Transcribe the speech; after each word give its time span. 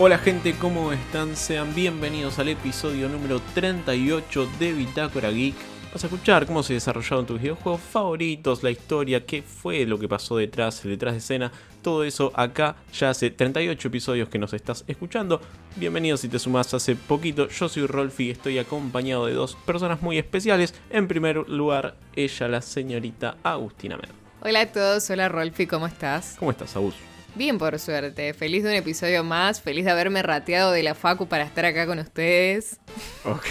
Hola 0.00 0.16
gente, 0.18 0.54
¿cómo 0.60 0.92
están? 0.92 1.34
Sean 1.34 1.74
bienvenidos 1.74 2.38
al 2.38 2.50
episodio 2.50 3.08
número 3.08 3.40
38 3.52 4.48
de 4.60 4.72
Bitácora 4.72 5.28
Geek. 5.28 5.56
Vas 5.92 6.04
a 6.04 6.06
escuchar 6.06 6.46
cómo 6.46 6.62
se 6.62 6.74
desarrollaron 6.74 7.26
tus 7.26 7.40
videojuegos 7.40 7.80
favoritos, 7.80 8.62
la 8.62 8.70
historia, 8.70 9.26
qué 9.26 9.42
fue 9.42 9.84
lo 9.86 9.98
que 9.98 10.06
pasó 10.06 10.36
detrás, 10.36 10.84
el 10.84 10.92
detrás 10.92 11.14
de 11.14 11.18
escena, 11.18 11.52
todo 11.82 12.04
eso 12.04 12.30
acá 12.36 12.76
ya 12.92 13.10
hace 13.10 13.30
38 13.30 13.88
episodios 13.88 14.28
que 14.28 14.38
nos 14.38 14.52
estás 14.52 14.84
escuchando. 14.86 15.40
Bienvenidos 15.74 16.20
si 16.20 16.28
te 16.28 16.38
sumas 16.38 16.72
hace 16.74 16.94
poquito, 16.94 17.48
yo 17.48 17.68
soy 17.68 17.84
Rolfi 17.86 18.26
y 18.26 18.30
estoy 18.30 18.60
acompañado 18.60 19.26
de 19.26 19.32
dos 19.32 19.56
personas 19.66 20.00
muy 20.00 20.16
especiales. 20.16 20.74
En 20.90 21.08
primer 21.08 21.48
lugar, 21.48 21.96
ella, 22.14 22.46
la 22.46 22.62
señorita 22.62 23.36
Agustina 23.42 23.96
Mer. 23.96 24.10
Hola 24.42 24.60
a 24.60 24.66
todos, 24.66 25.10
hola 25.10 25.28
Rolfi, 25.28 25.66
¿cómo 25.66 25.88
estás? 25.88 26.36
¿Cómo 26.38 26.52
estás, 26.52 26.76
Agus? 26.76 26.94
Bien, 27.34 27.58
por 27.58 27.78
suerte. 27.78 28.34
Feliz 28.34 28.64
de 28.64 28.70
un 28.70 28.76
episodio 28.76 29.22
más. 29.22 29.60
Feliz 29.60 29.84
de 29.84 29.90
haberme 29.90 30.22
rateado 30.22 30.72
de 30.72 30.82
la 30.82 30.94
Facu 30.94 31.28
para 31.28 31.44
estar 31.44 31.64
acá 31.64 31.86
con 31.86 31.98
ustedes. 31.98 32.80
Ok. 33.24 33.44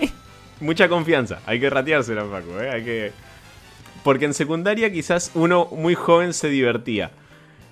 Mucha 0.60 0.88
confianza. 0.88 1.40
Hay 1.46 1.60
que 1.60 1.70
ratearse 1.70 2.14
la 2.14 2.24
Facu, 2.24 2.58
¿eh? 2.60 2.70
Hay 2.70 2.84
que... 2.84 3.12
Porque 4.02 4.24
en 4.24 4.34
secundaria 4.34 4.90
quizás 4.90 5.32
uno 5.34 5.66
muy 5.66 5.94
joven 5.94 6.32
se 6.32 6.48
divertía. 6.48 7.10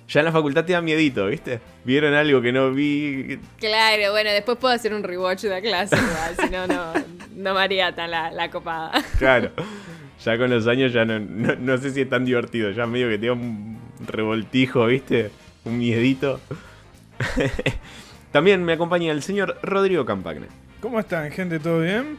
Ya 0.07 0.21
en 0.21 0.25
la 0.25 0.31
facultad 0.31 0.63
te 0.63 0.73
da 0.73 0.81
miedito, 0.81 1.25
¿viste? 1.27 1.59
Vieron 1.83 2.13
algo 2.13 2.41
que 2.41 2.51
no 2.51 2.71
vi. 2.71 3.39
Claro, 3.59 4.11
bueno, 4.11 4.29
después 4.29 4.57
puedo 4.57 4.73
hacer 4.73 4.93
un 4.93 5.03
rewatch 5.03 5.41
de 5.41 5.49
la 5.49 5.61
clase, 5.61 5.97
igual, 5.97 6.35
si 6.39 6.49
no, 6.49 6.67
no, 6.67 6.93
no 7.35 7.53
me 7.53 7.59
haría 7.59 7.93
tan 7.93 8.11
la, 8.11 8.31
la 8.31 8.49
copada. 8.49 8.91
Claro. 9.17 9.51
Ya 10.23 10.37
con 10.37 10.49
los 10.49 10.65
años 10.67 10.93
ya 10.93 11.03
no, 11.03 11.19
no, 11.19 11.55
no 11.55 11.77
sé 11.77 11.91
si 11.91 12.01
es 12.01 12.09
tan 12.09 12.23
divertido. 12.23 12.71
Ya 12.71 12.85
medio 12.85 13.09
que 13.09 13.17
te 13.17 13.27
da 13.27 13.33
un 13.33 13.77
revoltijo, 14.05 14.85
¿viste? 14.85 15.31
Un 15.65 15.77
miedito. 15.77 16.39
También 18.31 18.63
me 18.63 18.73
acompaña 18.73 19.11
el 19.11 19.23
señor 19.23 19.57
Rodrigo 19.63 20.05
Campagne. 20.05 20.47
¿Cómo 20.81 20.99
están, 20.99 21.31
gente? 21.31 21.59
¿Todo 21.59 21.81
bien? 21.81 22.17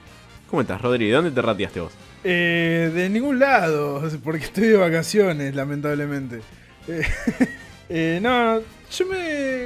¿Cómo 0.50 0.62
estás, 0.62 0.80
Rodrigo? 0.80 1.10
¿De 1.10 1.16
dónde 1.16 1.30
te 1.30 1.42
rateaste 1.42 1.80
vos? 1.80 1.92
Eh, 2.24 2.90
de 2.92 3.08
ningún 3.08 3.38
lado, 3.38 4.02
porque 4.24 4.44
estoy 4.44 4.68
de 4.68 4.76
vacaciones, 4.76 5.54
lamentablemente. 5.54 6.40
Eh, 6.88 7.02
eh, 7.88 8.18
no, 8.20 8.60
yo 8.90 9.06
me. 9.06 9.64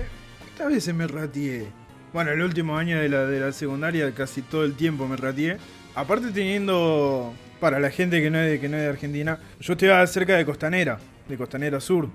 Esta 0.51 0.67
veces 0.67 0.95
me 0.95 1.07
ratié. 1.07 1.67
Bueno, 2.13 2.31
el 2.33 2.43
último 2.43 2.77
año 2.77 2.99
de 2.99 3.09
la, 3.09 3.25
de 3.25 3.41
la 3.41 3.53
secundaria 3.53 4.13
casi 4.13 4.43
todo 4.43 4.65
el 4.65 4.75
tiempo 4.75 5.09
me 5.09 5.17
ratié. 5.17 5.57
Aparte 5.95 6.31
teniendo, 6.31 7.33
para 7.61 7.81
la 7.81 7.91
gente 7.91 8.21
que 8.21 8.31
no 8.31 8.39
es 8.39 8.51
de, 8.51 8.61
que 8.61 8.69
no 8.69 8.77
es 8.77 8.83
de 8.83 8.89
Argentina, 8.89 9.39
yo 9.61 9.73
estoy 9.73 9.89
cerca 10.07 10.37
de 10.37 10.45
Costanera, 10.45 10.99
de 11.29 11.37
Costanera 11.37 11.81
Sur. 11.81 12.09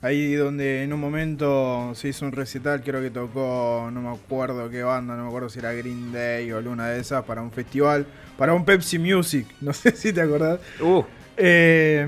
Ahí 0.00 0.34
donde 0.34 0.84
en 0.84 0.92
un 0.92 1.00
momento 1.00 1.92
se 1.96 2.08
hizo 2.08 2.24
un 2.24 2.30
recital, 2.30 2.82
creo 2.84 3.00
que 3.02 3.10
tocó, 3.10 3.90
no 3.92 4.00
me 4.00 4.10
acuerdo 4.10 4.70
qué 4.70 4.84
banda, 4.84 5.16
no 5.16 5.22
me 5.24 5.28
acuerdo 5.28 5.48
si 5.48 5.58
era 5.58 5.72
Green 5.72 6.12
Day 6.12 6.52
o 6.52 6.58
alguna 6.58 6.88
de 6.88 7.00
esas, 7.00 7.24
para 7.24 7.42
un 7.42 7.50
festival, 7.50 8.06
para 8.36 8.54
un 8.54 8.64
Pepsi 8.64 8.96
Music, 9.00 9.46
no 9.60 9.72
sé 9.72 9.90
si 9.96 10.12
te 10.12 10.20
acordás. 10.20 10.60
Uh, 10.80 11.02
Eh, 11.40 12.04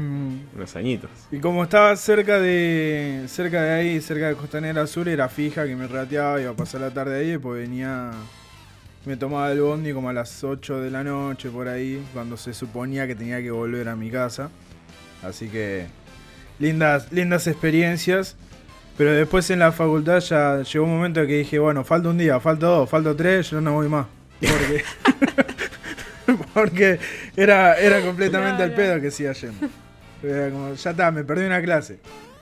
unos 0.56 0.74
añitos. 0.76 1.10
y 1.30 1.38
como 1.38 1.62
estaba 1.64 1.94
cerca 1.96 2.38
de 2.40 3.24
cerca 3.28 3.62
de 3.62 3.70
ahí, 3.72 4.00
cerca 4.00 4.28
de 4.28 4.34
Costanera 4.36 4.86
Sur, 4.86 5.08
era 5.08 5.28
fija 5.28 5.66
que 5.66 5.74
me 5.74 5.86
rateaba, 5.88 6.40
iba 6.40 6.50
a 6.52 6.56
pasar 6.56 6.80
la 6.82 6.90
tarde 6.92 7.18
ahí, 7.20 7.38
pues 7.38 7.60
venía, 7.62 8.10
me 9.04 9.16
tomaba 9.16 9.50
el 9.52 9.60
bondi 9.62 9.92
como 9.92 10.08
a 10.08 10.12
las 10.12 10.44
8 10.44 10.80
de 10.80 10.90
la 10.92 11.02
noche 11.02 11.48
por 11.50 11.66
ahí, 11.68 12.04
cuando 12.12 12.36
se 12.36 12.54
suponía 12.54 13.06
que 13.08 13.14
tenía 13.16 13.40
que 13.42 13.50
volver 13.50 13.88
a 13.88 13.96
mi 13.96 14.10
casa. 14.10 14.50
Así 15.22 15.48
que 15.48 15.86
lindas, 16.60 17.10
lindas 17.10 17.46
experiencias. 17.48 18.36
Pero 18.96 19.12
después 19.12 19.48
en 19.50 19.58
la 19.60 19.72
facultad 19.72 20.20
ya 20.20 20.62
llegó 20.62 20.84
un 20.84 20.90
momento 20.92 21.20
que 21.26 21.38
dije, 21.38 21.58
bueno, 21.58 21.84
falta 21.84 22.10
un 22.10 22.18
día, 22.18 22.38
falta 22.38 22.66
dos, 22.66 22.88
falta 22.90 23.16
tres, 23.16 23.50
yo 23.50 23.60
no 23.60 23.72
voy 23.72 23.88
más. 23.88 24.06
Porque, 24.40 24.84
porque 26.54 26.98
era, 27.36 27.78
era 27.78 28.00
completamente 28.02 28.62
al 28.62 28.72
pedo 28.74 29.00
que 29.00 29.10
siga 29.10 29.32
yendo. 29.32 29.68
Era 30.22 30.50
como, 30.50 30.74
ya 30.74 30.90
está, 30.90 31.10
me 31.10 31.24
perdí 31.24 31.44
una 31.46 31.62
clase. 31.62 31.98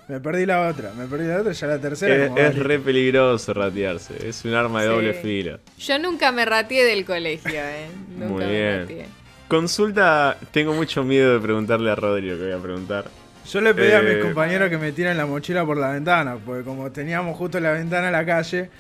Me 0.09 0.21
perdí 0.21 0.47
la 0.47 0.67
otra, 0.69 0.93
me 0.97 1.07
perdí 1.07 1.27
la 1.28 1.37
otra, 1.41 1.53
ya 1.53 1.67
la 1.67 1.78
tercera. 1.78 2.15
Es, 2.17 2.28
como, 2.28 2.39
es 2.41 2.49
vale. 2.55 2.62
re 2.65 2.78
peligroso 2.78 3.53
ratearse. 3.55 4.27
Es 4.28 4.45
un 4.45 4.55
arma 4.55 4.81
de 4.83 4.89
Sí. 4.89 4.95
doble 4.95 5.15
filo. 5.15 5.61
Yo 5.78 5.99
nunca 5.99 6.33
me 6.33 6.45
rateé 6.45 6.84
del 6.84 7.05
colegio, 7.05 7.51
¿eh? 7.61 7.89
Nunca 8.19 8.27
Muy 8.33 8.45
me 8.45 8.51
bien. 8.51 8.81
rateé. 8.81 9.07
Consulta, 9.49 10.37
tengo 10.51 10.73
mucho 10.75 11.05
miedo 11.05 11.34
de 11.34 11.41
preguntarle 11.41 11.91
a 11.91 11.95
Rodrigo 11.95 12.37
que 12.37 12.45
voy 12.45 12.53
a 12.53 12.59
preguntar. 12.59 13.05
Yo 13.53 13.60
le 13.60 13.75
pedí 13.75 13.92
a 13.92 14.03
mis 14.03 14.12
Eh, 14.14 14.20
compañeros 14.20 14.69
que 14.69 14.78
me 14.78 14.92
tiren 14.92 15.16
la 15.16 15.25
mochila 15.26 15.64
por 15.64 15.76
la 15.76 15.91
ventana, 15.92 16.36
porque 16.44 16.64
como 16.64 16.91
teníamos 16.92 17.36
justo 17.36 17.59
la 17.60 17.72
ventana 17.72 18.09
a 18.09 18.10
la 18.10 18.25
calle, 18.26 18.70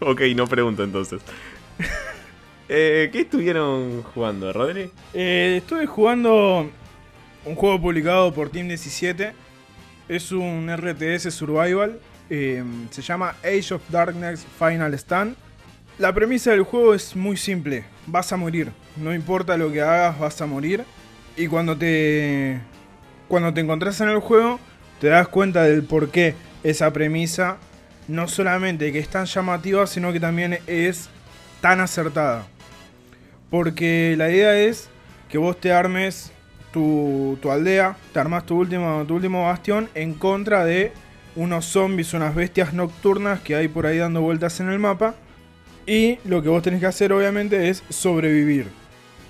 Ok, 0.00 0.20
no 0.34 0.46
pregunto 0.46 0.82
entonces. 0.84 1.20
Eh, 2.68 3.10
¿Qué 3.12 3.20
estuvieron 3.20 4.02
jugando, 4.02 4.50
Rodri? 4.52 4.90
Eh, 5.12 5.56
estuve 5.58 5.86
jugando 5.86 6.70
un 7.44 7.54
juego 7.54 7.78
publicado 7.82 8.32
por 8.32 8.48
Team 8.48 8.68
17. 8.68 9.32
Es 10.08 10.32
un 10.32 10.70
RTS 10.74 11.30
Survival. 11.34 11.98
eh, 12.30 12.64
se 12.90 13.02
llama 13.02 13.34
Age 13.44 13.74
of 13.74 13.82
Darkness 13.90 14.46
Final 14.58 14.94
Stand. 14.94 15.36
La 15.98 16.14
premisa 16.14 16.52
del 16.52 16.62
juego 16.62 16.94
es 16.94 17.14
muy 17.14 17.36
simple. 17.36 17.84
Vas 18.06 18.32
a 18.32 18.38
morir. 18.38 18.70
No 18.96 19.12
importa 19.12 19.56
lo 19.58 19.70
que 19.70 19.82
hagas, 19.82 20.18
vas 20.18 20.40
a 20.40 20.46
morir. 20.46 20.82
Y 21.36 21.48
cuando 21.48 21.76
te. 21.76 22.58
Cuando 23.32 23.54
te 23.54 23.62
encontrás 23.62 23.98
en 24.02 24.10
el 24.10 24.18
juego, 24.18 24.60
te 25.00 25.06
das 25.06 25.26
cuenta 25.26 25.62
del 25.62 25.84
por 25.84 26.10
qué 26.10 26.34
esa 26.62 26.92
premisa 26.92 27.56
no 28.06 28.28
solamente 28.28 28.92
que 28.92 28.98
es 28.98 29.08
tan 29.08 29.24
llamativa, 29.24 29.86
sino 29.86 30.12
que 30.12 30.20
también 30.20 30.58
es 30.66 31.08
tan 31.62 31.80
acertada. 31.80 32.44
Porque 33.48 34.16
la 34.18 34.30
idea 34.30 34.58
es 34.58 34.90
que 35.30 35.38
vos 35.38 35.58
te 35.58 35.72
armes 35.72 36.30
tu, 36.74 37.38
tu 37.40 37.50
aldea, 37.50 37.96
te 38.12 38.20
armas 38.20 38.44
tu 38.44 38.58
último, 38.58 39.02
tu 39.08 39.14
último 39.14 39.46
bastión 39.46 39.88
en 39.94 40.12
contra 40.12 40.66
de 40.66 40.92
unos 41.34 41.64
zombies, 41.64 42.12
unas 42.12 42.34
bestias 42.34 42.74
nocturnas 42.74 43.40
que 43.40 43.56
hay 43.56 43.66
por 43.66 43.86
ahí 43.86 43.96
dando 43.96 44.20
vueltas 44.20 44.60
en 44.60 44.68
el 44.68 44.78
mapa. 44.78 45.14
Y 45.86 46.18
lo 46.26 46.42
que 46.42 46.50
vos 46.50 46.62
tenés 46.62 46.80
que 46.80 46.86
hacer 46.86 47.14
obviamente 47.14 47.70
es 47.70 47.82
sobrevivir. 47.88 48.66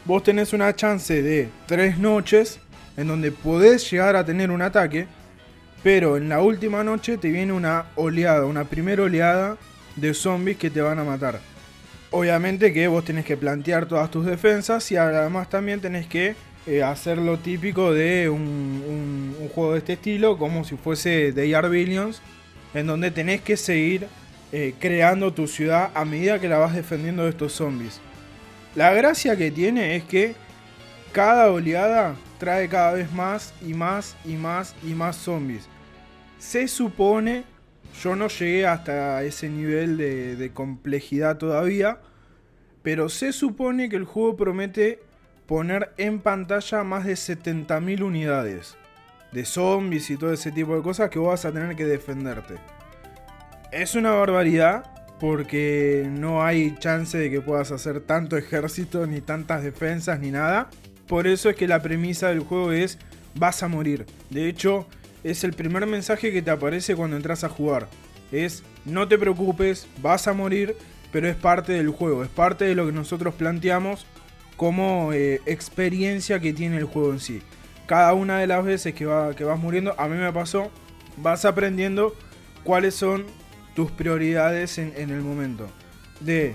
Vos 0.07 0.25
tenés 0.25 0.53
una 0.53 0.75
chance 0.75 1.23
de 1.23 1.49
tres 1.69 1.99
noches 1.99 2.59
en 2.97 3.09
donde 3.09 3.33
podés 3.33 3.91
llegar 3.91 4.17
a 4.17 4.25
tener 4.25 4.51
un 4.51 4.63
ataque, 4.63 5.07
pero 5.83 6.17
en 6.17 6.29
la 6.29 6.41
última 6.41 6.85
noche 6.85 7.19
te 7.19 7.31
viene 7.31 7.53
una 7.53 7.87
oleada, 7.97 8.47
una 8.47 8.65
primera 8.65 9.03
oleada 9.03 9.57
de 9.97 10.15
zombies 10.15 10.57
que 10.57 10.71
te 10.71 10.81
van 10.81 10.99
a 10.99 11.05
matar. 11.05 11.41
Obviamente 12.11 12.73
que 12.73 12.89
vos 12.89 13.05
tenés 13.05 13.25
que 13.25 13.37
plantear 13.37 13.87
todas 13.87 14.11
tus 14.11 14.27
defensas 14.27 14.91
y 14.93 14.97
además 14.97 15.49
también 15.49 15.81
tenés 15.81 16.07
que 16.07 16.37
eh, 16.67 16.83
hacer 16.83 17.19
lo 17.19 17.39
típico 17.39 17.93
de 17.93 18.29
un, 18.29 19.35
juego 19.55 19.73
de 19.73 19.79
este 19.79 19.95
estilo, 19.95 20.39
como 20.39 20.65
si 20.65 20.77
fuese 20.77 21.33
The 21.33 21.57
AR 21.57 21.69
Billions, 21.69 22.23
en 22.75 22.87
donde 22.87 23.11
tenés 23.11 23.41
que 23.41 23.57
seguir 23.57 24.07
eh, 24.53 24.75
creando 24.79 25.33
tu 25.33 25.49
ciudad 25.49 25.91
a 25.95 26.05
medida 26.05 26.39
que 26.39 26.49
la 26.49 26.59
vas 26.59 26.75
defendiendo 26.75 27.25
de 27.25 27.31
estos 27.31 27.53
zombies. 27.55 28.01
La 28.75 28.93
gracia 28.93 29.37
que 29.37 29.51
tiene 29.51 29.97
es 29.97 30.05
que 30.05 30.35
cada 31.13 31.51
oleada 31.51 32.17
trae 32.39 32.69
cada 32.69 32.93
vez 32.93 33.13
más 33.13 33.55
y 33.61 33.75
más 33.75 34.17
y 34.25 34.35
más 34.35 34.75
y 34.83 34.95
más 34.95 35.17
zombies. 35.17 35.69
Se 36.39 36.67
supone, 36.67 37.45
yo 38.03 38.17
no 38.17 38.29
llegué 38.29 38.67
hasta 38.67 39.23
ese 39.23 39.49
nivel 39.49 39.97
de, 39.97 40.51
complejidad 40.53 41.37
todavía, 41.37 41.99
pero 42.83 43.09
se 43.09 43.33
supone 43.33 43.89
que 43.89 43.97
el 43.97 44.05
juego 44.05 44.37
promete 44.37 45.01
poner 45.47 45.93
en 45.99 46.19
pantalla 46.21 46.83
más 46.83 47.05
de 47.05 47.13
70.000 47.13 48.03
unidades 48.03 48.77
de 49.33 49.45
zombies 49.45 50.11
y 50.11 50.17
todo 50.17 50.33
ese 50.33 50.51
tipo 50.51 50.75
de 50.75 50.83
cosas 50.83 51.11
que 51.11 51.19
vos 51.19 51.29
vas 51.29 51.45
a 51.45 51.53
tener 51.53 51.77
que 51.77 51.85
defenderte. 51.85 52.55
Es 53.71 53.95
una 53.95 54.13
barbaridad 54.13 54.85
porque 55.21 56.09
no 56.11 56.43
hay 56.43 56.75
chance 56.79 57.17
de 57.17 57.31
que 57.31 57.41
puedas 57.41 57.71
hacer 57.71 58.01
tanto 58.01 58.37
ejército, 58.37 59.07
ni 59.07 59.21
tantas 59.21 59.63
defensas, 59.63 60.19
ni 60.19 60.31
nada. 60.31 60.69
Por 61.13 61.27
eso 61.27 61.51
es 61.51 61.57
que 61.57 61.69
la 61.69 61.83
premisa 61.83 62.29
del 62.31 62.41
juego 62.41 62.73
es 62.73 62.97
vas 63.35 63.63
a 63.63 63.69
morir. 63.69 64.07
De 64.31 64.49
hecho, 64.49 64.87
es 65.23 65.45
el 65.45 65.53
primer 65.53 65.87
mensaje 65.87 66.33
que 66.33 66.41
te 66.41 66.51
aparece 66.51 66.97
cuando 66.97 67.17
entras 67.19 67.45
a 67.45 67.51
jugar. 67.51 67.87
Es 68.33 68.63
no 68.87 69.07
te 69.07 69.19
preocupes, 69.19 69.87
vas 70.01 70.27
a 70.27 70.33
morir, 70.33 70.75
pero 71.13 71.29
es 71.29 71.37
parte 71.37 71.75
del 71.75 71.91
juego, 71.91 72.25
es 72.25 72.31
parte 72.31 72.65
de 72.65 72.75
lo 72.75 72.87
que 72.87 72.93
nosotros 72.93 73.35
planteamos 73.35 74.07
como 74.57 75.13
eh, 75.13 75.43
experiencia 75.45 76.41
que 76.41 76.55
tiene 76.55 76.79
el 76.79 76.85
juego 76.85 77.13
en 77.13 77.21
sí. 77.21 77.43
Cada 77.85 78.15
una 78.15 78.39
de 78.39 78.47
las 78.47 78.65
veces 78.65 78.95
que, 78.95 79.05
va- 79.05 79.37
que 79.37 79.45
vas 79.45 79.59
muriendo, 79.61 79.95
a 80.01 80.09
mí 80.09 80.17
me 80.17 80.33
pasó, 80.33 80.71
vas 81.19 81.45
aprendiendo 81.45 82.17
cuáles 82.65 82.95
son 82.95 83.27
tus 83.77 83.91
prioridades 83.91 84.79
en, 84.79 84.95
en 84.97 85.11
el 85.11 85.21
momento. 85.21 85.69
De, 86.21 86.55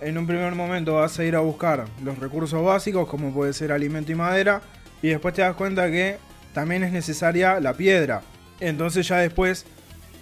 en 0.00 0.18
un 0.18 0.26
primer 0.26 0.54
momento 0.54 0.94
vas 0.94 1.18
a 1.18 1.24
ir 1.24 1.36
a 1.36 1.40
buscar 1.40 1.86
los 2.04 2.18
recursos 2.18 2.62
básicos, 2.64 3.08
como 3.08 3.32
puede 3.32 3.52
ser 3.52 3.72
alimento 3.72 4.12
y 4.12 4.14
madera, 4.14 4.62
y 5.02 5.08
después 5.08 5.34
te 5.34 5.42
das 5.42 5.56
cuenta 5.56 5.90
que 5.90 6.16
también 6.52 6.82
es 6.84 6.92
necesaria 6.92 7.60
la 7.60 7.74
piedra. 7.74 8.22
Entonces 8.60 9.06
ya 9.08 9.18
después 9.18 9.66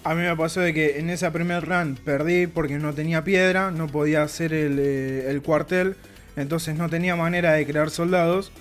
A 0.04 0.14
mí 0.14 0.20
me 0.20 0.36
pasó 0.36 0.60
de 0.60 0.74
que 0.74 0.98
en 0.98 1.08
esa 1.08 1.32
primer 1.32 1.66
run 1.66 1.96
perdí 1.96 2.46
porque 2.46 2.78
no 2.78 2.92
tenía 2.92 3.24
piedra, 3.24 3.70
no 3.70 3.86
podía 3.86 4.22
hacer 4.22 4.52
el, 4.52 4.78
eh, 4.78 5.30
el 5.30 5.40
cuartel, 5.40 5.96
entonces 6.36 6.76
no 6.76 6.90
tenía 6.90 7.16
manera 7.16 7.52
de 7.54 7.64
crear 7.66 7.88
soldados. 7.88 8.52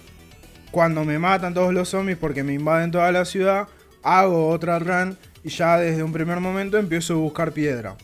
Cuando 0.71 1.03
me 1.03 1.19
matan 1.19 1.53
todos 1.53 1.73
los 1.73 1.89
zombies 1.89 2.17
porque 2.17 2.43
me 2.43 2.53
invaden 2.53 2.91
toda 2.91 3.11
la 3.11 3.25
ciudad, 3.25 3.67
hago 4.03 4.47
otra 4.49 4.79
run 4.79 5.17
y 5.43 5.49
ya 5.49 5.77
desde 5.77 6.01
un 6.01 6.13
primer 6.13 6.39
momento 6.39 6.77
empiezo 6.77 7.15
a 7.15 7.17
buscar 7.17 7.51
piedra. 7.51 7.97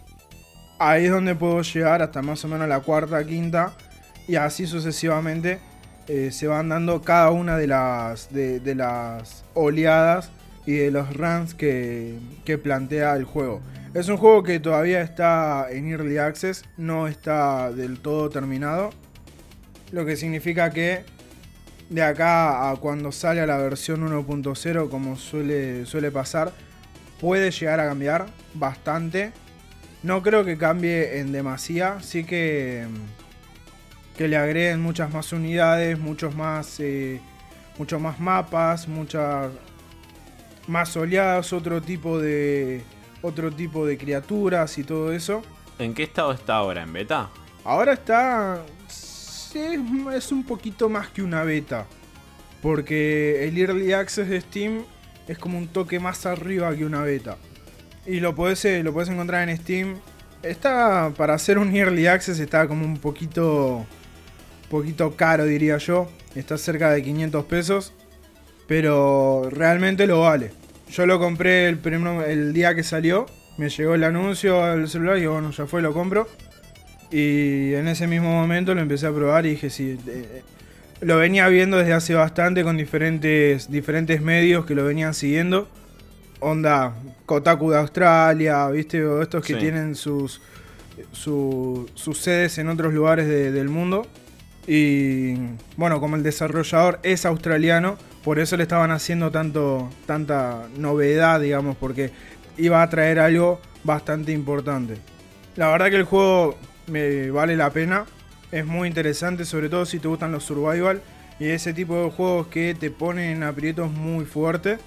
Ahí 0.80 1.06
es 1.06 1.12
donde 1.12 1.36
puedo 1.36 1.62
llegar 1.62 2.02
hasta 2.02 2.22
más 2.22 2.44
o 2.46 2.48
menos 2.48 2.68
la 2.68 2.80
cuarta, 2.80 3.22
quinta 3.26 3.74
y 4.28 4.36
así 4.36 4.66
sucesivamente 4.66 5.60
eh, 6.08 6.32
se 6.32 6.48
van 6.48 6.70
dando 6.70 7.02
cada 7.02 7.32
una 7.32 7.58
de 7.58 7.68
las, 7.68 8.32
de, 8.32 8.76
las 8.76 9.44
oleadas 9.54 10.32
y 10.66 10.74
de 10.74 10.90
los 10.90 11.14
runs 11.14 11.54
que, 11.54 12.18
que 12.46 12.58
plantea 12.58 13.16
el 13.16 13.26
juego. 13.26 13.62
Es 13.94 14.08
un 14.08 14.18
juego 14.18 14.42
que 14.42 14.60
todavía 14.60 15.02
está 15.02 15.68
en 15.70 15.92
Early 15.92 16.18
Access, 16.18 16.64
no 16.78 17.08
está 17.08 17.72
del 17.72 18.00
todo 18.00 18.30
terminado. 18.30 18.92
Lo 19.92 20.06
que 20.06 20.16
significa 20.16 20.70
que 20.70 21.04
de 21.90 22.04
acá 22.04 22.70
a 22.70 22.76
cuando 22.78 23.12
sale 23.12 23.42
a 23.42 23.48
la 23.48 23.58
versión 23.58 24.08
1.0, 24.08 24.90
como 24.90 25.16
suele, 25.16 25.86
suele 25.86 26.12
pasar, 26.12 26.54
puede 27.20 27.52
llegar 27.52 27.80
a 27.80 27.88
cambiar 27.88 28.28
bastante. 28.54 29.32
No 30.04 30.22
creo 30.22 30.46
que 30.46 30.58
cambie 30.58 31.20
en 31.20 31.32
demasía, 31.32 31.98
sí 32.02 32.24
que, 32.24 32.88
que 34.18 34.28
le 34.28 34.38
agreguen 34.38 34.82
muchas 34.82 35.14
más 35.14 35.34
unidades, 35.34 36.00
muchos 36.00 36.36
más, 36.36 36.80
eh, 36.80 37.20
muchos 37.78 38.00
más 38.00 38.20
mapas, 38.20 38.88
muchas 38.88 39.52
más 40.68 40.96
oleadas, 40.96 41.52
otro 41.52 41.82
tipo 41.82 42.20
de 42.20 42.84
otro 43.22 43.52
tipo 43.52 43.86
de 43.86 43.98
criaturas 43.98 44.78
y 44.78 44.84
todo 44.84 45.12
eso. 45.12 45.42
¿En 45.78 45.94
qué 45.94 46.04
estado 46.04 46.32
está 46.32 46.56
ahora? 46.56 46.84
¿En 46.84 46.94
beta? 46.94 47.30
Ahora 47.66 47.94
está 47.94 48.64
sí, 48.88 49.60
es 50.14 50.32
un 50.32 50.44
poquito 50.44 50.90
más 50.90 51.10
que 51.10 51.22
una 51.22 51.44
beta, 51.44 51.88
porque 52.62 53.48
el 53.48 53.58
early 53.58 53.94
access 53.94 54.30
de 54.30 54.40
Steam 54.42 54.86
es 55.28 55.38
como 55.38 55.58
un 55.58 55.68
toque 55.68 56.00
más 56.00 56.26
arriba 56.26 56.74
que 56.76 56.86
una 56.86 57.02
beta. 57.02 57.38
Y 58.06 58.20
lo 58.20 58.36
puedes 58.36 58.64
lo 58.84 58.94
puedes 58.94 59.10
encontrar 59.10 59.48
en 59.48 59.58
Steam. 59.58 59.96
Está 60.42 61.12
para 61.18 61.34
hacer 61.34 61.58
un 61.58 61.76
early 61.76 62.08
access 62.08 62.40
está 62.40 62.68
como 62.68 62.86
un 62.86 62.98
poquito 62.98 63.86
poquito 64.70 65.16
caro 65.16 65.46
diría 65.46 65.78
yo. 65.78 66.10
Está 66.36 66.58
cerca 66.58 66.92
de 66.92 67.04
500 67.04 67.46
pesos, 67.46 67.94
pero 68.68 69.50
realmente 69.52 70.08
lo 70.08 70.22
vale. 70.22 70.52
Yo 70.92 71.06
lo 71.06 71.20
compré 71.20 71.68
el, 71.68 71.80
el 72.28 72.54
día 72.54 72.76
que 72.76 72.84
salió. 72.84 73.26
Me 73.58 73.70
llegó 73.70 73.96
el 73.96 74.04
anuncio 74.04 74.64
al 74.64 74.88
celular 74.88 75.18
y 75.18 75.26
bueno, 75.26 75.52
ya 75.52 75.66
fue, 75.66 75.82
lo 75.82 75.94
compro. 75.94 76.28
Y 77.12 77.74
en 77.74 77.88
ese 77.88 78.08
mismo 78.08 78.30
momento 78.32 78.74
lo 78.76 78.82
empecé 78.82 79.08
a 79.08 79.12
probar 79.12 79.46
y 79.46 79.52
dije, 79.52 79.70
sí, 79.70 79.98
eh, 80.08 80.44
lo 81.02 81.18
venía 81.18 81.48
viendo 81.48 81.78
desde 81.78 81.94
hace 81.94 82.14
bastante 82.14 82.64
con 82.64 82.78
diferentes, 82.78 83.70
diferentes 83.70 84.22
medios 84.22 84.66
que 84.66 84.76
lo 84.76 84.86
venían 84.86 85.14
siguiendo. 85.14 85.68
Onda 86.40 86.94
Kotaku 87.26 87.72
de 87.72 87.78
Australia, 87.78 88.68
¿viste? 88.70 89.04
O 89.06 89.22
estos 89.22 89.44
que 89.46 89.54
Sí. 89.54 89.60
tienen 89.60 89.96
sus, 89.96 90.42
su- 91.12 91.90
sus 91.94 92.18
sedes 92.20 92.58
en 92.58 92.70
otros 92.70 92.94
lugares 92.94 93.28
de- 93.28 93.52
del 93.52 93.70
mundo. 93.70 94.08
Y 94.68 95.36
bueno, 95.78 96.00
como 96.00 96.16
el 96.16 96.24
desarrollador 96.24 97.00
es 97.04 97.26
australiano, 97.26 97.98
por 98.24 98.38
eso 98.40 98.56
le 98.58 98.64
estaban 98.64 98.92
haciendo 98.92 99.32
tanto, 99.32 99.90
tanta 100.06 100.68
novedad, 100.78 101.40
digamos, 101.40 101.76
porque 101.78 102.12
iba 102.58 102.82
a 102.84 102.90
traer 102.90 103.20
algo 103.20 103.60
bastante 103.84 104.32
importante. 104.32 104.98
La 105.56 105.70
verdad 105.72 105.90
que 105.90 105.96
el 105.96 106.04
juego 106.04 106.56
me 106.88 107.32
vale 107.32 107.56
la 107.56 107.70
pena. 107.72 108.06
Es 108.52 108.66
muy 108.66 108.88
interesante, 108.88 109.46
sobre 109.46 109.70
todo 109.70 109.86
si 109.86 110.00
te 110.00 110.08
gustan 110.08 110.32
los 110.32 110.44
survival 110.44 111.02
y 111.40 111.48
ese 111.50 111.74
tipo 111.74 112.04
de 112.04 112.12
juegos 112.12 112.48
que 112.48 112.76
te 112.80 112.92
ponen 112.92 113.38
en 113.38 113.44
aprietos 113.44 113.92
muy 113.92 114.26
fuertes. 114.26 114.80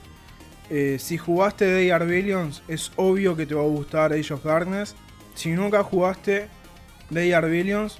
Eh, 0.70 0.98
si 0.98 1.18
jugaste 1.18 1.70
Day 1.70 1.90
Arbellions, 1.90 2.62
es 2.68 2.92
obvio 2.96 3.36
que 3.36 3.46
te 3.46 3.54
va 3.54 3.62
a 3.62 3.66
gustar 3.66 4.12
Age 4.12 4.34
of 4.34 4.44
Darkness. 4.44 4.94
Si 5.34 5.50
nunca 5.50 5.82
jugaste 5.82 6.48
Day 7.10 7.32
Arbellions, 7.32 7.98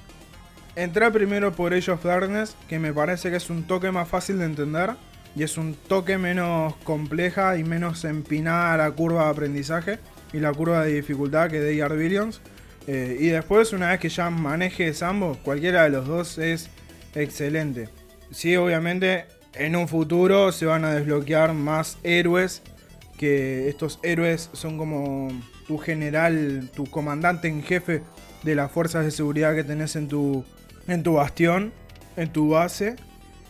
entra 0.75 1.11
primero 1.11 1.53
por 1.53 1.73
Age 1.73 1.91
of 1.91 2.03
Darkness, 2.03 2.55
que 2.67 2.79
me 2.79 2.93
parece 2.93 3.29
que 3.29 3.37
es 3.37 3.49
un 3.49 3.63
toque 3.63 3.91
más 3.91 4.07
fácil 4.07 4.39
de 4.39 4.45
entender 4.45 4.91
y 5.35 5.43
es 5.43 5.57
un 5.57 5.75
toque 5.75 6.17
menos 6.17 6.75
compleja 6.83 7.57
y 7.57 7.63
menos 7.63 8.05
empinada 8.05 8.77
la 8.77 8.91
curva 8.91 9.25
de 9.25 9.29
aprendizaje 9.31 9.99
y 10.31 10.39
la 10.39 10.51
curva 10.51 10.83
de 10.83 10.93
dificultad 10.93 11.49
que 11.49 11.59
Day 11.59 11.81
Arbellions. 11.81 12.41
Eh, 12.87 13.17
y 13.19 13.27
después, 13.27 13.71
una 13.73 13.89
vez 13.89 13.99
que 13.99 14.09
ya 14.09 14.29
manejes 14.29 15.03
ambos, 15.03 15.37
cualquiera 15.37 15.83
de 15.83 15.89
los 15.89 16.07
dos 16.07 16.37
es 16.37 16.69
excelente. 17.15 17.89
Sí, 18.31 18.55
obviamente, 18.57 19.25
en 19.55 19.75
un 19.75 19.87
futuro 19.87 20.51
se 20.51 20.65
van 20.65 20.85
a 20.85 20.93
desbloquear 20.93 21.53
más 21.53 21.97
héroes. 22.03 22.61
Que 23.17 23.69
estos 23.69 23.99
héroes 24.03 24.49
son 24.53 24.77
como 24.77 25.29
tu 25.67 25.77
general, 25.77 26.69
tu 26.75 26.85
comandante 26.85 27.47
en 27.47 27.63
jefe 27.63 28.01
de 28.43 28.55
las 28.55 28.71
fuerzas 28.71 29.05
de 29.05 29.11
seguridad 29.11 29.55
que 29.55 29.63
tenés 29.63 29.95
en 29.95 30.07
tu, 30.07 30.43
en 30.87 31.03
tu 31.03 31.13
bastión, 31.13 31.71
en 32.17 32.31
tu 32.31 32.49
base. 32.49 32.95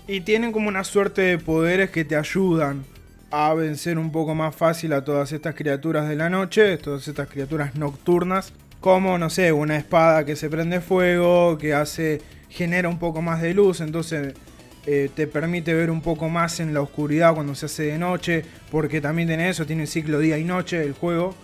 Y 0.07 0.21
tienen 0.21 0.51
como 0.51 0.67
una 0.67 0.83
suerte 0.83 1.21
de 1.21 1.37
poderes 1.37 1.89
que 1.89 2.03
te 2.05 2.15
ayudan 2.15 2.83
a 3.31 3.53
vencer 3.53 3.97
un 3.97 4.11
poco 4.11 4.35
más 4.35 4.55
fácil 4.55 4.93
a 4.93 5.03
todas 5.03 5.31
estas 5.31 5.55
criaturas 5.55 6.07
de 6.07 6.15
la 6.15 6.29
noche, 6.29 6.77
todas 6.77 7.07
estas 7.07 7.27
criaturas 7.29 7.73
nocturnas, 7.73 8.53
como 8.79 9.17
no 9.17 9.31
sé, 9.31 9.51
una 9.53 9.77
espada 9.77 10.23
que 10.23 10.35
se 10.35 10.49
prende 10.49 10.81
fuego, 10.81 11.57
que 11.57 11.73
hace 11.73 12.21
genera 12.49 12.89
un 12.89 12.99
poco 12.99 13.23
más 13.23 13.41
de 13.41 13.55
luz, 13.55 13.81
entonces 13.81 14.35
eh, 14.85 15.09
te 15.13 15.27
permite 15.27 15.73
ver 15.73 15.89
un 15.89 16.01
poco 16.01 16.29
más 16.29 16.59
en 16.59 16.73
la 16.73 16.81
oscuridad 16.81 17.33
cuando 17.33 17.55
se 17.55 17.67
hace 17.67 17.83
de 17.83 17.97
noche, 17.97 18.43
porque 18.71 19.01
también 19.01 19.27
tiene 19.27 19.49
eso, 19.49 19.65
tiene 19.65 19.87
ciclo 19.87 20.19
día 20.19 20.37
y 20.37 20.43
noche 20.43 20.83
el 20.83 20.93
juego. 20.93 21.35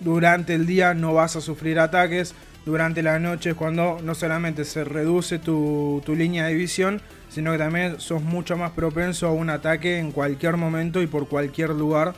Durante 0.00 0.54
el 0.54 0.66
día 0.66 0.94
no 0.94 1.14
vas 1.14 1.36
a 1.36 1.40
sufrir 1.40 1.78
ataques, 1.78 2.34
durante 2.64 3.02
la 3.02 3.18
noche 3.18 3.50
es 3.50 3.56
cuando 3.56 3.98
no 4.02 4.14
solamente 4.14 4.64
se 4.64 4.84
reduce 4.84 5.38
tu, 5.38 6.02
tu 6.04 6.14
línea 6.14 6.46
de 6.46 6.54
visión, 6.54 7.00
sino 7.28 7.52
que 7.52 7.58
también 7.58 8.00
sos 8.00 8.22
mucho 8.22 8.56
más 8.56 8.70
propenso 8.70 9.26
a 9.26 9.32
un 9.32 9.50
ataque 9.50 9.98
en 9.98 10.12
cualquier 10.12 10.56
momento 10.56 11.02
y 11.02 11.06
por 11.06 11.28
cualquier 11.28 11.70
lugar, 11.70 12.14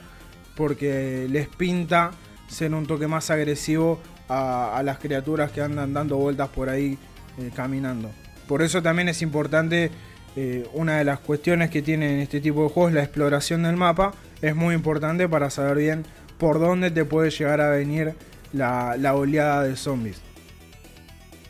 porque 0.55 1.27
les 1.31 1.49
pinta 1.49 2.13
ser 2.49 2.75
un 2.75 2.87
toque 2.87 3.07
más 3.07 3.31
agresivo 3.31 4.01
a, 4.29 4.83
las 4.85 4.99
criaturas 4.99 5.51
que 5.51 5.63
andan 5.63 5.93
dando 5.93 6.17
vueltas 6.17 6.49
por 6.49 6.69
ahí 6.69 6.99
eh, 7.39 7.51
caminando. 7.55 8.11
Por 8.47 8.63
eso 8.63 8.83
también 8.83 9.09
es 9.09 9.23
importante, 9.23 9.91
eh, 10.37 10.69
una 10.75 10.99
de 10.99 11.05
las 11.05 11.19
cuestiones 11.21 11.71
que 11.71 11.83
tienen 11.83 12.21
este 12.21 12.41
tipo 12.41 12.63
de 12.65 12.69
juegos, 12.69 12.93
la 12.93 13.03
exploración 13.03 13.63
del 13.63 13.77
mapa, 13.77 14.13
es 14.43 14.55
muy 14.55 14.75
importante 14.75 15.29
para 15.29 15.51
saber 15.51 15.79
bien 15.79 16.05
por 16.39 16.61
dónde 16.61 16.91
te 16.91 17.05
puede 17.05 17.31
llegar 17.31 17.61
a 17.61 17.71
venir 17.71 18.15
la, 18.53 18.97
la 18.99 19.15
oleada 19.15 19.65
de 19.65 19.77
zombies. 19.77 20.21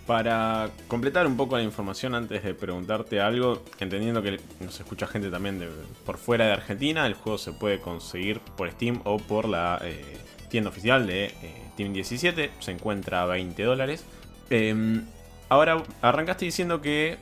Para 0.06 0.70
completar 0.86 1.26
un 1.26 1.36
poco 1.36 1.56
la 1.56 1.64
información 1.64 2.14
antes 2.14 2.44
de 2.44 2.54
preguntarte 2.54 3.20
algo, 3.20 3.64
entendiendo 3.80 4.22
que 4.22 4.38
nos 4.60 4.78
escucha 4.78 5.08
gente 5.08 5.30
también 5.30 5.60
por 6.04 6.16
fuera 6.16 6.46
de 6.46 6.52
Argentina, 6.52 7.06
el 7.06 7.14
juego 7.14 7.38
se 7.38 7.52
puede 7.52 7.80
conseguir 7.80 8.38
por 8.56 8.70
Steam 8.70 9.00
o 9.02 9.16
por 9.16 9.48
la 9.48 9.80
eh, 9.82 10.18
tienda 10.48 10.70
oficial 10.70 11.08
de 11.08 11.24
eh, 11.24 11.62
Team 11.76 11.92
17, 11.92 12.52
se 12.60 12.70
encuentra 12.70 13.22
a 13.22 13.26
20 13.26 13.60
dólares. 13.64 14.04
Eh, 14.50 15.02
ahora, 15.48 15.82
arrancaste 16.02 16.44
diciendo 16.44 16.80
que 16.80 17.18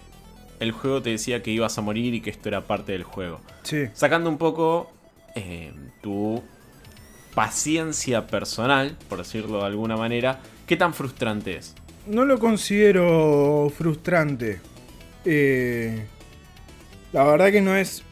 el 0.64 0.72
juego 0.72 1.00
te 1.00 1.10
decía 1.10 1.42
que 1.42 1.50
ibas 1.52 1.78
a 1.78 1.80
morir 1.80 2.14
y 2.14 2.20
que 2.20 2.30
esto 2.30 2.48
era 2.48 2.62
parte 2.62 2.92
del 2.92 3.04
juego. 3.04 3.40
Sí. 3.62 3.86
Sacando 3.94 4.28
un 4.28 4.38
poco 4.38 4.90
eh, 5.36 5.72
tu 6.02 6.42
paciencia 7.34 8.26
personal, 8.26 8.96
por 9.08 9.18
decirlo 9.18 9.58
de 9.58 9.66
alguna 9.66 9.96
manera, 9.96 10.40
¿qué 10.66 10.76
tan 10.76 10.94
frustrante 10.94 11.56
es? 11.56 11.74
No 12.06 12.24
lo 12.24 12.38
considero 12.38 13.72
frustrante. 13.76 14.60
Eh, 15.24 16.06
la 17.12 17.24
verdad 17.24 17.50
que 17.50 17.60
no 17.60 17.74
es. 17.76 18.02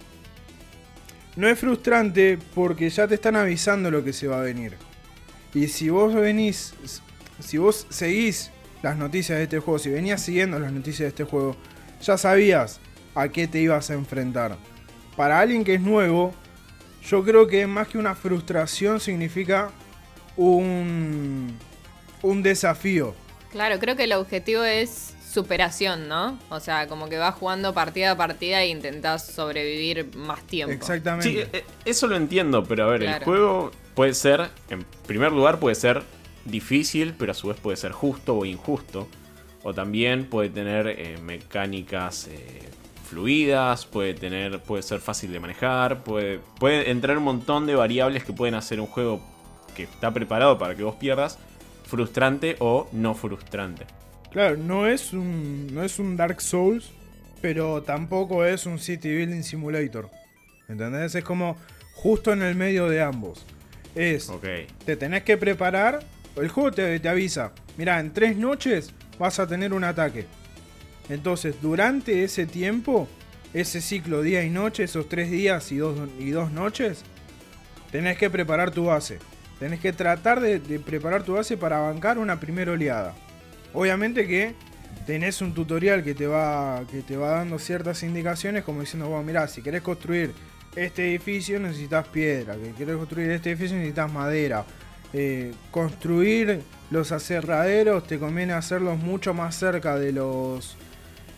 No 1.37 1.49
es 1.49 1.59
frustrante 1.59 2.39
porque 2.55 2.91
ya 2.91 3.09
te 3.09 3.15
están 3.15 3.37
avisando 3.37 3.91
lo 3.91 4.05
que 4.05 4.13
se 4.13 4.29
va 4.29 4.41
a 4.41 4.43
venir. 4.43 4.75
Y 5.55 5.69
si 5.69 5.91
vos 5.91 6.15
venís. 6.15 6.75
Si 7.41 7.59
vos 7.59 7.87
seguís 7.91 8.51
las 8.83 8.97
noticias 8.97 9.39
de 9.39 9.45
este 9.45 9.59
juego, 9.59 9.79
si 9.79 9.91
venías 9.91 10.23
siguiendo 10.23 10.59
las 10.59 10.73
noticias 10.73 11.01
de 11.01 11.09
este 11.09 11.25
juego, 11.25 11.57
ya 12.03 12.19
sabías 12.19 12.81
a 13.15 13.29
qué 13.29 13.47
te 13.47 13.61
ibas 13.61 13.91
a 13.91 13.95
enfrentar. 13.95 14.57
Para 15.17 15.41
alguien 15.41 15.65
que 15.65 15.75
es 15.75 15.81
nuevo, 15.81 16.35
yo 17.05 17.25
creo 17.25 17.47
que 17.47 17.67
más 17.67 17.89
que 17.89 17.99
una 17.99 18.15
frustración 18.15 19.01
significa 19.01 19.71
un. 20.37 21.57
un 22.23 22.43
desafío. 22.43 23.15
Claro, 23.51 23.79
creo 23.79 23.97
que 23.97 24.05
el 24.05 24.13
objetivo 24.13 24.63
es 24.63 25.15
superación, 25.33 26.09
¿no? 26.09 26.39
O 26.51 26.61
sea, 26.61 26.87
como 26.89 27.09
que 27.09 27.19
vas 27.19 27.35
jugando 27.35 27.73
partida 27.73 28.13
a 28.13 28.17
partida 28.17 28.63
e 28.63 28.69
intentás 28.69 29.27
sobrevivir 29.27 30.15
más 30.17 30.43
tiempo. 30.47 30.73
Exactamente. 30.73 31.29
Sí, 31.29 31.51
eh, 31.53 31.65
eso 31.85 32.07
lo 32.07 32.17
entiendo, 32.17 32.65
pero 32.65 32.85
a 32.85 32.87
ver, 32.89 33.03
el 33.03 33.25
juego 33.25 33.71
puede 33.95 34.15
ser, 34.15 34.51
en 34.69 34.85
primer 35.07 35.33
lugar, 35.33 35.59
puede 35.59 35.75
ser 35.75 36.03
difícil, 36.45 37.15
pero 37.19 37.33
a 37.33 37.35
su 37.35 37.49
vez 37.49 37.59
puede 37.59 37.77
ser 37.77 37.93
justo 37.93 38.37
o 38.37 38.45
injusto. 38.45 39.09
O 39.65 39.73
también 39.75 40.27
puede 40.27 40.49
tener 40.51 40.87
eh, 40.89 41.19
mecánicas 41.23 42.29
eh, 42.29 42.69
fluidas, 43.09 43.87
puede, 43.87 44.15
tener, 44.15 44.61
puede 44.61 44.83
ser 44.83 45.01
fácil 45.01 45.33
de 45.33 45.39
manejar, 45.41 46.03
puede, 46.03 46.41
puede 46.59 46.91
entrar 46.91 47.17
un 47.19 47.25
montón 47.25 47.67
de 47.67 47.75
variables 47.75 48.25
que 48.25 48.33
pueden 48.33 48.55
hacer 48.55 48.81
un 48.81 48.87
juego 48.87 49.21
que 49.77 49.85
está 49.85 50.11
preparado 50.13 50.59
para 50.59 50.75
que 50.75 50.83
vos 50.83 50.97
pierdas 50.97 51.39
frustrante 51.85 52.57
o 52.59 52.89
no 52.93 53.15
frustrante. 53.15 53.85
Claro, 54.31 54.57
no 54.57 54.87
es 54.87 55.13
un, 55.13 55.73
no 55.75 55.83
es 55.85 55.99
un 55.99 56.17
Dark 56.17 56.41
Souls, 56.41 56.91
pero 57.43 57.83
tampoco 57.83 58.45
es 58.47 58.65
un 58.67 58.79
City 58.79 59.15
Building 59.15 59.43
Simulator. 59.43 60.09
¿Entendés? 60.69 61.15
Es 61.15 61.23
como 61.25 61.57
justo 61.95 62.33
en 62.33 62.41
el 62.43 62.55
medio 62.55 62.89
de 62.89 63.03
ambos. 63.03 63.45
Es, 63.95 64.31
Ok. 64.31 64.47
te 64.87 64.97
tenés 64.97 65.23
que 65.23 65.37
preparar, 65.37 66.03
el 66.37 66.49
juego 66.49 66.71
te, 66.73 66.99
te 66.99 67.09
avisa, 67.11 67.53
mira, 67.77 68.01
en 68.01 68.15
tres 68.15 68.39
noches 68.39 68.95
vas 69.19 69.39
a 69.39 69.47
tener 69.47 69.73
un 69.73 69.85
ataque. 69.85 70.27
Entonces, 71.09 71.57
durante 71.61 72.25
ese 72.25 72.47
tiempo, 72.47 73.09
ese 73.53 73.81
ciclo 73.81 74.23
día 74.23 74.45
y 74.45 74.51
noche, 74.51 74.85
esos 74.85 75.09
tres 75.09 75.31
días 75.31 75.71
y 75.73 75.77
dos, 75.77 75.99
y 76.19 76.31
dos 76.31 76.53
noches, 76.53 77.03
tenés 77.91 78.17
que 78.19 78.31
preparar 78.31 78.71
tu 78.71 78.87
base. 78.87 79.19
Tenés 79.59 79.81
que 79.81 79.93
tratar 79.93 80.41
de, 80.41 80.59
preparar 80.81 81.23
tu 81.23 81.35
base 81.35 81.57
para 81.57 81.79
bancar 81.79 82.19
una 82.19 82.41
primera 82.41 82.73
oleada. 82.73 83.15
Obviamente 83.73 84.27
que 84.27 84.55
tenés 85.07 85.41
un 85.41 85.55
tutorial 85.55 86.03
que 86.03 86.15
te 86.15 86.27
va, 86.27 86.83
que 86.91 87.03
te 87.03 87.17
va 87.17 87.31
dando 87.31 87.59
ciertas 87.59 88.03
indicaciones, 88.03 88.65
como 88.65 88.81
diciendo, 88.81 89.09
bueno, 89.09 89.23
mirá, 89.23 89.47
si 89.47 89.63
querés 89.63 89.83
construir 89.83 90.33
este 90.75 91.11
edificio 91.11 91.61
necesitas 91.61 92.09
piedra, 92.09 92.57
que 92.57 92.73
querés 92.73 92.97
construir 92.97 93.31
este 93.31 93.51
edificio 93.51 93.77
necesitas 93.77 94.11
madera. 94.11 94.65
Eh, 95.15 95.53
construir 95.71 96.63
los 96.91 97.13
aserraderos 97.13 98.07
te 98.07 98.19
conviene 98.19 98.55
hacerlos 98.55 98.99
mucho 98.99 99.35
más 99.35 99.55
cerca 99.57 99.99
de 99.99 100.13
los 100.13 100.77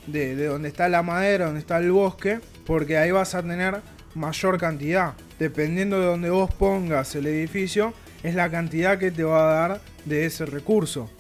de, 0.07 0.37
de 0.37 0.47
donde 0.47 0.69
está 0.69 0.89
la 0.89 1.03
madera, 1.03 1.47
donde 1.47 1.61
está 1.61 1.79
el 1.79 1.91
bosque, 1.91 2.41
porque 2.67 2.99
ahí 2.99 3.11
vas 3.11 3.35
a 3.35 3.43
tener 3.43 3.81
mayor 4.15 4.59
cantidad. 4.59 5.15
Dependiendo 5.39 6.01
de 6.01 6.07
donde 6.07 6.31
vos 6.31 6.53
pongas 6.55 7.15
el 7.15 7.27
edificio, 7.27 7.95
es 8.23 8.35
la 8.35 8.51
cantidad 8.51 8.99
que 8.99 9.11
te 9.11 9.25
va 9.25 9.43
a 9.43 9.69
dar 9.69 9.81
de 10.05 10.27
ese 10.27 10.47
recurso. 10.47 11.11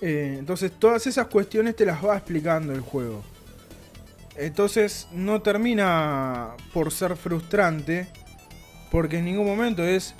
Eh, 0.00 0.36
entonces 0.38 0.72
todas 0.72 1.06
esas 1.06 1.28
cuestiones 1.28 1.76
te 1.76 1.86
las 1.86 2.04
va 2.04 2.16
explicando 2.16 2.72
el 2.72 2.80
juego. 2.80 3.22
Entonces 4.36 5.08
no 5.12 5.40
termina 5.42 6.50
por 6.72 6.92
ser 6.92 7.16
frustrante, 7.16 8.08
porque 8.90 9.18
en 9.18 9.26
ningún 9.26 9.46
momento 9.46 9.84
es 9.84 10.14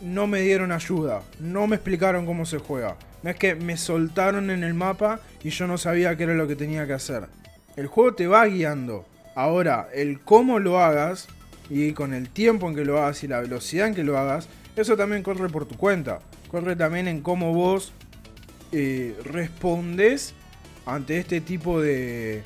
no 0.00 0.26
me 0.26 0.40
dieron 0.40 0.72
ayuda, 0.72 1.22
no 1.40 1.66
me 1.66 1.76
explicaron 1.76 2.26
cómo 2.26 2.46
se 2.46 2.58
juega. 2.58 2.96
No 3.22 3.30
es 3.30 3.36
que 3.36 3.54
me 3.54 3.76
soltaron 3.76 4.50
en 4.50 4.62
el 4.62 4.74
mapa 4.74 5.20
y 5.42 5.50
yo 5.50 5.66
no 5.66 5.78
sabía 5.78 6.16
qué 6.16 6.24
era 6.24 6.34
lo 6.34 6.46
que 6.46 6.56
tenía 6.56 6.86
que 6.86 6.92
hacer. 6.92 7.26
El 7.76 7.86
juego 7.86 8.14
te 8.14 8.26
va 8.26 8.46
guiando. 8.46 9.06
Ahora, 9.34 9.88
el 9.94 10.20
cómo 10.20 10.58
lo 10.58 10.80
hagas 10.80 11.28
y 11.70 11.92
con 11.92 12.14
el 12.14 12.28
tiempo 12.28 12.68
en 12.68 12.74
que 12.74 12.84
lo 12.84 13.00
hagas 13.00 13.22
y 13.24 13.28
la 13.28 13.40
velocidad 13.40 13.88
en 13.88 13.94
que 13.94 14.04
lo 14.04 14.18
hagas, 14.18 14.48
eso 14.76 14.96
también 14.96 15.22
corre 15.22 15.48
por 15.48 15.66
tu 15.66 15.76
cuenta. 15.76 16.20
Corre 16.48 16.76
también 16.76 17.08
en 17.08 17.20
cómo 17.20 17.52
vos 17.52 17.92
eh, 18.72 19.16
respondes 19.24 20.34
ante 20.86 21.18
este 21.18 21.40
tipo 21.40 21.80
de, 21.80 22.42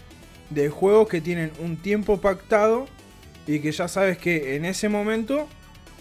de 0.50 0.68
juegos 0.68 1.08
que 1.08 1.20
tienen 1.20 1.52
un 1.60 1.76
tiempo 1.76 2.20
pactado 2.20 2.86
y 3.46 3.60
que 3.60 3.72
ya 3.72 3.88
sabes 3.88 4.18
que 4.18 4.56
en 4.56 4.64
ese 4.64 4.88
momento 4.88 5.48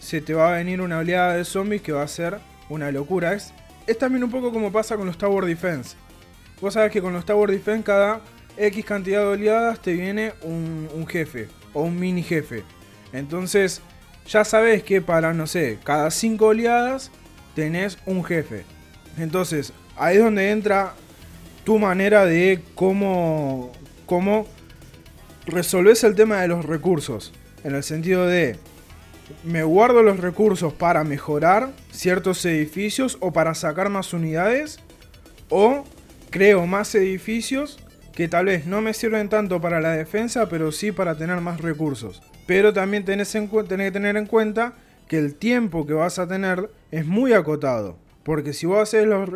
se 0.01 0.20
te 0.20 0.34
va 0.34 0.50
a 0.50 0.58
venir 0.58 0.81
una 0.81 0.98
oleada 0.98 1.38
de 1.38 1.46
zombies 1.46 1.81
que 1.81 1.91
va 1.91 2.01
a 2.01 2.08
ser 2.08 2.39
una 2.70 2.91
locura. 2.91 3.34
Es, 3.34 3.53
es 3.86 3.98
también 3.98 4.24
un 4.24 4.31
poco 4.31 4.51
como 4.51 4.72
pasa 4.72 4.98
con 4.98 5.05
los 5.05 5.17
Tower 5.17 5.46
Defense. 5.46 5.96
Vos 6.60 6.74
sabés 6.74 6.91
que 6.91 7.01
con 7.01 7.13
los 7.13 7.24
Tower 7.24 7.50
Defense 7.51 7.84
cada 7.84 8.22
X 8.58 8.84
cantidad 8.84 9.22
de 9.22 9.27
oleadas 9.27 9.79
te 9.79 9.93
viene 9.93 10.34
un, 10.41 10.89
un 10.93 11.08
jefe 11.08 11.48
o 11.74 11.84
un 11.84 12.00
mini 12.00 12.24
jefe. 12.24 12.63
Entonces 13.13 13.81
ya 14.27 14.43
sabes 14.43 14.84
que 14.84 15.01
para, 15.01 15.34
no 15.34 15.46
sé, 15.46 15.77
cada 15.84 16.10
5 16.10 16.46
oleadas 16.46 17.12
tenés 17.55 18.00
un 18.08 18.24
jefe. 18.24 18.65
Entonces 19.17 19.72
ahí 19.96 20.17
es 20.17 20.24
donde 20.24 20.50
entra 20.50 20.93
tu 21.63 21.77
manera 21.77 22.25
de 22.25 22.60
cómo, 22.74 23.72
cómo 24.08 24.48
resolves 25.46 26.03
el 26.03 26.15
tema 26.15 26.41
de 26.41 26.48
los 26.48 26.65
recursos. 26.65 27.34
En 27.63 27.75
el 27.75 27.84
sentido 27.84 28.25
de, 28.25 28.58
me 29.44 29.64
guardo 29.64 30.04
los 30.04 30.20
recursos 30.20 30.74
para 30.74 31.04
mejorar 31.04 31.70
ciertos 31.92 32.44
edificios 32.46 33.18
o 33.20 33.32
para 33.34 33.54
sacar 33.56 33.90
más 33.90 34.14
unidades. 34.14 34.80
O 35.50 35.84
creo 36.30 36.66
más 36.66 36.96
edificios 36.96 37.80
que 38.14 38.28
tal 38.28 38.46
vez 38.46 38.66
no 38.66 38.82
me 38.82 38.94
sirven 38.94 39.30
tanto 39.30 39.60
para 39.62 39.82
la 39.82 39.92
defensa, 39.92 40.48
pero 40.50 40.72
sí 40.72 40.92
para 40.92 41.16
tener 41.18 41.40
más 41.42 41.62
recursos. 41.62 42.22
Pero 42.48 42.74
también 42.74 43.06
tenés, 43.06 43.34
en 43.36 43.50
tenés 43.68 43.88
que 43.88 43.92
tener 43.92 44.18
en 44.18 44.26
cuenta 44.26 44.74
que 45.08 45.18
el 45.18 45.36
tiempo 45.36 45.86
que 45.86 45.94
vas 45.94 46.20
a 46.20 46.28
tener 46.28 46.70
es 46.92 47.06
muy 47.06 47.34
acotado. 47.34 47.98
Porque 48.24 48.54
si 48.54 48.66
vos 48.66 48.80
haces 48.82 49.06
los, 49.08 49.30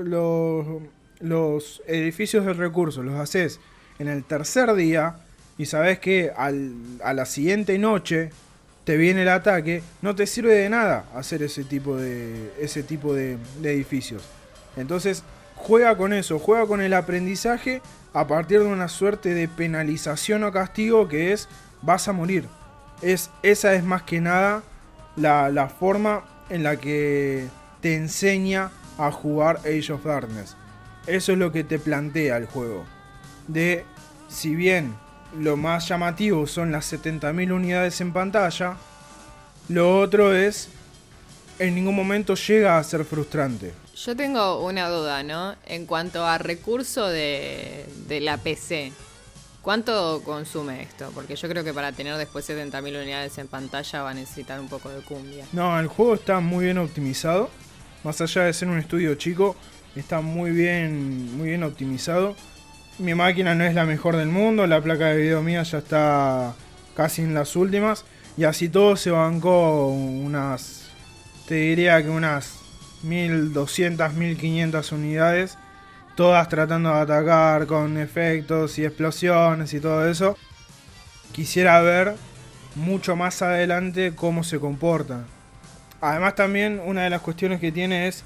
los, 1.19 1.81
edificios 1.87 2.45
de 2.45 2.53
recursos, 2.53 3.03
los 3.03 3.15
haces 3.15 3.59
en 3.99 4.07
el 4.07 4.23
tercer 4.23 4.73
día 4.75 5.17
y 5.57 5.65
sabes 5.65 5.99
que 5.99 6.31
al- 6.35 6.73
a 7.03 7.13
la 7.13 7.25
siguiente 7.25 7.77
noche 7.77 8.29
te 8.85 8.97
viene 8.97 9.23
el 9.23 9.29
ataque, 9.29 9.81
no 10.01 10.15
te 10.15 10.27
sirve 10.27 10.53
de 10.53 10.69
nada 10.69 11.05
hacer 11.15 11.41
ese 11.41 11.63
tipo 11.63 11.97
de, 11.97 12.53
ese 12.59 12.83
tipo 12.83 13.13
de, 13.13 13.37
edificios. 13.63 14.23
Entonces, 14.77 15.23
juega 15.55 15.97
con 15.97 16.13
eso, 16.13 16.37
juega 16.37 16.67
con 16.67 16.81
el 16.81 16.93
aprendizaje 16.93 17.81
a 18.13 18.27
partir 18.27 18.59
de 18.59 18.67
una 18.67 18.87
suerte 18.87 19.33
de 19.33 19.47
penalización 19.47 20.43
o 20.43 20.51
castigo 20.51 21.07
que 21.07 21.33
es 21.33 21.49
vas 21.81 22.07
a 22.07 22.13
morir. 22.13 22.47
Es, 23.01 23.31
esa 23.41 23.73
es 23.73 23.83
más 23.83 24.03
que 24.03 24.21
nada 24.21 24.63
la, 25.15 25.49
la 25.49 25.67
forma 25.67 26.23
en 26.49 26.63
la 26.63 26.77
que 26.77 27.47
te 27.81 27.95
enseña 27.95 28.69
a 28.99 29.11
jugar 29.11 29.57
Age 29.65 29.93
of 29.93 30.05
Darkness. 30.05 30.55
Eso 31.07 31.31
es 31.31 31.37
lo 31.39 31.51
que 31.51 31.63
te 31.63 31.79
plantea 31.79 32.37
el 32.37 32.45
juego. 32.45 32.85
De, 33.47 33.83
si 34.27 34.55
bien 34.55 34.95
lo 35.39 35.57
más 35.57 35.87
llamativo 35.87 36.47
son 36.47 36.71
las 36.71 36.91
70.000 36.91 37.51
unidades 37.51 38.01
en 38.01 38.13
pantalla, 38.13 38.77
lo 39.69 39.99
otro 39.99 40.35
es, 40.35 40.69
en 41.59 41.75
ningún 41.75 41.95
momento 41.95 42.35
llega 42.35 42.77
a 42.77 42.83
ser 42.83 43.05
frustrante. 43.05 43.73
Yo 43.95 44.15
tengo 44.15 44.65
una 44.65 44.89
duda, 44.89 45.23
¿no? 45.23 45.55
En 45.65 45.85
cuanto 45.85 46.25
a 46.25 46.37
recurso 46.37 47.07
de, 47.07 47.85
de 48.07 48.19
la 48.19 48.37
PC, 48.37 48.91
¿cuánto 49.61 50.21
consume 50.23 50.83
esto? 50.83 51.11
Porque 51.15 51.35
yo 51.35 51.47
creo 51.47 51.63
que 51.63 51.73
para 51.73 51.91
tener 51.91 52.17
después 52.17 52.47
70.000 52.49 53.01
unidades 53.01 53.37
en 53.37 53.47
pantalla 53.47 54.03
va 54.03 54.11
a 54.11 54.13
necesitar 54.13 54.59
un 54.59 54.67
poco 54.67 54.89
de 54.89 55.01
cumbia. 55.01 55.45
No, 55.53 55.79
el 55.79 55.87
juego 55.87 56.15
está 56.15 56.39
muy 56.39 56.65
bien 56.65 56.77
optimizado. 56.77 57.49
Más 58.03 58.21
allá 58.21 58.43
de 58.43 58.53
ser 58.53 58.67
un 58.67 58.77
estudio 58.77 59.15
chico, 59.15 59.55
está 59.95 60.21
muy 60.21 60.51
bien, 60.51 61.35
muy 61.37 61.47
bien 61.47 61.63
optimizado. 61.63 62.35
Mi 62.97 63.13
máquina 63.13 63.55
no 63.55 63.65
es 63.65 63.73
la 63.73 63.85
mejor 63.85 64.15
del 64.15 64.29
mundo, 64.29 64.65
la 64.67 64.79
placa 64.79 65.07
de 65.07 65.17
video 65.17 65.41
mía 65.41 65.63
ya 65.63 65.79
está 65.79 66.53
casi 66.95 67.23
en 67.23 67.33
las 67.33 67.57
últimas. 67.57 68.05
Y 68.37 68.45
así 68.45 68.69
todo 68.69 68.95
se 68.95 69.11
bancó 69.11 69.87
unas, 69.89 70.89
te 71.45 71.55
diría 71.55 72.01
que 72.01 72.09
unas 72.09 72.57
1200, 73.03 74.13
1500 74.13 74.91
unidades. 74.93 75.57
Todas 76.15 76.47
tratando 76.47 76.93
de 76.93 77.01
atacar 77.01 77.67
con 77.67 77.97
efectos 77.97 78.79
y 78.79 78.85
explosiones 78.85 79.73
y 79.73 79.81
todo 79.81 80.07
eso. 80.07 80.37
Quisiera 81.33 81.81
ver 81.81 82.15
mucho 82.75 83.17
más 83.17 83.41
adelante 83.41 84.13
cómo 84.15 84.45
se 84.45 84.59
comportan. 84.59 85.25
Además 85.99 86.35
también 86.35 86.81
una 86.85 87.03
de 87.03 87.09
las 87.09 87.21
cuestiones 87.21 87.59
que 87.59 87.73
tiene 87.73 88.07
es 88.07 88.23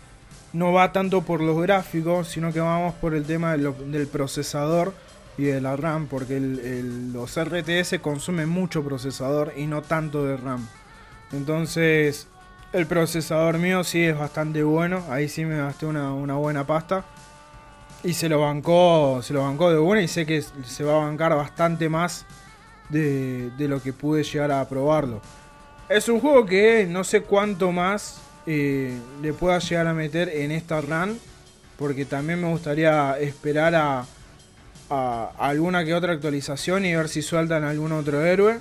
no 0.53 0.74
va 0.74 0.91
tanto 0.91 1.22
por 1.22 1.41
los 1.41 1.62
gráficos, 1.62 2.27
sino 2.29 2.51
que 2.51 2.60
vamos 2.60 2.94
por 2.96 3.13
el 3.13 3.25
tema 3.25 3.56
del 3.56 4.08
procesador 4.08 4.94
y 5.38 5.44
de 5.44 5.62
la 5.62 5.75
RAM, 5.75 6.08
porque 6.08 6.39
los 6.39 7.39
RTS 7.39 8.00
consumen 8.01 8.50
mucho 8.50 8.84
procesador 8.84 9.53
y 9.56 9.68
no 9.68 9.82
tanto 9.82 10.25
de 10.25 10.38
RAM. 10.38 10.68
Entonces, 11.32 12.27
el 12.74 12.88
procesador 12.88 13.58
mío 13.58 13.84
sí 13.84 14.03
es 14.03 14.18
bastante 14.18 14.63
bueno, 14.63 15.03
ahí 15.10 15.29
sí 15.29 15.46
me 15.46 15.58
gasté 15.58 15.86
una, 15.86 16.13
una 16.13 16.36
buena 16.36 16.65
pasta. 16.65 17.06
Y 18.03 18.13
se 18.13 18.29
lo 18.29 18.39
bancó, 18.39 19.20
se 19.22 19.34
lo 19.34 19.44
bancó 19.44 19.70
de 19.70 19.77
buena 19.77 20.01
y 20.01 20.08
sé 20.08 20.25
que 20.25 20.41
se 20.41 20.84
va 20.84 20.94
a 20.94 21.06
bancar 21.06 21.36
bastante 21.36 21.89
más 21.89 22.25
de, 22.88 23.50
de 23.58 23.68
lo 23.68 23.82
que 23.82 23.91
pude 23.91 24.24
llegar 24.24 24.51
a 24.51 24.68
probarlo. 24.68 25.22
Es 25.89 26.08
un 26.08 26.22
juego 26.22 26.46
que 26.46 26.88
no 26.89 27.03
sé 27.03 27.22
cuánto 27.24 27.72
más 27.72 28.22
eh, 28.51 28.98
le 29.22 29.34
pueda 29.34 29.60
llegar 29.60 29.88
a 29.88 29.94
meter 29.94 30.29
en 30.29 30.51
esta 30.51 30.82
run. 30.82 31.20
Porque 31.77 32.06
también 32.06 32.41
me 32.41 32.50
gustaría 32.50 33.18
esperar 33.20 33.75
a, 33.75 34.06
alguna 35.38 35.86
que 35.86 35.94
otra 35.94 36.13
actualización 36.13 36.84
y 36.86 36.96
ver 36.96 37.10
si 37.10 37.22
sueltan 37.22 37.63
algún 37.63 37.91
otro 37.91 38.25
héroe. 38.25 38.60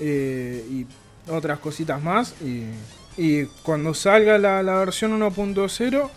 eh, 0.00 0.66
y 0.70 0.86
otras 1.30 1.58
cositas 1.60 2.02
más. 2.02 2.34
Y, 2.42 2.64
Y 3.16 3.46
cuando 3.62 3.94
salga 3.94 4.38
la, 4.38 4.62
la 4.62 4.74
versión 4.78 5.18
1.0, 5.18 6.10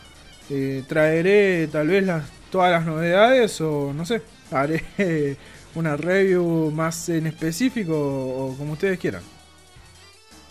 eh, 0.50 0.84
traeré 0.88 1.68
tal 1.68 1.88
vez 1.89 2.04
las, 2.06 2.24
todas 2.51 2.72
las 2.72 2.86
novedades 2.86 3.62
o 3.62 3.94
no 3.94 4.06
sé, 4.06 4.24
haré 4.51 5.38
una 5.75 5.96
review 5.98 6.72
más 6.72 7.10
en 7.10 7.27
específico 7.27 7.94
o 7.96 8.56
como 8.58 8.74
ustedes 8.74 9.00
quieran. 9.00 9.24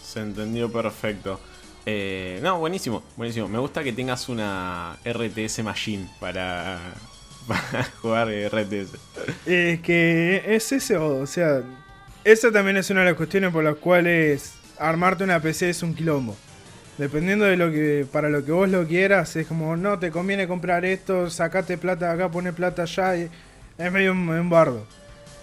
Se 0.02 0.20
entendió 0.20 0.70
perfecto. 0.70 1.40
Eh, 1.88 2.40
no, 2.42 2.58
buenísimo, 2.58 3.02
buenísimo. 3.16 3.48
Me 3.48 3.58
gusta 3.58 3.84
que 3.84 3.92
tengas 3.92 4.28
una 4.28 4.98
RTS 5.04 5.62
Machine 5.62 6.08
para, 6.18 6.78
para 7.46 7.84
jugar 8.02 8.28
RTS. 8.28 8.98
Es 9.46 9.80
que 9.80 10.42
es 10.46 10.72
eso, 10.72 11.18
o 11.18 11.26
sea, 11.26 11.62
esa 12.24 12.50
también 12.50 12.76
es 12.76 12.90
una 12.90 13.00
de 13.00 13.06
las 13.06 13.14
cuestiones 13.14 13.52
por 13.52 13.62
las 13.62 13.76
cuales 13.76 14.54
armarte 14.80 15.22
una 15.22 15.40
PC 15.40 15.70
es 15.70 15.82
un 15.84 15.94
quilombo. 15.94 16.36
Dependiendo 16.98 17.44
de 17.44 17.56
lo 17.56 17.70
que, 17.70 18.04
para 18.10 18.30
lo 18.30 18.44
que 18.44 18.50
vos 18.50 18.68
lo 18.68 18.84
quieras, 18.86 19.36
es 19.36 19.46
como, 19.46 19.76
no, 19.76 19.98
te 19.98 20.10
conviene 20.10 20.48
comprar 20.48 20.84
esto, 20.84 21.30
sacate 21.30 21.78
plata 21.78 22.10
acá, 22.10 22.30
pone 22.30 22.52
plata 22.52 22.82
allá, 22.82 23.16
y 23.16 23.30
es 23.78 23.92
medio 23.92 24.12
un, 24.12 24.50
bardo. 24.50 24.86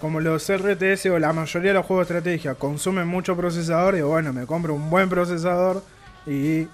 Como 0.02 0.20
los 0.20 0.52
RTS 0.52 1.06
o 1.06 1.20
la 1.20 1.32
mayoría 1.32 1.70
de 1.70 1.76
los 1.76 1.86
juegos 1.86 2.10
de 2.10 2.18
estrategia 2.18 2.56
consumen 2.56 3.08
mucho 3.08 3.38
procesador, 3.38 3.96
y 3.96 4.02
bueno, 4.02 4.34
me 4.34 4.46
compro 4.46 4.74
un 4.74 4.90
buen 4.90 5.08
procesador 5.10 5.84
y 6.26 6.68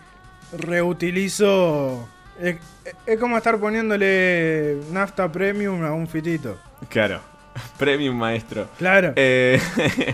reutilizo. 0.52 2.08
Es, 2.40 2.58
es 3.06 3.20
como 3.20 3.38
estar 3.38 3.60
poniéndole 3.60 4.78
nafta 4.92 5.32
premium 5.32 5.84
a 5.84 5.94
un 5.94 6.08
fitito. 6.08 6.58
Claro, 6.90 7.22
premium 7.78 8.16
maestro. 8.16 8.68
Claro. 8.78 9.14
Eh, 9.16 9.60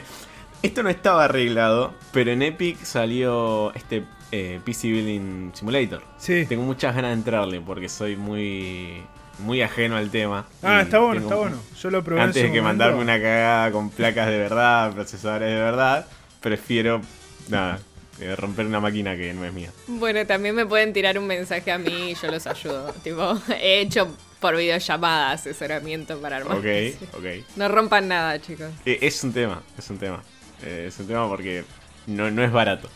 esto 0.62 0.84
no 0.84 0.90
estaba 0.90 1.26
arreglado, 1.26 1.94
pero 2.12 2.32
en 2.32 2.42
Epic 2.42 2.84
salió 2.84 3.74
este 3.76 4.04
eh, 4.32 4.60
PC 4.64 4.88
Building 4.90 5.52
Simulator. 5.54 6.02
Sí. 6.18 6.46
Tengo 6.48 6.64
muchas 6.64 6.96
ganas 6.96 7.12
de 7.12 7.16
entrarle 7.16 7.62
porque 7.62 7.90
soy 7.90 8.16
muy 8.16 9.04
muy 9.40 9.62
ajeno 9.62 9.98
al 9.98 10.10
tema. 10.10 10.46
Ah, 10.64 10.82
está 10.82 11.00
bueno, 11.00 11.22
está 11.22 11.36
bueno. 11.36 11.58
Yo 11.82 11.90
lo 11.92 12.04
probé 12.04 12.22
Antes 12.22 12.42
de 12.42 12.52
que 12.52 12.62
momento. 12.62 12.84
mandarme 12.86 13.02
una 13.02 13.22
cagada 13.22 13.72
con 13.72 13.90
placas 13.90 14.28
de 14.28 14.38
verdad, 14.38 14.94
procesadores 14.94 15.50
de 15.50 15.56
verdad, 15.56 16.08
prefiero 16.42 17.02
nada, 17.50 17.80
eh, 18.20 18.36
romper 18.36 18.66
una 18.66 18.80
máquina 18.80 19.16
que 19.16 19.34
no 19.34 19.44
es 19.46 19.54
mía. 19.54 19.72
Bueno, 19.88 20.26
también 20.26 20.56
me 20.56 20.66
pueden 20.66 20.94
tirar 20.94 21.18
un 21.20 21.28
mensaje 21.28 21.72
a 21.72 21.78
mí 21.78 22.12
y 22.12 22.16
yo 22.16 22.32
los 22.32 22.48
ayudo. 22.48 22.94
tipo, 23.04 23.40
he 23.60 23.82
hecho 23.82 24.08
por 24.40 24.56
videollamada 24.56 25.32
asesoramiento 25.32 26.20
para 26.20 26.38
armar. 26.38 26.58
Ok, 26.58 26.66
ok. 27.14 27.26
No 27.56 27.68
rompan 27.68 28.08
nada, 28.08 28.40
chicos. 28.40 28.72
Eh, 28.86 29.00
Es 29.02 29.24
un 29.24 29.34
tema, 29.34 29.62
es 29.78 29.90
un 29.90 29.98
tema. 29.98 30.24
Eh, 30.64 30.86
es 30.88 31.00
un 31.00 31.08
tema 31.08 31.28
porque 31.28 31.64
no, 32.08 32.30
no 32.32 32.44
es 32.44 32.52
barato. 32.52 32.90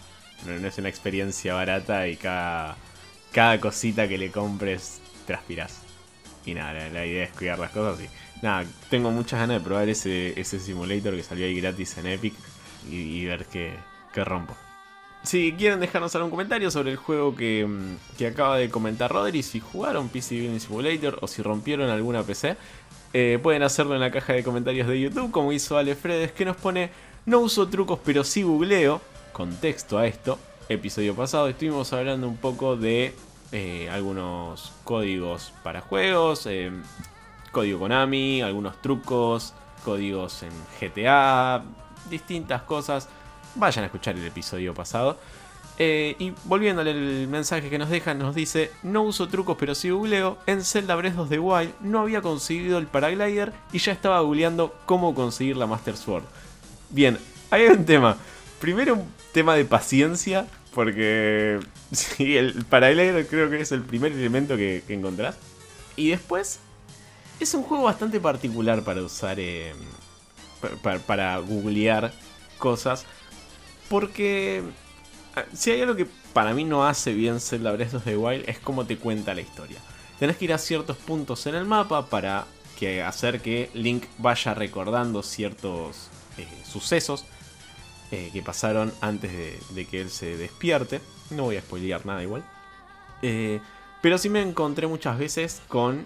No, 0.45 0.57
no 0.57 0.67
es 0.67 0.77
una 0.77 0.87
experiencia 0.89 1.53
barata 1.53 2.07
y 2.07 2.15
cada, 2.15 2.77
cada 3.33 3.59
cosita 3.59 4.07
que 4.07 4.17
le 4.17 4.31
compres 4.31 5.01
transpiras. 5.27 5.81
Y 6.45 6.53
nada, 6.53 6.73
la, 6.73 6.89
la 6.89 7.05
idea 7.05 7.25
es 7.25 7.31
cuidar 7.31 7.59
las 7.59 7.71
cosas 7.71 7.99
y 8.03 8.09
nada, 8.41 8.65
tengo 8.89 9.11
muchas 9.11 9.41
ganas 9.41 9.57
de 9.59 9.65
probar 9.65 9.89
ese, 9.89 10.39
ese 10.39 10.59
simulator 10.59 11.13
que 11.15 11.23
salió 11.23 11.45
ahí 11.45 11.59
gratis 11.59 11.97
en 11.97 12.07
Epic 12.07 12.33
y, 12.89 12.95
y 12.95 13.25
ver 13.25 13.45
qué, 13.45 13.73
qué 14.13 14.23
rompo. 14.23 14.55
Si 15.23 15.53
quieren 15.53 15.79
dejarnos 15.79 16.15
algún 16.15 16.31
comentario 16.31 16.71
sobre 16.71 16.91
el 16.91 16.97
juego 16.97 17.35
que, 17.35 17.65
mm, 17.67 18.17
que 18.17 18.27
acaba 18.27 18.57
de 18.57 18.69
comentar 18.69 19.11
Rodri, 19.11 19.43
si 19.43 19.59
jugaron 19.59 20.09
PC 20.09 20.35
Building 20.35 20.59
Simulator 20.59 21.19
o 21.21 21.27
si 21.27 21.41
rompieron 21.41 21.89
alguna 21.89 22.23
PC, 22.23 22.55
eh, 23.13 23.39
pueden 23.41 23.63
hacerlo 23.63 23.95
en 23.95 24.01
la 24.01 24.11
caja 24.11 24.33
de 24.33 24.43
comentarios 24.43 24.87
de 24.87 24.99
YouTube, 24.99 25.31
como 25.31 25.51
hizo 25.51 25.77
Ale 25.77 25.95
Fredes, 25.95 26.31
que 26.31 26.45
nos 26.45 26.55
pone: 26.55 26.91
No 27.25 27.39
uso 27.39 27.67
trucos, 27.67 27.99
pero 28.03 28.23
sí 28.23 28.43
googleo. 28.43 29.01
Contexto 29.33 29.97
a 29.97 30.07
esto. 30.07 30.39
Episodio 30.69 31.15
pasado 31.15 31.47
estuvimos 31.47 31.91
hablando 31.93 32.27
un 32.27 32.37
poco 32.37 32.75
de 32.75 33.15
eh, 33.51 33.89
algunos 33.91 34.71
códigos 34.83 35.51
para 35.63 35.81
juegos, 35.81 36.45
eh, 36.45 36.71
código 37.51 37.79
Konami, 37.79 38.41
algunos 38.41 38.79
trucos, 38.81 39.55
códigos 39.83 40.43
en 40.43 40.51
GTA, 40.79 41.63
distintas 42.09 42.61
cosas. 42.61 43.09
Vayan 43.55 43.83
a 43.83 43.87
escuchar 43.87 44.15
el 44.15 44.25
episodio 44.25 44.73
pasado. 44.73 45.17
Eh, 45.81 46.15
y 46.19 46.33
volviéndole 46.43 46.91
el 46.91 47.27
mensaje 47.29 47.69
que 47.69 47.77
nos 47.77 47.89
dejan, 47.89 48.19
nos 48.19 48.35
dice: 48.35 48.71
No 48.83 49.03
uso 49.03 49.27
trucos, 49.29 49.55
pero 49.59 49.73
sí 49.75 49.89
googleo. 49.89 50.37
En 50.45 50.63
Zelda 50.63 50.95
Breath 50.95 51.17
of 51.17 51.29
the 51.29 51.39
Wild 51.39 51.73
no 51.81 51.99
había 51.99 52.21
conseguido 52.21 52.77
el 52.77 52.87
paraglider 52.87 53.53
y 53.71 53.79
ya 53.79 53.91
estaba 53.93 54.19
googleando 54.19 54.75
cómo 54.85 55.15
conseguir 55.15 55.55
la 55.57 55.67
Master 55.67 55.95
Sword. 55.95 56.23
Bien, 56.89 57.17
hay 57.49 57.65
un 57.67 57.85
tema. 57.85 58.17
Primero, 58.59 58.95
un 58.95 59.07
tema 59.31 59.55
de 59.55 59.63
paciencia, 59.63 60.47
porque 60.73 61.59
sí, 61.93 62.35
el 62.35 62.65
paraglider 62.65 63.25
creo 63.27 63.49
que 63.49 63.61
es 63.61 63.71
el 63.71 63.81
primer 63.81 64.11
elemento 64.11 64.57
que, 64.57 64.83
que 64.85 64.93
encontrás. 64.95 65.37
Y 65.95 66.09
después, 66.09 66.59
es 67.39 67.53
un 67.53 67.63
juego 67.63 67.85
bastante 67.85 68.19
particular 68.19 68.83
para 68.83 69.01
usar, 69.01 69.39
eh, 69.39 69.73
pa- 70.59 70.69
pa- 70.83 70.99
para 70.99 71.37
googlear 71.37 72.11
cosas, 72.57 73.05
porque 73.89 74.63
Ah, 75.35 75.45
Si 75.53 75.71
hay 75.71 75.81
algo 75.81 75.95
que 75.95 76.07
para 76.33 76.53
mí 76.53 76.63
no 76.63 76.85
hace 76.85 77.13
bien 77.13 77.39
Zelda 77.39 77.71
Breath 77.71 77.95
of 77.95 78.03
the 78.03 78.17
Wild 78.17 78.47
es 78.47 78.59
cómo 78.59 78.85
te 78.85 78.97
cuenta 78.97 79.33
la 79.33 79.41
historia. 79.41 79.77
Tenés 80.19 80.37
que 80.37 80.45
ir 80.45 80.53
a 80.53 80.57
ciertos 80.57 80.97
puntos 80.97 81.45
en 81.47 81.55
el 81.55 81.65
mapa 81.65 82.07
para 82.07 82.45
que 82.77 83.01
hacer 83.03 83.41
que 83.41 83.69
Link 83.73 84.05
vaya 84.17 84.53
recordando 84.53 85.23
ciertos 85.23 86.09
eh, 86.37 86.47
sucesos 86.65 87.25
eh, 88.11 88.29
que 88.33 88.41
pasaron 88.41 88.93
antes 89.01 89.31
de, 89.73 89.85
que 89.85 90.01
él 90.01 90.09
se 90.09 90.37
despierte. 90.37 91.01
No 91.29 91.43
voy 91.43 91.57
a 91.57 91.61
spoilear 91.61 92.05
nada 92.05 92.23
igual. 92.23 92.43
Eh, 93.21 93.59
pero 94.01 94.17
sí 94.17 94.29
me 94.29 94.41
encontré 94.41 94.87
muchas 94.87 95.17
veces 95.17 95.61
con 95.67 96.05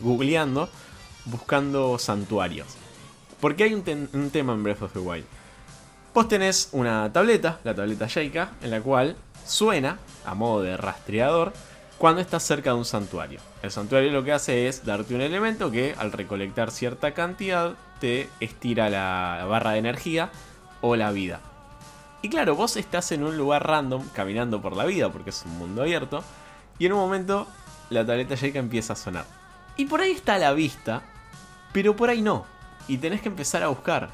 googleando, 0.00 0.68
buscando 1.26 1.98
santuarios. 1.98 2.66
Porque 3.40 3.64
hay 3.64 3.74
un, 3.74 4.08
un 4.12 4.30
tema 4.30 4.52
en 4.52 4.62
Breath 4.62 4.82
of 4.82 4.92
the 4.92 4.98
Wild. 4.98 5.24
Vos 6.14 6.28
tenés 6.28 6.68
una 6.70 7.12
tableta, 7.12 7.58
la 7.64 7.74
tableta 7.74 8.06
Sheikah, 8.06 8.52
en 8.62 8.70
la 8.70 8.80
cual 8.80 9.16
suena 9.44 9.98
a 10.24 10.36
modo 10.36 10.62
de 10.62 10.76
rastreador 10.76 11.52
cuando 11.98 12.20
estás 12.20 12.44
cerca 12.44 12.70
de 12.70 12.76
un 12.76 12.84
santuario. 12.84 13.40
El 13.64 13.72
santuario 13.72 14.12
lo 14.12 14.22
que 14.22 14.30
hace 14.30 14.68
es 14.68 14.84
darte 14.84 15.16
un 15.16 15.22
elemento 15.22 15.72
que 15.72 15.92
al 15.98 16.12
recolectar 16.12 16.70
cierta 16.70 17.14
cantidad 17.14 17.72
te 17.98 18.28
estira 18.38 18.88
la 18.90 19.44
barra 19.48 19.72
de 19.72 19.78
energía 19.78 20.30
o 20.82 20.94
la 20.94 21.10
vida. 21.10 21.40
Y 22.22 22.28
claro, 22.28 22.54
vos 22.54 22.76
estás 22.76 23.10
en 23.10 23.24
un 23.24 23.36
lugar 23.36 23.66
random 23.66 24.06
caminando 24.12 24.62
por 24.62 24.76
la 24.76 24.84
vida 24.84 25.10
porque 25.10 25.30
es 25.30 25.42
un 25.44 25.58
mundo 25.58 25.82
abierto 25.82 26.22
y 26.78 26.86
en 26.86 26.92
un 26.92 27.00
momento 27.00 27.48
la 27.90 28.06
tableta 28.06 28.36
Sheikah 28.36 28.60
empieza 28.60 28.92
a 28.92 28.96
sonar. 28.96 29.26
Y 29.76 29.86
por 29.86 30.00
ahí 30.00 30.12
está 30.12 30.38
la 30.38 30.52
vista, 30.52 31.02
pero 31.72 31.96
por 31.96 32.08
ahí 32.08 32.22
no. 32.22 32.46
Y 32.86 32.98
tenés 32.98 33.20
que 33.20 33.30
empezar 33.30 33.64
a 33.64 33.68
buscar. 33.68 34.10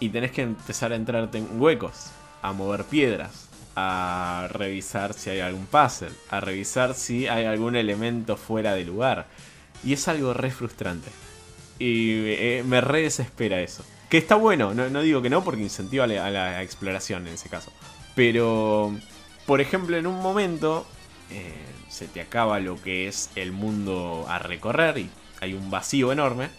Y 0.00 0.08
tenés 0.08 0.32
que 0.32 0.42
empezar 0.42 0.92
a 0.92 0.96
entrarte 0.96 1.38
en 1.38 1.60
huecos, 1.60 2.10
a 2.42 2.52
mover 2.52 2.84
piedras, 2.84 3.48
a 3.76 4.48
revisar 4.50 5.14
si 5.14 5.30
hay 5.30 5.40
algún 5.40 5.66
puzzle, 5.66 6.10
a 6.30 6.40
revisar 6.40 6.94
si 6.94 7.28
hay 7.28 7.44
algún 7.44 7.76
elemento 7.76 8.36
fuera 8.36 8.74
de 8.74 8.84
lugar. 8.84 9.26
Y 9.84 9.92
es 9.92 10.08
algo 10.08 10.34
re 10.34 10.50
frustrante. 10.50 11.10
Y 11.78 12.24
eh, 12.26 12.64
me 12.66 12.80
re 12.80 13.02
desespera 13.02 13.60
eso. 13.60 13.84
Que 14.08 14.18
está 14.18 14.34
bueno, 14.34 14.74
no, 14.74 14.88
no 14.90 15.02
digo 15.02 15.22
que 15.22 15.30
no, 15.30 15.44
porque 15.44 15.62
incentiva 15.62 16.04
a 16.04 16.06
la, 16.06 16.26
a 16.26 16.30
la 16.30 16.62
exploración 16.62 17.26
en 17.26 17.34
ese 17.34 17.48
caso. 17.48 17.72
Pero, 18.14 18.92
por 19.46 19.60
ejemplo, 19.60 19.96
en 19.96 20.06
un 20.06 20.20
momento 20.20 20.86
eh, 21.30 21.54
se 21.88 22.06
te 22.06 22.20
acaba 22.20 22.60
lo 22.60 22.80
que 22.82 23.06
es 23.06 23.30
el 23.36 23.52
mundo 23.52 24.26
a 24.28 24.38
recorrer 24.38 24.98
y 24.98 25.10
hay 25.40 25.54
un 25.54 25.70
vacío 25.70 26.12
enorme. 26.12 26.50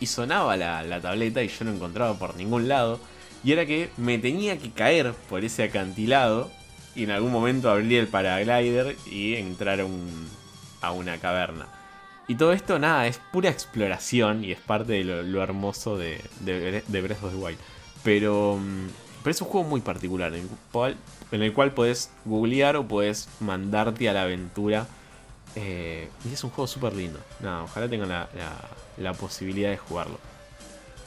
Y 0.00 0.06
sonaba 0.06 0.56
la, 0.56 0.82
la 0.82 1.00
tableta 1.00 1.42
y 1.42 1.48
yo 1.48 1.64
no 1.64 1.72
encontraba 1.72 2.14
por 2.14 2.36
ningún 2.36 2.68
lado. 2.68 3.00
Y 3.44 3.52
era 3.52 3.66
que 3.66 3.90
me 3.96 4.18
tenía 4.18 4.58
que 4.58 4.70
caer 4.70 5.12
por 5.28 5.44
ese 5.44 5.64
acantilado. 5.64 6.50
Y 6.94 7.04
en 7.04 7.10
algún 7.12 7.30
momento 7.32 7.70
abrí 7.70 7.96
el 7.96 8.08
paraglider 8.08 8.96
y 9.10 9.34
entrar 9.36 9.80
a, 9.80 9.84
un- 9.84 10.28
a 10.80 10.92
una 10.92 11.18
caverna. 11.18 11.66
Y 12.26 12.34
todo 12.34 12.52
esto, 12.52 12.78
nada, 12.78 13.06
es 13.06 13.20
pura 13.32 13.48
exploración 13.50 14.44
y 14.44 14.52
es 14.52 14.60
parte 14.60 14.92
de 14.92 15.04
lo, 15.04 15.42
hermoso 15.42 15.96
de, 15.96 16.20
de, 16.40 16.82
de 16.86 17.00
Breath 17.00 17.22
of 17.24 17.30
the 17.32 17.36
Wild. 17.38 17.58
Pero, 18.04 18.58
mm, 18.60 18.86
pero 19.22 19.30
es 19.30 19.40
un 19.40 19.48
juego 19.48 19.66
muy 19.68 19.80
particular 19.80 20.34
en 20.34 20.42
el 20.42 20.48
cual, 20.72 20.96
en 21.32 21.42
googlear 22.24 22.76
o 22.76 22.86
podés 22.86 23.28
mandarte 23.40 24.08
a 24.08 24.12
la 24.12 24.22
aventura. 24.22 24.86
eh, 25.56 26.08
y 26.28 26.34
es 26.34 26.44
un 26.44 26.50
juego 26.50 26.66
súper 26.66 26.94
lindo. 26.94 27.18
Nada, 27.40 27.62
ojalá 27.62 27.88
tengan 27.88 28.08
la- 28.10 28.28
la 28.98 29.14
posibilidad 29.14 29.70
de 29.70 29.76
jugarlo. 29.76 30.18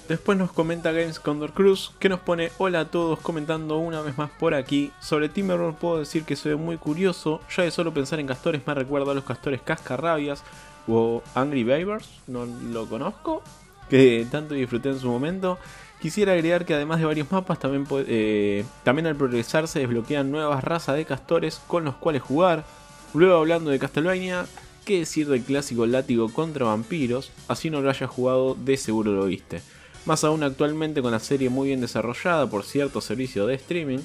Después 0.08 0.38
nos 0.38 0.51
comenta 0.51 0.91
Games 0.91 1.19
Condor 1.19 1.54
Cruz 1.54 1.93
que 1.99 2.10
nos 2.10 2.19
pone 2.19 2.51
hola 2.58 2.82
a 2.82 2.86
todos 2.86 3.19
comentando 3.19 3.77
una 3.77 4.01
vez 4.01 4.17
más 4.17 4.30
por 4.32 4.54
aquí. 4.54 4.91
Sobre 4.99 5.30
Timberwolf 5.30 5.77
puedo 5.77 5.99
decir 5.99 6.23
que 6.25 6.36
soy 6.36 6.56
muy 6.56 6.77
curioso. 6.77 7.39
Ya 7.56 7.63
de 7.63 7.71
solo 7.71 7.93
pensar 7.93 8.19
en 8.19 8.27
castores 8.27 8.62
me 8.65 8.73
recuerda 8.73 9.12
a 9.12 9.15
los 9.15 9.23
castores 9.23 9.62
cascarrabias 9.62 10.43
o 10.88 11.23
Angry 11.34 11.63
Beavers. 11.63 12.10
No 12.27 12.45
lo 12.45 12.88
conozco. 12.88 13.41
que 13.89 14.25
tanto 14.30 14.54
disfruté 14.54 14.89
en 14.89 14.99
su 14.99 15.08
momento. 15.08 15.58
Quisiera 16.01 16.34
agregar 16.34 16.65
que 16.65 16.73
además 16.73 16.99
de 16.99 17.06
varios 17.06 17.32
mapas, 17.32 17.60
también, 17.60 17.86
eh, 18.08 18.65
también 18.84 19.06
al 19.06 19.15
progresar 19.15 19.67
se 19.67 19.80
desbloquean 19.80 20.32
nuevas 20.32 20.63
razas 20.63 20.95
de 20.95 21.06
castores 21.06 21.62
con 21.67 21.86
los 21.86 21.95
cuales 21.95 22.21
jugar. 22.21 22.63
Luego 23.13 23.36
hablando 23.38 23.69
de 23.69 23.80
Castlevania, 23.80 24.45
¿qué 24.86 25.00
decir 25.00 25.28
del 25.28 25.44
clásico 25.44 25.86
látigo 25.86 26.30
contra 26.30 26.65
vampiros? 26.65 27.32
Así 27.48 27.70
no 27.70 27.82
lo 27.82 27.89
hayas 27.89 28.10
jugado, 28.10 28.56
de 28.56 28.78
seguro 28.78 29.12
lo 29.13 29.26
viste. 29.26 29.62
Más 30.06 30.24
aún 30.24 30.44
actualmente 30.44 31.02
con 31.02 31.12
la 31.12 31.20
serie 31.20 31.50
muy 31.50 31.67
bien 31.67 31.82
desarrollada 31.82 32.50
por 32.50 32.63
cierto 32.63 33.02
servicio 33.02 33.46
de 33.46 33.56
streaming. 33.56 34.00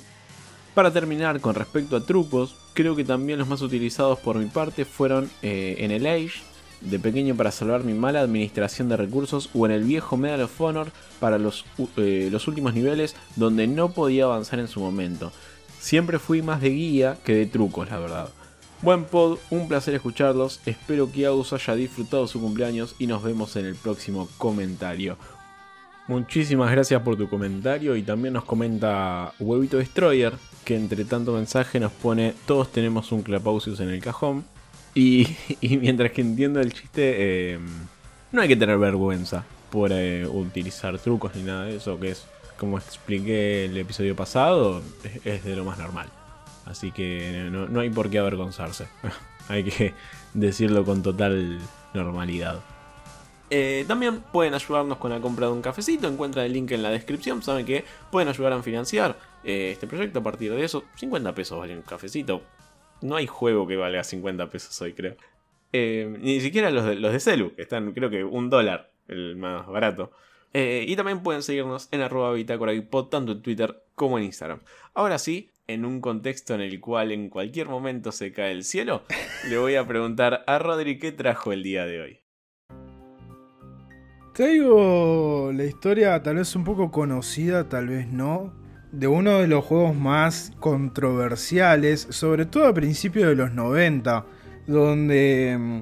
Para 0.74 0.92
terminar, 0.92 1.40
con 1.40 1.54
respecto 1.54 1.96
a 1.96 2.04
trucos, 2.04 2.54
creo 2.74 2.94
que 2.94 3.04
también 3.04 3.38
los 3.38 3.48
más 3.48 3.62
utilizados 3.62 4.18
por 4.18 4.36
mi 4.36 4.46
parte 4.46 4.84
fueron 4.84 5.30
eh, 5.42 5.76
en 5.78 5.90
el 5.90 6.06
Age, 6.06 6.42
de 6.82 6.98
pequeño 6.98 7.34
para 7.34 7.50
salvar 7.50 7.84
mi 7.84 7.94
mala 7.94 8.20
administración 8.20 8.88
de 8.90 8.98
recursos 8.98 9.48
o 9.54 9.64
en 9.64 9.72
el 9.72 9.84
viejo 9.84 10.18
Medal 10.18 10.42
of 10.42 10.60
Honor 10.60 10.92
para 11.18 11.38
los, 11.38 11.64
eh, 11.96 12.28
los 12.30 12.46
últimos 12.48 12.74
niveles 12.74 13.16
donde 13.36 13.66
no 13.66 13.92
podía 13.92 14.24
avanzar 14.24 14.58
en 14.58 14.68
su 14.68 14.80
momento. 14.80 15.32
Siempre 15.80 16.18
fui 16.18 16.42
más 16.42 16.60
de 16.60 16.70
guía 16.70 17.16
que 17.24 17.34
de 17.34 17.46
trucos, 17.46 17.88
la 17.90 17.98
verdad. 17.98 18.28
Buen 18.82 19.04
pod, 19.04 19.38
un 19.50 19.68
placer 19.68 19.94
escucharlos, 19.94 20.60
espero 20.66 21.10
que 21.10 21.24
Agus 21.24 21.52
haya 21.54 21.74
disfrutado 21.74 22.26
su 22.26 22.40
cumpleaños 22.40 22.94
y 22.98 23.06
nos 23.06 23.22
vemos 23.22 23.56
en 23.56 23.64
el 23.64 23.74
próximo 23.74 24.28
comentario. 24.36 25.16
Muchísimas 26.08 26.70
gracias 26.70 27.00
por 27.02 27.16
tu 27.16 27.28
comentario 27.28 27.96
y 27.96 28.02
también 28.02 28.34
nos 28.34 28.44
comenta 28.44 29.32
Huevito 29.40 29.78
Destroyer 29.78 30.34
que 30.64 30.76
entre 30.76 31.04
tanto 31.04 31.32
mensaje 31.32 31.80
nos 31.80 31.90
pone 31.90 32.34
todos 32.46 32.70
tenemos 32.70 33.10
un 33.12 33.22
Clapausius 33.22 33.80
en 33.80 33.88
el 33.88 34.00
cajón 34.00 34.44
y, 34.94 35.26
mientras 35.62 36.12
que 36.12 36.20
entiendo 36.20 36.60
el 36.60 36.72
chiste, 36.72 37.14
eh, 37.54 37.58
no 38.32 38.40
hay 38.40 38.48
que 38.48 38.56
tener 38.56 38.78
vergüenza 38.78 39.44
por 39.70 39.90
eh, 39.92 40.26
utilizar 40.26 40.98
trucos 40.98 41.34
ni 41.34 41.42
nada 41.42 41.64
de 41.64 41.76
eso, 41.76 41.98
que 41.98 42.10
es, 42.10 42.24
como 42.58 42.78
expliqué 42.78 43.66
el 43.66 43.76
episodio 43.76 44.16
pasado, 44.16 44.82
es, 45.24 45.44
de 45.44 45.56
lo 45.56 45.64
más 45.64 45.78
normal. 45.78 46.08
Así 46.66 46.92
que 46.92 47.48
no, 47.50 47.80
hay 47.80 47.90
por 47.90 48.10
qué 48.10 48.18
avergonzarse. 48.18 48.86
hay 49.48 49.64
que 49.64 49.94
decirlo 50.34 50.84
con 50.84 51.02
total 51.02 51.58
normalidad. 51.94 52.60
Eh, 53.48 53.84
también 53.86 54.20
pueden 54.32 54.54
ayudarnos 54.54 54.98
con 54.98 55.12
la 55.12 55.20
compra 55.20 55.46
de 55.46 55.52
un 55.52 55.62
cafecito. 55.62 56.08
Encuentran 56.08 56.44
el 56.44 56.52
link 56.52 56.72
en 56.72 56.82
la 56.82 56.90
descripción. 56.90 57.42
Saben 57.42 57.64
que 57.64 57.84
pueden 58.10 58.28
ayudar 58.28 58.52
a 58.52 58.62
financiar 58.62 59.16
este 59.44 59.86
proyecto 59.86 60.18
a 60.18 60.22
partir 60.22 60.52
de 60.52 60.64
eso. 60.64 60.84
50 60.96 61.34
pesos 61.34 61.58
vale 61.58 61.74
un 61.74 61.82
cafecito. 61.82 62.42
No 63.00 63.16
hay 63.16 63.26
juego 63.26 63.66
que 63.66 63.76
valga 63.76 64.02
50 64.02 64.50
pesos 64.50 64.80
hoy, 64.82 64.92
creo. 64.92 65.16
Eh, 65.72 66.16
ni 66.20 66.40
siquiera 66.40 66.70
los 66.70 66.84
de, 66.84 66.94
los 66.96 67.12
de 67.12 67.20
Celu, 67.20 67.54
que 67.54 67.62
están 67.62 67.92
creo 67.92 68.08
que 68.08 68.24
un 68.24 68.48
dólar, 68.48 68.90
el 69.08 69.36
más 69.36 69.66
barato. 69.66 70.10
Eh, 70.52 70.84
y 70.88 70.96
también 70.96 71.22
pueden 71.22 71.42
seguirnos 71.42 71.88
en 71.90 72.00
arroba 72.00 72.32
bitácora 72.32 72.72
tanto 73.10 73.32
en 73.32 73.42
Twitter 73.42 73.82
como 73.94 74.18
en 74.18 74.24
Instagram. 74.24 74.60
Ahora 74.94 75.18
sí, 75.18 75.50
en 75.68 75.84
un 75.84 76.00
contexto 76.00 76.54
en 76.54 76.60
el 76.60 76.80
cual 76.80 77.12
en 77.12 77.28
cualquier 77.28 77.68
momento 77.68 78.12
se 78.12 78.32
cae 78.32 78.52
el 78.52 78.64
cielo, 78.64 79.02
le 79.48 79.58
voy 79.58 79.74
a 79.74 79.86
preguntar 79.86 80.44
a 80.46 80.58
Rodri 80.58 80.98
qué 80.98 81.12
trajo 81.12 81.52
el 81.52 81.62
día 81.62 81.86
de 81.86 82.00
hoy. 82.00 82.18
Traigo 84.32 85.50
la 85.52 85.64
historia 85.64 86.22
tal 86.22 86.36
vez 86.36 86.54
un 86.54 86.64
poco 86.64 86.90
conocida, 86.90 87.68
tal 87.68 87.88
vez 87.88 88.06
no, 88.06 88.52
de 88.92 89.08
uno 89.08 89.40
de 89.40 89.48
los 89.48 89.64
juegos 89.64 89.96
más 89.96 90.52
controversiales, 90.60 92.06
sobre 92.10 92.46
todo 92.46 92.66
a 92.66 92.74
principios 92.74 93.28
de 93.28 93.34
los 93.34 93.52
90, 93.52 94.26
donde 94.66 95.56
mm, 95.58 95.80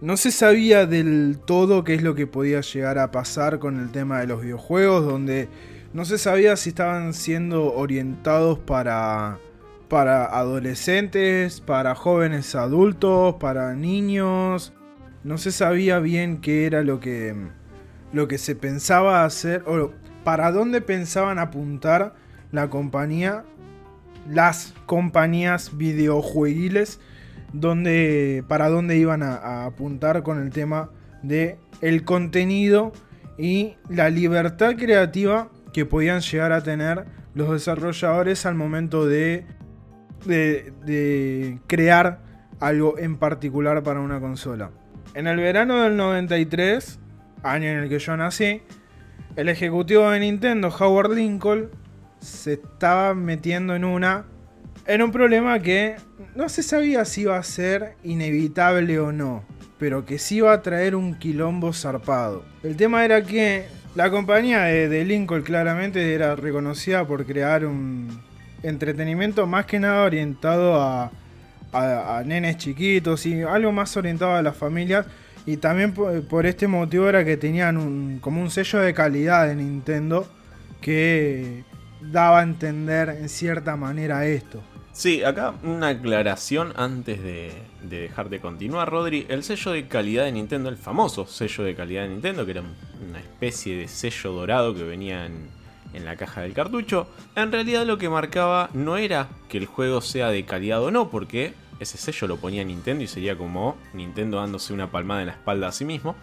no 0.00 0.16
se 0.16 0.32
sabía 0.32 0.86
del 0.86 1.38
todo 1.46 1.84
qué 1.84 1.94
es 1.94 2.02
lo 2.02 2.14
que 2.14 2.26
podía 2.26 2.60
llegar 2.60 2.98
a 2.98 3.10
pasar 3.10 3.58
con 3.58 3.80
el 3.80 3.90
tema 3.90 4.20
de 4.20 4.26
los 4.26 4.42
videojuegos, 4.42 5.04
donde 5.06 5.48
no 5.94 6.04
se 6.04 6.18
sabía 6.18 6.56
si 6.56 6.70
estaban 6.70 7.14
siendo 7.14 7.72
orientados 7.72 8.58
para 8.58 9.38
para 9.88 10.24
adolescentes, 10.24 11.60
para 11.60 11.94
jóvenes 11.94 12.56
adultos, 12.56 13.36
para 13.36 13.74
niños. 13.74 14.72
No 15.22 15.38
se 15.38 15.52
sabía 15.52 16.00
bien 16.00 16.40
qué 16.40 16.66
era 16.66 16.82
lo 16.82 16.98
que 16.98 17.34
lo 18.12 18.26
que 18.26 18.38
se 18.38 18.56
pensaba 18.56 19.24
hacer 19.24 19.62
o 19.66 19.92
para 20.24 20.50
dónde 20.50 20.80
pensaban 20.80 21.38
apuntar 21.38 22.14
la 22.50 22.70
compañía, 22.70 23.44
las 24.28 24.74
compañías 24.86 25.76
videojueguiles, 25.76 26.98
donde, 27.52 28.44
para 28.48 28.68
dónde 28.68 28.96
iban 28.96 29.22
a, 29.22 29.64
apuntar 29.64 30.22
con 30.24 30.42
el 30.42 30.50
tema 30.50 30.90
de 31.22 31.58
el 31.80 32.04
contenido 32.04 32.92
y 33.38 33.76
la 33.88 34.10
libertad 34.10 34.74
creativa 34.76 35.50
que 35.74 35.84
podían 35.84 36.20
llegar 36.20 36.52
a 36.52 36.62
tener 36.62 37.04
los 37.34 37.50
desarrolladores 37.50 38.46
al 38.46 38.54
momento 38.54 39.06
de, 39.06 39.44
de, 40.24 41.58
crear 41.66 42.20
algo 42.60 42.96
en 42.96 43.16
particular 43.16 43.82
para 43.82 44.00
una 44.00 44.20
consola. 44.20 44.70
En 45.14 45.26
el 45.26 45.36
verano 45.38 45.82
del 45.82 45.96
93, 45.96 47.00
año 47.42 47.68
en 47.68 47.78
el 47.78 47.88
que 47.88 47.98
yo 47.98 48.16
nací, 48.16 48.62
el 49.34 49.48
ejecutivo 49.48 50.08
de 50.10 50.20
Nintendo, 50.20 50.68
Howard 50.68 51.12
Lincoln, 51.12 51.70
se 52.20 52.52
estaba 52.54 53.12
metiendo 53.14 53.74
en 53.74 53.84
una. 53.84 54.26
En 54.86 55.02
un 55.02 55.10
problema 55.10 55.58
que 55.58 55.96
no 56.36 56.48
se 56.48 56.62
sabía 56.62 57.04
si 57.04 57.22
iba 57.22 57.36
a 57.36 57.42
ser 57.42 57.96
inevitable 58.04 59.00
o 59.00 59.10
no. 59.10 59.42
Pero 59.78 60.06
que 60.06 60.18
sí 60.18 60.36
iba 60.36 60.52
a 60.52 60.62
traer 60.62 60.94
un 60.94 61.18
quilombo 61.18 61.72
zarpado. 61.72 62.44
El 62.62 62.76
tema 62.76 63.04
era 63.04 63.22
que 63.24 63.66
la 63.94 64.10
compañía 64.10 64.62
de, 64.62 65.04
Lincoln 65.04 65.42
claramente 65.42 66.14
era 66.14 66.34
reconocida 66.34 67.06
por 67.06 67.24
crear 67.24 67.64
un 67.64 68.08
entretenimiento 68.62 69.46
más 69.46 69.66
que 69.66 69.78
nada 69.78 70.02
orientado 70.02 70.80
a, 70.80 71.10
a, 71.72 72.22
nenes 72.24 72.56
chiquitos 72.56 73.26
y 73.26 73.42
algo 73.42 73.72
más 73.72 73.96
orientado 73.96 74.34
a 74.34 74.42
las 74.42 74.56
familias. 74.56 75.06
Y 75.46 75.58
también 75.58 75.92
por, 75.92 76.26
por, 76.26 76.46
este 76.46 76.66
motivo 76.66 77.08
era 77.08 77.24
que 77.24 77.36
tenían 77.36 77.76
un, 77.76 78.18
como 78.20 78.40
un 78.40 78.50
sello 78.50 78.80
de 78.80 78.94
calidad 78.94 79.46
de 79.46 79.56
Nintendo 79.56 80.26
que 80.80 81.64
daba 82.00 82.40
a 82.40 82.42
entender 82.42 83.10
en 83.10 83.28
cierta 83.28 83.76
manera 83.76 84.26
esto. 84.26 84.62
Sí, 84.92 85.22
acá 85.22 85.54
una 85.62 85.88
aclaración 85.88 86.72
antes 86.76 87.22
de, 87.22 87.52
dejar 87.88 88.28
de 88.28 88.40
continuar, 88.40 88.90
Rodri. 88.90 89.26
El 89.28 89.42
sello 89.42 89.72
de 89.72 89.86
calidad 89.86 90.24
de 90.24 90.32
Nintendo, 90.32 90.68
el 90.68 90.76
famoso 90.76 91.26
sello 91.26 91.64
de 91.64 91.74
calidad 91.74 92.02
de 92.02 92.08
Nintendo, 92.08 92.44
que 92.44 92.52
era 92.52 92.62
una 92.62 93.18
especie 93.18 93.76
de 93.76 93.88
sello 93.88 94.32
dorado 94.32 94.74
que 94.74 94.82
venía 94.82 95.26
en, 95.26 95.48
en 95.94 96.04
la 96.04 96.16
caja 96.16 96.42
del 96.42 96.52
cartucho, 96.52 97.06
en 97.36 97.52
realidad 97.52 97.86
lo 97.86 97.98
que 97.98 98.08
marcaba 98.08 98.68
no 98.74 98.96
era 98.96 99.28
que 99.48 99.58
el 99.58 99.66
juego 99.66 100.00
sea 100.00 100.28
de 100.28 100.44
calidad 100.44 100.82
o 100.82 100.90
no, 100.90 101.08
porque 101.08 101.54
ese 101.80 101.98
sello 101.98 102.28
lo 102.28 102.36
ponía 102.36 102.64
Nintendo 102.64 103.04
y 103.04 103.06
sería 103.06 103.36
como 103.36 103.76
Nintendo 103.92 104.38
dándose 104.38 104.72
una 104.72 104.90
palmada 104.90 105.20
en 105.22 105.28
la 105.28 105.32
espalda 105.34 105.68
a 105.68 105.72
sí 105.72 105.84
mismo, 105.84 106.16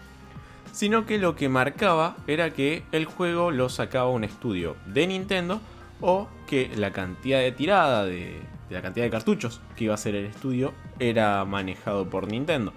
sino 0.72 1.06
que 1.06 1.18
lo 1.18 1.36
que 1.36 1.48
marcaba 1.48 2.16
era 2.26 2.50
que 2.50 2.82
el 2.92 3.04
juego 3.04 3.50
lo 3.50 3.68
sacaba 3.68 4.08
un 4.08 4.24
estudio 4.24 4.76
de 4.86 5.06
Nintendo 5.06 5.60
o 6.00 6.28
que 6.46 6.70
la 6.76 6.92
cantidad 6.92 7.40
de 7.40 7.52
tirada 7.52 8.04
de, 8.04 8.40
la 8.72 8.82
cantidad 8.82 9.06
de 9.06 9.10
cartuchos 9.10 9.60
que 9.76 9.84
iba 9.84 9.94
a 9.94 9.98
ser 9.98 10.14
el 10.14 10.26
estudio 10.26 10.72
era 10.98 11.44
manejado 11.44 12.08
por 12.08 12.28
Nintendo. 12.28 12.72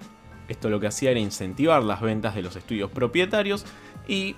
Esto 0.47 0.69
lo 0.69 0.79
que 0.79 0.88
hacía 0.88 1.12
era 1.12 1.19
incentivar 1.19 1.84
las 1.84 2.01
ventas 2.01 2.36
de 2.36 2.43
los 2.43 2.55
estudios 2.55 2.91
propietarios 2.91 3.65
y 4.08 4.36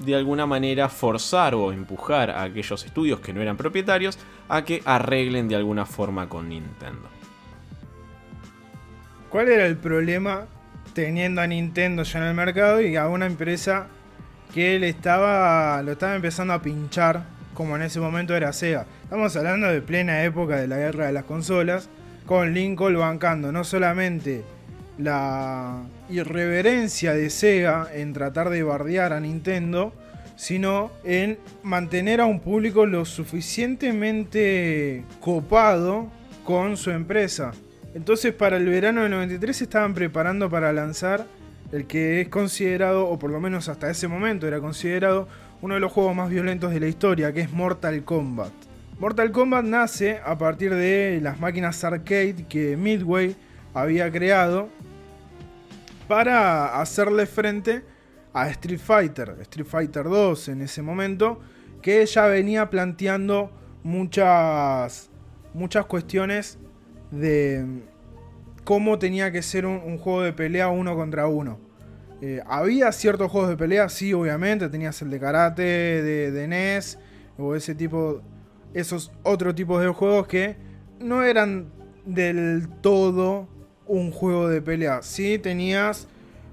de 0.00 0.16
alguna 0.16 0.46
manera 0.46 0.88
forzar 0.88 1.54
o 1.54 1.72
empujar 1.72 2.30
a 2.30 2.42
aquellos 2.42 2.84
estudios 2.84 3.20
que 3.20 3.32
no 3.32 3.40
eran 3.40 3.56
propietarios 3.56 4.18
a 4.48 4.64
que 4.64 4.82
arreglen 4.84 5.48
de 5.48 5.56
alguna 5.56 5.86
forma 5.86 6.28
con 6.28 6.48
Nintendo. 6.48 7.08
¿Cuál 9.30 9.48
era 9.48 9.66
el 9.66 9.76
problema 9.76 10.46
teniendo 10.94 11.40
a 11.40 11.46
Nintendo 11.46 12.02
ya 12.02 12.18
en 12.20 12.24
el 12.26 12.34
mercado 12.34 12.80
y 12.80 12.96
a 12.96 13.08
una 13.08 13.26
empresa 13.26 13.88
que 14.52 14.78
le 14.78 14.88
estaba, 14.88 15.82
lo 15.82 15.92
estaba 15.92 16.14
empezando 16.14 16.54
a 16.54 16.62
pinchar 16.62 17.33
como 17.54 17.76
en 17.76 17.82
ese 17.82 18.00
momento 18.00 18.36
era 18.36 18.52
Sega. 18.52 18.86
Estamos 19.04 19.34
hablando 19.36 19.68
de 19.68 19.80
plena 19.80 20.24
época 20.24 20.56
de 20.56 20.68
la 20.68 20.76
guerra 20.76 21.06
de 21.06 21.12
las 21.12 21.24
consolas, 21.24 21.88
con 22.26 22.52
Lincoln 22.52 22.98
bancando 22.98 23.52
no 23.52 23.64
solamente 23.64 24.42
la 24.98 25.82
irreverencia 26.08 27.14
de 27.14 27.30
Sega 27.30 27.88
en 27.92 28.12
tratar 28.12 28.50
de 28.50 28.62
bardear 28.62 29.12
a 29.12 29.20
Nintendo, 29.20 29.92
sino 30.36 30.90
en 31.04 31.38
mantener 31.62 32.20
a 32.20 32.26
un 32.26 32.40
público 32.40 32.86
lo 32.86 33.04
suficientemente 33.04 35.04
copado 35.20 36.08
con 36.44 36.76
su 36.76 36.90
empresa. 36.90 37.52
Entonces 37.94 38.34
para 38.34 38.56
el 38.56 38.68
verano 38.68 39.02
del 39.02 39.12
93 39.12 39.56
se 39.56 39.64
estaban 39.64 39.94
preparando 39.94 40.50
para 40.50 40.72
lanzar 40.72 41.26
el 41.72 41.86
que 41.86 42.20
es 42.20 42.28
considerado, 42.28 43.08
o 43.08 43.18
por 43.18 43.30
lo 43.30 43.40
menos 43.40 43.68
hasta 43.68 43.90
ese 43.90 44.06
momento 44.06 44.46
era 44.46 44.60
considerado, 44.60 45.28
uno 45.64 45.72
de 45.72 45.80
los 45.80 45.92
juegos 45.92 46.14
más 46.14 46.28
violentos 46.28 46.74
de 46.74 46.78
la 46.78 46.88
historia, 46.88 47.32
que 47.32 47.40
es 47.40 47.50
Mortal 47.50 48.04
Kombat. 48.04 48.52
Mortal 48.98 49.32
Kombat 49.32 49.64
nace 49.64 50.20
a 50.22 50.36
partir 50.36 50.74
de 50.74 51.20
las 51.22 51.40
máquinas 51.40 51.82
arcade 51.84 52.44
que 52.46 52.76
Midway 52.76 53.34
había 53.72 54.12
creado 54.12 54.68
para 56.06 56.78
hacerle 56.82 57.24
frente 57.24 57.82
a 58.34 58.50
Street 58.50 58.78
Fighter, 58.78 59.36
Street 59.40 59.66
Fighter 59.66 60.04
2 60.04 60.48
en 60.48 60.60
ese 60.60 60.82
momento, 60.82 61.40
que 61.80 62.04
ya 62.04 62.26
venía 62.26 62.68
planteando 62.68 63.50
muchas, 63.82 65.08
muchas 65.54 65.86
cuestiones 65.86 66.58
de 67.10 67.64
cómo 68.64 68.98
tenía 68.98 69.32
que 69.32 69.40
ser 69.40 69.64
un, 69.64 69.96
juego 69.96 70.20
de 70.20 70.34
pelea 70.34 70.68
uno 70.68 70.94
contra 70.94 71.26
uno. 71.26 71.58
Eh, 72.26 72.42
había 72.46 72.90
ciertos 72.90 73.30
juegos 73.30 73.50
de 73.50 73.56
pelea, 73.58 73.86
sí, 73.90 74.14
obviamente, 74.14 74.70
tenías 74.70 75.02
el 75.02 75.10
de 75.10 75.20
karate, 75.20 75.62
de, 75.62 76.30
de 76.30 76.48
NES, 76.48 76.98
o 77.36 77.54
ese 77.54 77.74
tipo, 77.74 78.22
esos 78.72 79.12
otros 79.24 79.54
tipos 79.54 79.82
de 79.82 79.88
juegos 79.88 80.26
que 80.26 80.56
no 81.00 81.22
eran 81.22 81.66
del 82.06 82.66
todo 82.80 83.46
un 83.86 84.10
juego 84.10 84.48
de 84.48 84.62
pelea. 84.62 85.02
Sí 85.02 85.38
tenías 85.38 86.08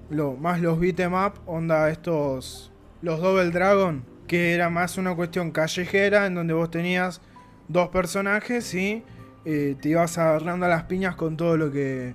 lo, 0.09 0.33
más 0.33 0.59
los 0.59 0.77
beat'em 0.77 1.13
up, 1.13 1.35
onda 1.45 1.89
estos, 1.89 2.69
los 3.01 3.21
Double 3.21 3.49
Dragon, 3.51 4.03
que 4.27 4.53
era 4.53 4.69
más 4.69 4.97
una 4.97 5.15
cuestión 5.15 5.51
callejera 5.51 6.25
en 6.25 6.35
donde 6.35 6.53
vos 6.53 6.69
tenías 6.69 7.21
dos 7.69 7.87
personajes 7.87 8.73
y 8.73 9.05
eh, 9.45 9.77
te 9.81 9.87
ibas 9.87 10.17
agarrando 10.17 10.65
a 10.65 10.69
las 10.69 10.83
piñas 10.83 11.15
con 11.15 11.37
todo 11.37 11.55
lo 11.55 11.71
que, 11.71 12.13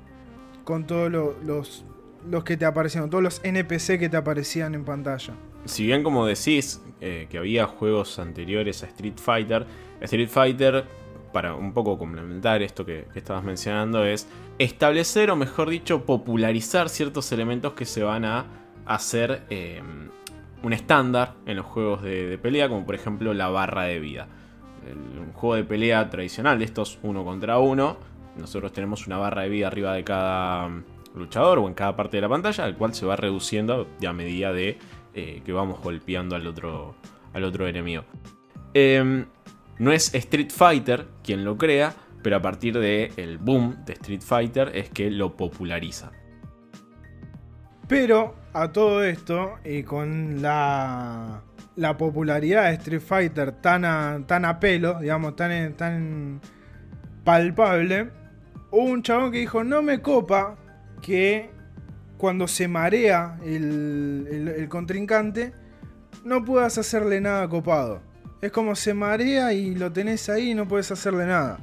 con 0.64 0.86
todos 0.86 1.10
los, 1.10 1.86
los 2.28 2.44
que 2.44 2.56
te 2.56 2.64
aparecían, 2.64 3.08
todos 3.10 3.22
los 3.22 3.40
NPC 3.44 3.98
que 3.98 4.08
te 4.08 4.16
aparecían 4.16 4.74
en 4.74 4.84
pantalla. 4.84 5.34
Si 5.64 5.86
bien 5.86 6.02
como 6.02 6.26
decís 6.26 6.82
eh, 7.00 7.26
que 7.30 7.38
había 7.38 7.66
juegos 7.66 8.18
anteriores 8.18 8.82
a 8.82 8.86
Street 8.86 9.16
Fighter, 9.16 9.66
Street 10.00 10.28
Fighter 10.28 10.84
para 11.32 11.54
un 11.54 11.72
poco 11.72 11.98
complementar 11.98 12.62
esto 12.62 12.86
que, 12.86 13.06
estabas 13.14 13.44
mencionando, 13.44 14.04
es 14.04 14.28
establecer 14.58 15.30
o 15.30 15.36
mejor 15.36 15.68
dicho 15.68 16.04
popularizar 16.06 16.88
ciertos 16.88 17.30
elementos 17.32 17.74
que 17.74 17.84
se 17.84 18.02
van 18.02 18.24
a 18.24 18.46
hacer 18.86 19.42
eh, 19.50 19.82
un 20.62 20.72
estándar 20.72 21.34
en 21.44 21.56
los 21.56 21.66
juegos 21.66 22.02
de, 22.02 22.38
pelea, 22.38 22.68
como 22.68 22.86
por 22.86 22.94
ejemplo 22.94 23.34
la 23.34 23.48
barra 23.48 23.82
de 23.82 24.00
vida. 24.00 24.28
un 25.18 25.32
juego 25.32 25.56
de 25.56 25.64
pelea 25.64 26.08
tradicional 26.08 26.58
de 26.58 26.64
estos 26.64 26.98
uno 27.02 27.24
contra 27.24 27.58
uno, 27.58 27.98
nosotros 28.38 28.72
tenemos 28.72 29.06
una 29.06 29.18
barra 29.18 29.42
de 29.42 29.48
vida 29.48 29.66
arriba 29.66 29.92
de 29.94 30.04
cada 30.04 30.70
luchador 31.16 31.58
o 31.58 31.68
en 31.68 31.74
cada 31.74 31.96
parte 31.96 32.18
de 32.18 32.20
la 32.22 32.28
pantalla, 32.28 32.64
al 32.64 32.76
cual 32.76 32.94
se 32.94 33.06
va 33.06 33.16
reduciendo 33.16 33.88
a 34.06 34.12
medida 34.12 34.52
de 34.52 34.78
eh, 35.14 35.42
que 35.44 35.52
vamos 35.52 35.80
golpeando 35.82 36.36
al 36.36 36.46
otro, 36.46 36.94
al 37.32 37.44
otro 37.44 37.66
enemigo. 37.66 38.04
Em, 38.74 39.26
no 39.78 39.92
es 39.92 40.14
Street 40.14 40.50
Fighter 40.50 41.06
quien 41.22 41.44
lo 41.44 41.56
crea, 41.56 41.94
pero 42.22 42.36
a 42.36 42.42
partir 42.42 42.78
del 42.78 43.38
boom 43.38 43.84
de 43.84 43.94
Street 43.94 44.20
Fighter 44.20 44.72
es 44.74 44.90
que 44.90 45.10
lo 45.10 45.36
populariza. 45.36 46.10
Pero 47.88 48.34
a 48.52 48.72
todo 48.72 49.04
esto, 49.04 49.54
y 49.64 49.84
con 49.84 50.42
la, 50.42 51.42
la 51.76 51.96
popularidad 51.96 52.64
de 52.64 52.74
Street 52.74 53.00
Fighter 53.00 53.52
tan 53.52 53.84
a, 53.84 54.20
tan 54.26 54.44
a 54.44 54.58
pelo, 54.58 54.98
digamos, 54.98 55.36
tan, 55.36 55.74
tan 55.74 56.40
palpable, 57.22 58.10
hubo 58.70 58.84
un 58.84 59.02
chabón 59.02 59.30
que 59.30 59.38
dijo, 59.38 59.62
no 59.62 59.82
me 59.82 60.02
copa 60.02 60.56
que 61.02 61.50
cuando 62.18 62.48
se 62.48 62.68
marea 62.68 63.38
el, 63.44 64.66
contrincante, 64.68 65.52
no 66.24 66.44
puedas 66.44 66.78
hacerle 66.78 67.20
nada 67.20 67.48
copado. 67.48 68.00
Es 68.40 68.52
como 68.52 68.74
se 68.74 68.94
marea 68.94 69.52
y 69.52 69.74
lo 69.74 69.92
tenés 69.92 70.28
ahí 70.28 70.50
y 70.50 70.54
no 70.54 70.66
puedes 70.66 70.90
hacerle 70.90 71.26
nada. 71.26 71.58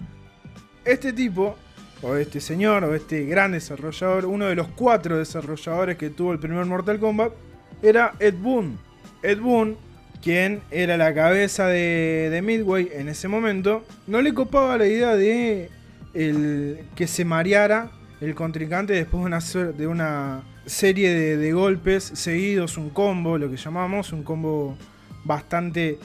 Este 0.85 1.13
tipo, 1.13 1.55
o 2.01 2.15
este 2.15 2.39
señor, 2.39 2.83
o 2.83 2.95
este 2.95 3.25
gran 3.25 3.51
desarrollador, 3.53 4.25
uno 4.25 4.45
de 4.45 4.55
los 4.55 4.67
cuatro 4.69 5.17
desarrolladores 5.17 5.97
que 5.97 6.09
tuvo 6.09 6.33
el 6.33 6.39
primer 6.39 6.65
Mortal 6.65 6.99
Kombat, 6.99 7.33
era 7.81 8.13
Ed 8.19 8.35
Boon. 8.35 8.77
Ed 9.21 9.39
Boon, 9.39 9.77
quien 10.21 10.61
era 10.71 10.97
la 10.97 11.13
cabeza 11.13 11.67
de, 11.67 12.41
Midway 12.43 12.89
en 12.93 13.09
ese 13.09 13.27
momento, 13.27 13.85
no 14.07 14.21
le 14.21 14.33
copaba 14.33 14.77
la 14.77 14.85
idea 14.85 15.15
de 15.15 15.69
el, 16.13 16.85
que 16.95 17.07
se 17.07 17.25
mareara 17.25 17.91
el 18.21 18.35
contrincante 18.35 18.93
después 18.93 19.23
de 19.23 19.27
una, 19.27 19.71
de 19.73 19.87
una 19.87 20.43
serie 20.65 21.37
de, 21.37 21.53
golpes 21.53 22.03
seguidos, 22.03 22.77
un 22.77 22.89
combo, 22.89 23.37
lo 23.37 23.49
que 23.49 23.57
llamamos, 23.57 24.13
un 24.13 24.23
combo 24.23 24.77
bastante 25.23 25.99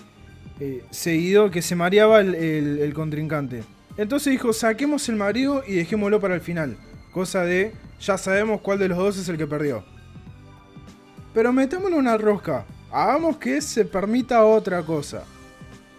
eh, 0.60 0.84
seguido 0.90 1.50
que 1.50 1.62
se 1.62 1.76
mareaba 1.76 2.20
el, 2.20 2.92
contrincante. 2.94 3.62
Entonces 3.96 4.32
dijo, 4.32 4.52
saquemos 4.52 5.08
el 5.08 5.16
mareo 5.16 5.62
y 5.66 5.74
dejémoslo 5.74 6.20
para 6.20 6.34
el 6.34 6.40
final. 6.40 6.76
Cosa 7.12 7.44
de, 7.44 7.72
ya 8.00 8.18
sabemos 8.18 8.60
cuál 8.60 8.78
de 8.78 8.88
los 8.88 8.98
dos 8.98 9.18
es 9.18 9.28
el 9.28 9.38
que 9.38 9.46
perdió. 9.46 9.84
Pero 11.34 11.52
metámosle 11.52 11.96
una 11.96 12.16
rosca. 12.16 12.64
Hagamos 12.90 13.36
que 13.36 13.60
se 13.60 13.84
permita 13.84 14.44
otra 14.44 14.82
cosa. 14.82 15.24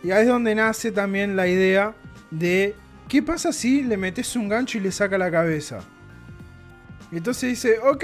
Y 0.03 0.11
ahí 0.11 0.23
es 0.23 0.27
donde 0.27 0.55
nace 0.55 0.91
también 0.91 1.35
la 1.35 1.47
idea 1.47 1.93
de, 2.31 2.75
¿qué 3.07 3.21
pasa 3.21 3.51
si 3.51 3.83
le 3.83 3.97
metes 3.97 4.35
un 4.35 4.47
gancho 4.47 4.77
y 4.77 4.81
le 4.81 4.91
saca 4.91 5.17
la 5.17 5.29
cabeza? 5.29 5.81
Entonces 7.11 7.49
dice, 7.49 7.79
ok, 7.79 8.03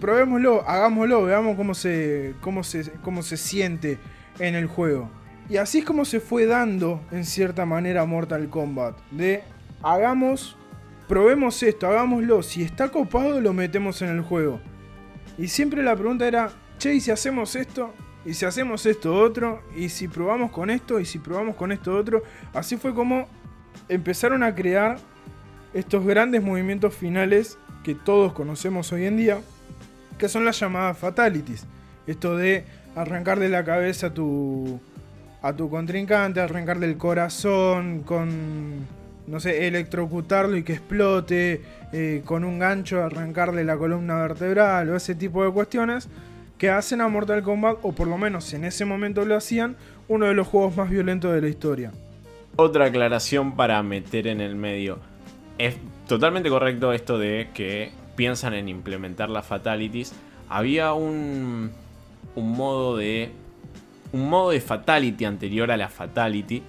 probémoslo, 0.00 0.68
hagámoslo, 0.68 1.24
veamos 1.24 1.56
cómo 1.56 1.74
se, 1.74 2.34
cómo 2.40 2.62
se, 2.62 2.90
cómo 3.02 3.22
se 3.22 3.36
siente 3.36 3.98
en 4.38 4.54
el 4.54 4.66
juego. 4.66 5.10
Y 5.48 5.56
así 5.56 5.78
es 5.78 5.84
como 5.84 6.04
se 6.04 6.20
fue 6.20 6.46
dando 6.46 7.00
en 7.10 7.24
cierta 7.24 7.64
manera 7.64 8.04
Mortal 8.04 8.48
Kombat. 8.48 8.98
De 9.10 9.42
hagamos, 9.82 10.56
probemos 11.08 11.62
esto, 11.62 11.86
hagámoslo. 11.86 12.42
Si 12.42 12.62
está 12.62 12.90
copado 12.90 13.40
lo 13.40 13.52
metemos 13.52 14.02
en 14.02 14.10
el 14.10 14.20
juego. 14.20 14.60
Y 15.38 15.48
siempre 15.48 15.82
la 15.82 15.96
pregunta 15.96 16.26
era, 16.26 16.50
che, 16.78 16.94
¿y 16.94 17.00
si 17.00 17.10
hacemos 17.10 17.56
esto? 17.56 17.94
¿Y 18.24 18.34
si 18.34 18.44
hacemos 18.44 18.84
esto 18.84 19.14
otro? 19.14 19.62
¿Y 19.74 19.88
si 19.88 20.06
probamos 20.06 20.50
con 20.50 20.68
esto? 20.68 21.00
¿Y 21.00 21.06
si 21.06 21.18
probamos 21.18 21.56
con 21.56 21.72
esto 21.72 21.96
otro? 21.96 22.22
Así 22.52 22.76
fue 22.76 22.92
como 22.94 23.26
empezaron 23.88 24.42
a 24.42 24.54
crear 24.54 24.98
estos 25.72 26.04
grandes 26.04 26.42
movimientos 26.42 26.94
finales 26.94 27.58
que 27.88 27.94
todos 27.94 28.34
conocemos 28.34 28.92
hoy 28.92 29.06
en 29.06 29.16
día, 29.16 29.40
que 30.18 30.28
son 30.28 30.44
las 30.44 30.60
llamadas 30.60 30.98
fatalities. 30.98 31.64
Esto 32.06 32.36
de 32.36 32.66
arrancar 32.94 33.38
de 33.38 33.48
la 33.48 33.64
cabeza 33.64 34.12
tu, 34.12 34.78
a 35.40 35.54
tu 35.54 35.70
contrincante, 35.70 36.38
arrancarle 36.38 36.84
el 36.84 36.98
corazón, 36.98 38.02
con, 38.02 38.86
no 39.26 39.40
sé, 39.40 39.68
electrocutarlo 39.68 40.58
y 40.58 40.64
que 40.64 40.74
explote, 40.74 41.62
eh, 41.94 42.20
con 42.26 42.44
un 42.44 42.58
gancho 42.58 43.02
arrancarle 43.02 43.64
la 43.64 43.78
columna 43.78 44.16
vertebral 44.16 44.90
o 44.90 44.96
ese 44.96 45.14
tipo 45.14 45.42
de 45.42 45.50
cuestiones 45.50 46.10
que 46.58 46.68
hacen 46.68 47.00
a 47.00 47.08
Mortal 47.08 47.42
Kombat, 47.42 47.78
o 47.80 47.92
por 47.92 48.06
lo 48.06 48.18
menos 48.18 48.52
en 48.52 48.64
ese 48.64 48.84
momento 48.84 49.24
lo 49.24 49.34
hacían, 49.34 49.76
uno 50.08 50.26
de 50.26 50.34
los 50.34 50.46
juegos 50.46 50.76
más 50.76 50.90
violentos 50.90 51.32
de 51.32 51.40
la 51.40 51.48
historia. 51.48 51.92
Otra 52.56 52.84
aclaración 52.84 53.56
para 53.56 53.82
meter 53.82 54.26
en 54.26 54.42
el 54.42 54.56
medio. 54.56 54.98
Es 55.58 55.76
totalmente 56.06 56.48
correcto 56.48 56.92
esto 56.92 57.18
de 57.18 57.50
que 57.52 57.90
piensan 58.16 58.54
en 58.54 58.68
implementar 58.68 59.28
las 59.28 59.46
fatalities. 59.46 60.14
Había 60.48 60.92
un, 60.94 61.70
un 62.34 62.52
modo 62.52 62.96
de 62.96 63.32
un 64.12 64.28
modo 64.28 64.50
de 64.50 64.60
Fatality 64.60 65.24
anterior 65.24 65.70
a 65.70 65.76
la 65.76 65.88
Fatality 65.88 66.62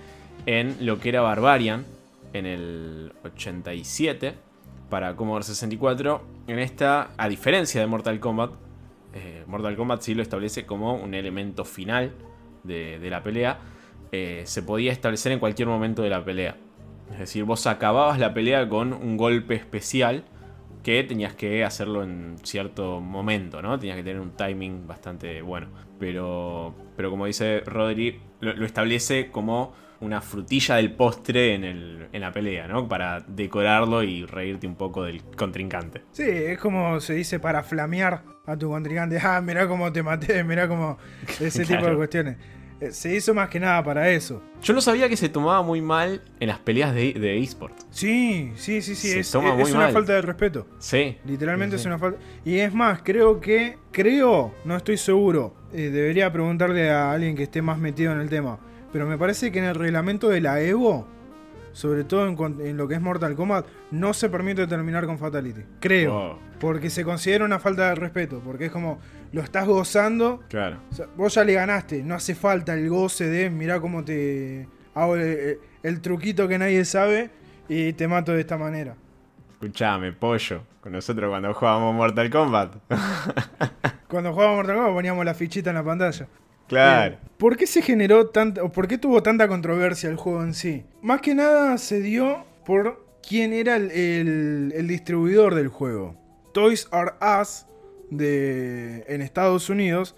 en 0.45 0.86
lo 0.86 0.99
que 0.99 1.10
era 1.10 1.21
Barbarian 1.21 1.86
en 2.34 2.45
el 2.45 3.13
87 3.23 4.34
para 4.89 5.15
Commodore 5.15 5.43
64. 5.43 6.21
En 6.47 6.60
esta, 6.60 7.12
a 7.17 7.30
diferencia 7.30 7.80
de 7.80 7.88
Mortal 7.88 8.19
Kombat, 8.19 8.52
eh, 9.13 9.43
Mortal 9.47 9.75
Kombat 9.75 10.02
sí 10.02 10.13
lo 10.13 10.21
establece 10.21 10.65
como 10.65 10.95
un 10.95 11.13
elemento 11.13 11.63
final 11.65 12.12
de, 12.63 12.99
la 13.10 13.23
pelea. 13.23 13.60
Eh, 14.12 14.43
se 14.45 14.63
podía 14.63 14.91
establecer 14.91 15.32
en 15.32 15.39
cualquier 15.39 15.67
momento 15.67 16.02
de 16.02 16.10
la 16.10 16.23
pelea. 16.23 16.58
Es 17.12 17.19
decir, 17.19 17.43
vos 17.43 17.67
acababas 17.67 18.19
la 18.19 18.34
pelea 18.34 18.67
con 18.69 18.93
un 18.93 19.17
golpe 19.17 19.56
especial 19.56 20.24
que 20.84 21.04
tenías 21.04 21.34
que 21.34 21.63
hacerlo 21.63 22.04
en 22.04 22.38
cierto 22.43 23.02
momento, 23.02 23.62
¿no? 23.62 23.78
Tenías 23.78 23.98
que 23.98 24.04
tener 24.04 24.22
un 24.22 24.32
timing 24.32 24.88
bastante 24.88 25.41
bueno. 25.41 25.67
Pero, 26.00 26.74
pero 26.95 27.10
como 27.10 27.26
dice 27.26 27.62
Rodri, 27.65 28.22
lo, 28.39 28.65
establece 28.65 29.30
como 29.32 29.74
una 30.00 30.22
frutilla 30.22 30.76
del 30.76 30.93
postre 30.93 31.56
en, 31.56 31.65
el, 31.65 32.08
en 32.13 32.22
la 32.22 32.32
pelea, 32.32 32.67
¿no? 32.67 32.88
Para 32.88 33.19
decorarlo 33.19 34.02
y 34.04 34.26
reírte 34.26 34.65
un 34.65 34.76
poco 34.76 35.04
del 35.04 35.22
contrincante. 35.36 36.04
Sí, 36.12 36.24
es 36.24 36.58
como 36.58 37.02
se 37.02 37.13
dice 37.15 37.39
para 37.39 37.63
flamear 37.63 38.24
a 38.45 38.56
tu 38.56 38.69
contrincante. 38.69 39.19
Ah, 39.22 39.41
mirá 39.41 39.67
cómo 39.67 39.91
te 39.91 40.02
maté, 40.02 40.43
mirá 40.45 40.69
cómo... 40.69 40.98
Ese 41.41 41.65
tipo 41.65 41.86
de 41.86 41.95
cuestiones. 41.95 42.38
Eh, 42.81 42.91
se 42.91 43.15
hizo 43.15 43.33
más 43.33 43.49
que 43.49 43.59
nada 43.59 43.83
para 43.83 44.09
eso. 44.09 44.41
Yo 44.61 44.73
no 44.73 44.81
sabía 44.81 45.09
que 45.09 45.17
se 45.17 45.29
tomaba 45.29 45.61
muy 45.61 45.81
mal 45.81 46.21
en 46.39 46.47
las 46.47 46.59
peleas 46.59 46.93
de, 46.93 47.39
eSport. 47.39 47.73
Sí, 47.91 48.51
sí, 48.55 48.81
sí, 48.81 48.95
sí. 48.95 49.19
es, 49.19 49.33
una 49.35 49.89
falta 49.89 50.13
de 50.13 50.21
respeto. 50.21 50.67
Sí. 50.79 51.17
Literalmente 51.25 51.75
es 51.75 51.85
una 51.85 51.99
falta. 51.99 52.19
Y 52.45 52.59
es 52.59 52.73
más, 52.73 53.01
creo 53.03 53.39
que. 53.39 53.77
Creo, 53.91 54.53
no 54.65 54.75
estoy 54.75 54.97
seguro. 54.97 55.55
Eh, 55.73 55.89
debería 55.89 56.31
preguntarle 56.31 56.89
a 56.89 57.11
alguien 57.11 57.35
que 57.35 57.43
esté 57.43 57.61
más 57.61 57.77
metido 57.77 58.13
en 58.13 58.19
el 58.19 58.29
tema. 58.29 58.59
Pero 58.93 59.05
me 59.05 59.17
parece 59.17 59.51
que 59.51 59.59
en 59.59 59.65
el 59.65 59.75
reglamento 59.75 60.29
de 60.29 60.41
la 60.41 60.61
Evo 60.61 61.07
sobre 61.73 62.03
todo 62.03 62.27
en, 62.27 62.77
lo 62.77 62.87
que 62.87 62.95
es 62.95 63.01
Mortal 63.01 63.35
Kombat, 63.35 63.65
no 63.91 64.13
se 64.13 64.29
permite 64.29 64.67
terminar 64.67 65.05
con 65.05 65.17
Fatality. 65.17 65.61
Creo. 65.79 66.13
Wow, 66.13 66.37
Porque 66.59 66.89
se 66.89 67.03
considera 67.03 67.45
una 67.45 67.59
falta 67.59 67.89
de 67.89 67.95
respeto. 67.95 68.41
Porque 68.43 68.65
es 68.65 68.71
como, 68.71 68.99
lo 69.31 69.41
estás 69.41 69.67
gozando, 69.67 70.41
claro. 70.49 70.77
o 70.91 70.95
sea, 70.95 71.07
vos 71.15 71.33
ya 71.35 71.43
le 71.43 71.53
ganaste. 71.53 72.03
No 72.03 72.15
hace 72.15 72.35
falta 72.35 72.73
el 72.73 72.89
goce 72.89 73.25
de, 73.27 73.49
mirá 73.49 73.79
cómo 73.79 74.03
te 74.03 74.67
hago 74.95 75.15
el, 75.15 75.59
el 75.83 76.01
truquito 76.01 76.47
que 76.47 76.57
nadie 76.57 76.83
sabe 76.85 77.29
y 77.67 77.93
te 77.93 78.07
mato 78.07 78.31
de 78.33 78.41
esta 78.41 78.57
manera. 78.57 78.95
Escuchame, 79.51 80.13
pollo. 80.13 80.63
Con 80.81 80.93
nosotros 80.93 81.29
cuando 81.29 81.53
jugábamos 81.53 81.93
Mortal 81.93 82.29
Kombat. 82.29 82.75
Cuando 84.07 84.31
jugábamos 84.33 84.57
Mortal 84.57 84.75
Kombat 84.77 84.93
poníamos 84.93 85.25
la 85.25 85.33
fichita 85.33 85.69
en 85.71 85.75
la 85.75 85.83
pantalla. 85.83 86.27
claro. 86.67 87.13
Eh, 87.15 87.19
¿Por 87.37 87.55
qué 87.57 87.67
se 87.67 87.81
generó 87.81 88.27
tanta, 88.27 88.63
o 88.63 88.71
por 88.71 88.87
qué 88.87 88.97
tuvo 88.97 89.21
tanta 89.23 89.47
controversia 89.47 90.09
el 90.09 90.15
juego 90.17 90.43
en 90.43 90.53
sí? 90.53 90.83
Más 91.01 91.21
que 91.21 91.35
nada 91.35 91.77
se 91.77 92.01
dio 92.01 92.45
por 92.65 93.05
quién 93.27 93.53
era 93.53 93.75
el, 93.75 93.91
el- 93.91 94.73
el 94.75 94.87
distribuidor 94.87 95.55
del 95.55 95.67
juego. 95.67 96.15
Toys 96.53 96.87
R 96.91 97.11
Us 97.41 97.65
en 98.12 99.22
Estados 99.22 99.69
Unidos 99.69 100.15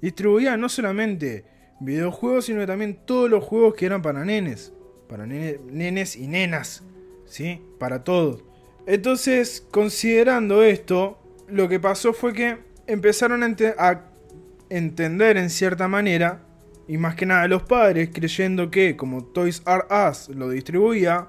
distribuía 0.00 0.56
no 0.56 0.68
solamente 0.68 1.44
videojuegos, 1.80 2.46
sino 2.46 2.66
también 2.66 2.98
todos 3.04 3.28
los 3.28 3.42
juegos 3.44 3.74
que 3.74 3.86
eran 3.86 4.02
para 4.02 4.24
nenes. 4.24 4.72
Para 5.08 5.26
nene- 5.26 5.60
nenes 5.70 6.16
y 6.16 6.26
nenas. 6.26 6.82
¿Sí? 7.26 7.60
Para 7.78 8.04
todos. 8.04 8.44
Entonces, 8.86 9.66
considerando 9.70 10.62
esto, 10.62 11.18
lo 11.48 11.68
que 11.68 11.80
pasó 11.80 12.12
fue 12.12 12.32
que 12.32 12.58
empezaron 12.86 13.42
a, 13.42 13.56
a 13.78 14.04
entender 14.68 15.36
en 15.36 15.50
cierta 15.50 15.88
manera, 15.88 16.44
y 16.88 16.98
más 16.98 17.14
que 17.14 17.26
nada 17.26 17.46
los 17.46 17.62
padres 17.62 18.10
creyendo 18.12 18.70
que 18.70 18.96
como 18.96 19.24
Toys 19.24 19.62
R 19.66 19.84
Us 20.10 20.28
lo 20.30 20.50
distribuía, 20.50 21.28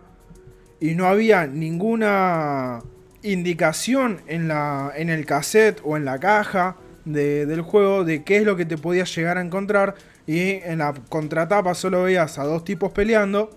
y 0.79 0.95
no 0.95 1.05
había 1.05 1.47
ninguna 1.47 2.81
indicación 3.23 4.21
en, 4.27 4.47
la, 4.47 4.91
en 4.95 5.09
el 5.09 5.25
cassette 5.25 5.81
o 5.83 5.97
en 5.97 6.05
la 6.05 6.19
caja 6.19 6.75
de- 7.05 7.45
del 7.45 7.61
juego 7.61 8.03
de 8.03 8.23
qué 8.23 8.37
es 8.37 8.43
lo 8.43 8.55
que 8.55 8.65
te 8.65 8.77
podías 8.77 9.13
llegar 9.15 9.37
a 9.37 9.41
encontrar, 9.41 9.95
y 10.25 10.51
en 10.63 10.79
la 10.79 10.93
contratapa 11.09 11.73
solo 11.73 12.03
veías 12.03 12.37
a 12.39 12.43
dos 12.45 12.63
tipos 12.63 12.91
peleando, 12.93 13.49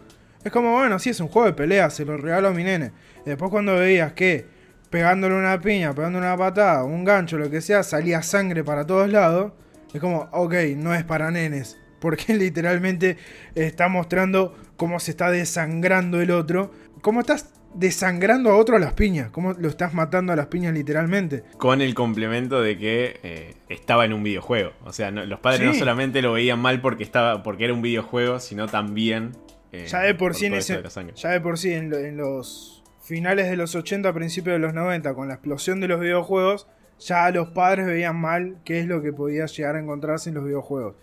es 0.44 0.50
como, 0.52 0.72
bueno, 0.72 0.98
sí, 0.98 1.10
es 1.10 1.20
un 1.20 1.28
juego 1.28 1.46
de 1.46 1.54
pelea, 1.54 1.90
se 1.90 2.04
lo 2.04 2.16
regalo 2.16 2.48
a 2.48 2.52
mi 2.52 2.64
nene. 2.64 2.92
Y 3.24 3.30
después 3.30 3.50
cuando 3.50 3.74
veías 3.76 4.12
que 4.12 4.46
pegándole 4.90 5.34
una 5.34 5.60
piña, 5.60 5.92
pegándole 5.94 6.26
una 6.26 6.36
patada, 6.36 6.84
un 6.84 7.04
gancho, 7.04 7.36
lo 7.38 7.50
que 7.50 7.60
sea, 7.60 7.82
salía 7.82 8.22
sangre 8.22 8.62
para 8.64 8.86
todos 8.86 9.10
lados, 9.10 9.52
es 9.92 10.00
como, 10.00 10.28
ok, 10.32 10.54
no 10.76 10.94
es 10.94 11.04
para 11.04 11.30
nenes. 11.30 11.78
Porque 12.00 12.34
literalmente 12.36 13.16
está 13.54 13.88
mostrando 13.88 14.54
cómo 14.76 15.00
se 15.00 15.10
está 15.12 15.30
desangrando 15.30 16.20
el 16.20 16.30
otro. 16.30 16.70
Cómo 17.00 17.20
estás 17.20 17.52
desangrando 17.78 18.50
a 18.50 18.56
otro 18.56 18.76
a 18.76 18.78
las 18.78 18.94
piñas. 18.94 19.30
Cómo 19.30 19.52
lo 19.52 19.68
estás 19.68 19.94
matando 19.94 20.32
a 20.32 20.36
las 20.36 20.46
piñas 20.46 20.72
literalmente. 20.74 21.44
Con 21.58 21.80
el 21.80 21.94
complemento 21.94 22.60
de 22.62 22.78
que 22.78 23.20
eh, 23.22 23.54
estaba 23.68 24.04
en 24.04 24.12
un 24.12 24.22
videojuego. 24.22 24.72
O 24.84 24.92
sea, 24.92 25.10
no- 25.10 25.24
los 25.26 25.40
padres 25.40 25.62
no 25.66 25.72
Sí. 25.72 25.78
solamente 25.78 26.22
lo 26.22 26.32
veían 26.32 26.58
mal 26.58 26.80
porque 26.80 27.02
estaba 27.04 27.42
porque 27.42 27.64
era 27.64 27.74
un 27.74 27.82
videojuego, 27.82 28.40
sino 28.40 28.66
también. 28.66 29.32
eh, 29.72 29.86
Ya 29.88 30.00
de 30.00 30.14
por 30.14 30.34
sí 30.34 30.46
en 30.46 30.52
todo 30.52 30.58
ese- 30.60 30.80
de. 30.82 31.12
Ya 31.14 31.28
de 31.30 31.40
por 31.40 31.58
sí, 31.58 31.72
en, 31.72 31.90
lo- 31.90 31.98
en 31.98 32.16
los 32.16 32.82
finales 33.02 33.50
de 33.50 33.56
los 33.56 33.74
80, 33.74 34.12
principios 34.14 34.54
de 34.54 34.58
los 34.60 34.72
90, 34.72 35.12
con 35.14 35.28
la 35.28 35.34
explosión 35.34 35.80
de 35.80 35.88
los 35.88 36.00
videojuegos, 36.00 36.66
ya 36.98 37.28
los 37.30 37.48
padres 37.48 37.84
veían 37.86 38.16
mal 38.16 38.56
qué 38.64 38.80
es 38.80 38.86
lo 38.86 39.02
que 39.02 39.12
podía 39.12 39.44
llegar 39.46 39.76
a 39.76 39.80
encontrarse 39.80 40.30
en 40.30 40.36
los 40.36 40.44
videojuegos. 40.44 40.94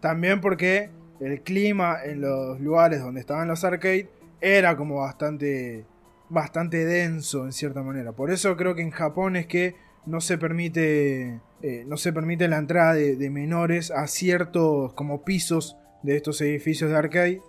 También 0.00 0.40
porque 0.40 0.90
el 1.20 1.42
clima 1.42 1.98
en 2.04 2.20
los 2.22 2.58
lugares 2.60 3.00
donde 3.00 3.20
estaban 3.20 3.46
los 3.48 3.62
arcades 3.64 4.06
era 4.40 4.76
como 4.76 4.96
bastante, 5.02 5.84
bastante 6.28 6.84
denso 6.84 7.44
en 7.44 7.52
cierta 7.52 7.82
manera. 7.82 8.12
Por 8.12 8.30
eso 8.30 8.56
creo 8.56 8.74
que 8.74 8.82
en 8.82 8.90
Japón 8.90 9.36
es 9.36 9.46
que 9.46 9.76
no 10.06 10.20
se 10.20 10.38
permite, 10.38 11.40
eh, 11.62 11.84
no 11.86 11.96
se 11.96 12.12
permite 12.12 12.48
la 12.48 12.58
entrada 12.58 12.94
de, 12.94 13.30
menores 13.30 13.90
a 13.90 14.06
ciertos 14.06 14.94
como 14.94 15.24
pisos 15.24 15.76
de 16.02 16.16
estos 16.16 16.40
edificios 16.40 16.90
de 16.90 16.96
arcade 16.96 17.42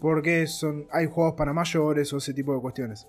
porque 0.00 0.46
son, 0.46 0.86
hay 0.90 1.06
juegos 1.06 1.34
para 1.34 1.52
mayores 1.52 2.12
o 2.12 2.18
ese 2.18 2.34
tipo 2.34 2.54
de 2.54 2.60
cuestiones. 2.60 3.06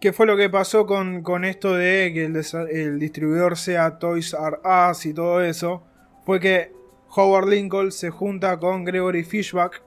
¿Qué 0.00 0.12
fue 0.12 0.26
lo 0.26 0.36
que 0.36 0.50
pasó 0.50 0.86
con, 0.86 1.22
con 1.22 1.44
esto 1.44 1.74
de 1.74 2.10
que 2.12 2.24
el, 2.24 2.42
el 2.70 2.98
distribuidor 2.98 3.56
sea 3.56 3.98
Toys 3.98 4.34
R 4.34 4.58
Us 4.90 5.06
y 5.06 5.14
todo 5.14 5.40
eso? 5.40 5.84
Fue 6.24 6.40
que 6.40 6.72
Howard 7.14 7.48
Lincoln 7.48 7.92
se 7.92 8.10
junta 8.10 8.58
con 8.58 8.84
Gregory 8.84 9.22
Fishback. 9.22 9.83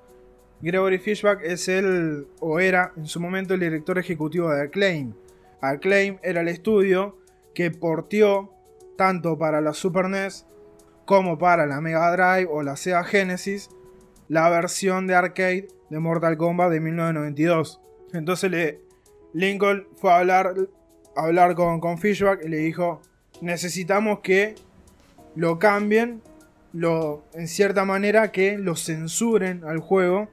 Gregory 0.62 0.98
Fishback 0.98 1.42
es 1.44 1.68
el, 1.68 2.28
o 2.40 2.60
era 2.60 2.92
en 2.98 3.06
su 3.06 3.20
momento 3.20 3.54
el 3.54 3.60
director 3.60 4.00
ejecutivo 4.00 4.50
de 4.50 4.64
Acclaim. 4.64 5.14
Acclaim 5.62 6.18
era 6.24 6.42
el 6.42 6.48
estudio 6.48 7.18
que 7.54 7.72
portió 7.72 8.54
tanto 8.98 9.38
para 9.38 9.62
la 9.62 9.74
Super 9.74 10.10
NES 10.10 10.46
como 11.06 11.38
para 11.38 11.66
la 11.66 11.80
Mega 11.80 12.12
Drive 12.12 12.50
o 12.52 12.64
la 12.64 12.76
Sega 12.76 13.04
Genesis 13.04 13.70
la 14.28 14.50
versión 14.50 15.08
de 15.08 15.16
arcade 15.16 15.68
de 15.90 16.00
Mortal 16.00 16.38
Kombat 16.38 16.72
de 16.72 16.80
1992. 16.80 17.80
Entonces 18.14 18.80
Lincoln 19.34 19.88
fue 19.96 20.12
a 20.12 20.18
hablar, 20.18 20.54
a 21.16 21.22
hablar 21.22 21.56
con, 21.56 21.80
con 21.80 21.98
Fishback 21.98 22.44
y 22.44 22.50
le 22.50 22.58
dijo, 22.58 23.02
necesitamos 23.42 24.20
que 24.20 24.56
lo 25.36 25.60
cambien, 25.60 26.22
lo, 26.74 27.24
en 27.34 27.48
cierta 27.48 27.86
manera 27.86 28.32
que 28.32 28.58
lo 28.58 28.76
censuren 28.76 29.64
al 29.64 29.80
juego 29.80 30.30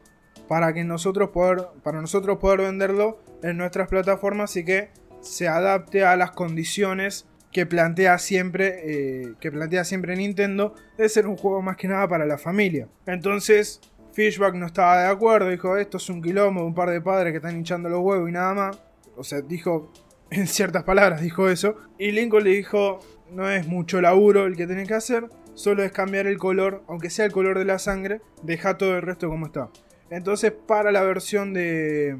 para 0.48 0.72
que 0.72 0.84
nosotros 0.84 1.30
poder, 1.30 1.66
para 1.82 2.00
nosotros 2.00 2.38
poder 2.38 2.60
venderlo 2.60 3.18
en 3.42 3.56
nuestras 3.56 3.88
plataformas 3.88 4.56
y 4.56 4.64
que 4.64 4.90
se 5.20 5.48
adapte 5.48 6.04
a 6.04 6.16
las 6.16 6.32
condiciones 6.32 7.26
que 7.50 7.66
plantea 7.66 8.18
siempre 8.18 8.80
eh, 8.84 9.34
que 9.40 9.52
plantea 9.52 9.84
siempre 9.84 10.16
Nintendo 10.16 10.74
de 10.98 11.08
ser 11.08 11.26
un 11.26 11.36
juego 11.36 11.62
más 11.62 11.76
que 11.76 11.88
nada 11.88 12.08
para 12.08 12.26
la 12.26 12.36
familia. 12.36 12.88
Entonces 13.06 13.80
Fishback 14.12 14.54
no 14.54 14.66
estaba 14.66 15.02
de 15.02 15.08
acuerdo, 15.08 15.48
dijo 15.48 15.76
esto 15.76 15.96
es 15.96 16.08
un 16.10 16.20
quilombo 16.20 16.64
un 16.64 16.74
par 16.74 16.90
de 16.90 17.00
padres 17.00 17.32
que 17.32 17.36
están 17.36 17.56
hinchando 17.56 17.88
los 17.88 18.00
huevos 18.00 18.28
y 18.28 18.32
nada 18.32 18.54
más. 18.54 18.78
O 19.16 19.24
sea, 19.24 19.40
dijo 19.40 19.92
en 20.30 20.46
ciertas 20.46 20.82
palabras 20.82 21.20
dijo 21.20 21.48
eso. 21.48 21.76
Y 21.98 22.10
Lincoln 22.10 22.44
le 22.44 22.50
dijo 22.50 23.00
no 23.30 23.50
es 23.50 23.66
mucho 23.66 24.00
laburo 24.00 24.46
el 24.46 24.56
que 24.56 24.66
tenés 24.66 24.88
que 24.88 24.94
hacer, 24.94 25.28
solo 25.54 25.82
es 25.82 25.92
cambiar 25.92 26.26
el 26.26 26.38
color, 26.38 26.82
aunque 26.88 27.10
sea 27.10 27.24
el 27.24 27.32
color 27.32 27.58
de 27.58 27.64
la 27.64 27.78
sangre, 27.78 28.20
deja 28.42 28.78
todo 28.78 28.96
el 28.96 29.02
resto 29.02 29.28
como 29.28 29.46
está. 29.46 29.70
Entonces 30.14 30.52
para 30.52 30.92
la 30.92 31.02
versión 31.02 31.52
de, 31.52 32.16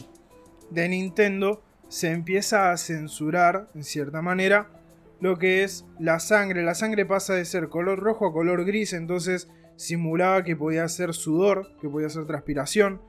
Nintendo 0.72 1.62
se 1.86 2.10
empieza 2.10 2.72
a 2.72 2.76
censurar 2.76 3.68
en 3.72 3.84
cierta 3.84 4.20
manera 4.20 4.68
lo 5.20 5.38
que 5.38 5.62
es 5.62 5.86
la 6.00 6.18
sangre. 6.18 6.64
La 6.64 6.74
sangre 6.74 7.06
pasa 7.06 7.34
de 7.34 7.44
ser 7.44 7.68
color 7.68 8.00
rojo 8.00 8.26
a 8.26 8.32
color 8.32 8.64
gris, 8.64 8.94
entonces 8.94 9.48
simulaba 9.76 10.42
que 10.42 10.56
podía 10.56 10.88
ser 10.88 11.14
sudor, 11.14 11.68
que 11.80 11.88
podía 11.88 12.08
ser 12.08 12.26
transpiración. 12.26 13.00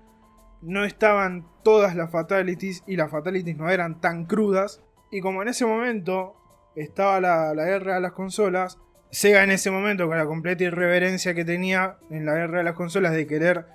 No 0.61 0.85
estaban 0.85 1.47
todas 1.63 1.95
las 1.95 2.11
fatalities 2.11 2.83
y 2.85 2.95
las 2.95 3.09
fatalities 3.09 3.57
no 3.57 3.71
eran 3.71 3.99
tan 3.99 4.25
crudas. 4.25 4.83
Y 5.09 5.19
como 5.19 5.41
en 5.41 5.47
ese 5.47 5.65
momento 5.65 6.35
estaba 6.75 7.19
la, 7.19 7.55
la 7.55 7.65
guerra 7.65 7.95
de 7.95 8.01
las 8.01 8.11
consolas, 8.11 8.77
Sega 9.09 9.43
en 9.43 9.51
ese 9.51 9.71
momento 9.71 10.07
con 10.07 10.17
la 10.17 10.25
completa 10.25 10.65
irreverencia 10.65 11.33
que 11.33 11.45
tenía 11.45 11.97
en 12.09 12.25
la 12.25 12.33
guerra 12.33 12.57
de 12.57 12.63
las 12.65 12.73
consolas 12.73 13.13
de 13.13 13.25
querer 13.25 13.65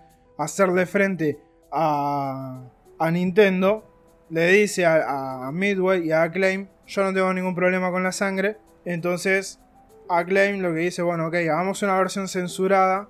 hacerle 0.43 0.87
frente 0.87 1.39
a, 1.73 2.63
a 2.99 3.11
Nintendo, 3.11 3.85
le 4.31 4.47
dice 4.53 4.87
a, 4.87 5.47
a 5.47 5.53
Midway 5.53 6.07
y 6.07 6.13
a 6.13 6.23
Acclaim, 6.23 6.69
yo 6.87 7.05
no 7.05 7.13
tengo 7.15 7.33
ningún 7.35 7.55
problema 7.55 7.91
con 7.91 8.03
la 8.03 8.13
sangre. 8.13 8.57
Entonces, 8.85 9.61
Acclaim 10.09 10.61
lo 10.63 10.73
que 10.75 10.81
dice, 10.81 11.03
bueno, 11.03 11.27
ok, 11.29 11.35
hagamos 11.35 11.83
una 11.83 11.97
versión 11.99 12.29
censurada 12.29 13.09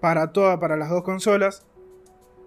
para 0.00 0.32
toda, 0.32 0.58
para 0.60 0.76
las 0.76 0.90
dos 0.90 1.02
consolas. 1.02 1.66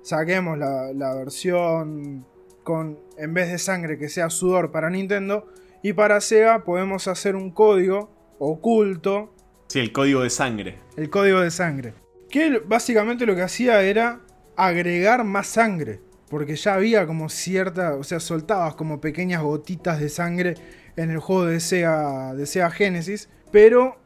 Saquemos 0.02 0.58
la, 0.58 0.92
la 0.94 1.14
versión 1.16 2.26
con, 2.64 3.00
en 3.18 3.34
vez 3.34 3.50
de 3.52 3.58
sangre, 3.58 3.98
que 3.98 4.10
sea 4.10 4.30
sudor 4.30 4.72
para 4.72 4.90
Nintendo. 4.90 5.48
Y 5.82 5.94
para 5.94 6.22
Sega 6.22 6.64
podemos 6.64 7.08
hacer 7.08 7.36
un 7.36 7.52
código 7.52 8.10
oculto, 8.40 9.34
Sí, 9.68 9.80
el 9.80 9.92
código 9.92 10.22
de 10.22 10.30
sangre. 10.30 10.80
el 10.98 11.10
código 11.10 11.40
de 11.42 11.50
sangre. 11.50 11.94
Que 12.34 12.58
básicamente 12.58 13.28
lo 13.28 13.36
que 13.36 13.44
hacía 13.44 13.84
era 13.84 14.20
agregar 14.56 15.24
más 15.24 15.46
sangre. 15.46 16.02
Porque 16.32 16.56
ya 16.56 16.74
había 16.74 17.06
como 17.06 17.30
cierta, 17.30 17.94
o 17.94 18.04
sea, 18.04 18.20
soltabas 18.20 18.74
como 18.74 19.00
pequeñas 19.00 19.44
gotitas 19.44 20.00
de 20.00 20.10
sangre 20.10 20.56
en 20.96 21.12
el 21.12 21.20
juego 21.20 21.46
de 21.46 21.60
Sega, 21.60 22.34
de 22.34 22.48
Sega 22.48 22.72
Genesis. 22.72 23.30
Pero 23.52 24.00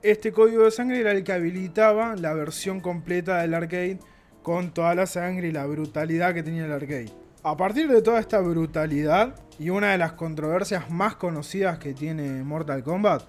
este 0.00 0.30
código 0.30 0.62
de 0.62 0.70
sangre 0.70 1.00
era 1.00 1.10
el 1.10 1.24
que 1.24 1.32
habilitaba 1.32 2.14
la 2.14 2.34
versión 2.34 2.78
completa 2.78 3.38
del 3.38 3.52
arcade 3.52 3.98
con 4.44 4.72
toda 4.72 4.94
la 4.94 5.06
sangre 5.06 5.48
y 5.48 5.50
la 5.50 5.66
brutalidad 5.66 6.34
que 6.34 6.44
tenía 6.44 6.66
el 6.66 6.72
arcade. 6.72 7.10
A 7.42 7.56
partir 7.56 7.88
de 7.88 8.00
toda 8.00 8.20
esta 8.20 8.38
brutalidad 8.38 9.34
y 9.58 9.70
una 9.70 9.90
de 9.90 9.98
las 9.98 10.12
controversias 10.12 10.88
más 10.88 11.16
conocidas 11.16 11.80
que 11.80 11.94
tiene 11.94 12.44
Mortal 12.44 12.84
Kombat 12.84 13.24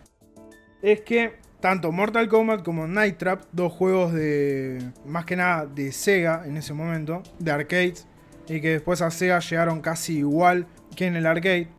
es 0.83 1.01
que 1.01 1.41
tanto 1.63 1.93
Mortal 1.93 2.27
Kombat 2.27 2.61
como 2.61 2.87
Night 2.87 3.17
Trap, 3.17 3.43
dos 3.53 3.71
juegos 3.71 4.11
de 4.11 4.83
más 5.05 5.23
que 5.23 5.37
nada 5.37 5.65
de 5.65 5.93
Sega 5.93 6.43
en 6.45 6.57
ese 6.57 6.73
momento, 6.73 7.23
de 7.39 7.51
arcades, 7.51 8.05
y 8.49 8.59
que 8.59 8.71
después 8.71 9.01
a 9.01 9.09
Sega 9.09 9.39
llegaron 9.39 9.79
casi 9.79 10.17
igual 10.17 10.67
que 10.93 11.05
en 11.05 11.15
el 11.15 11.25
arcade. 11.25 11.69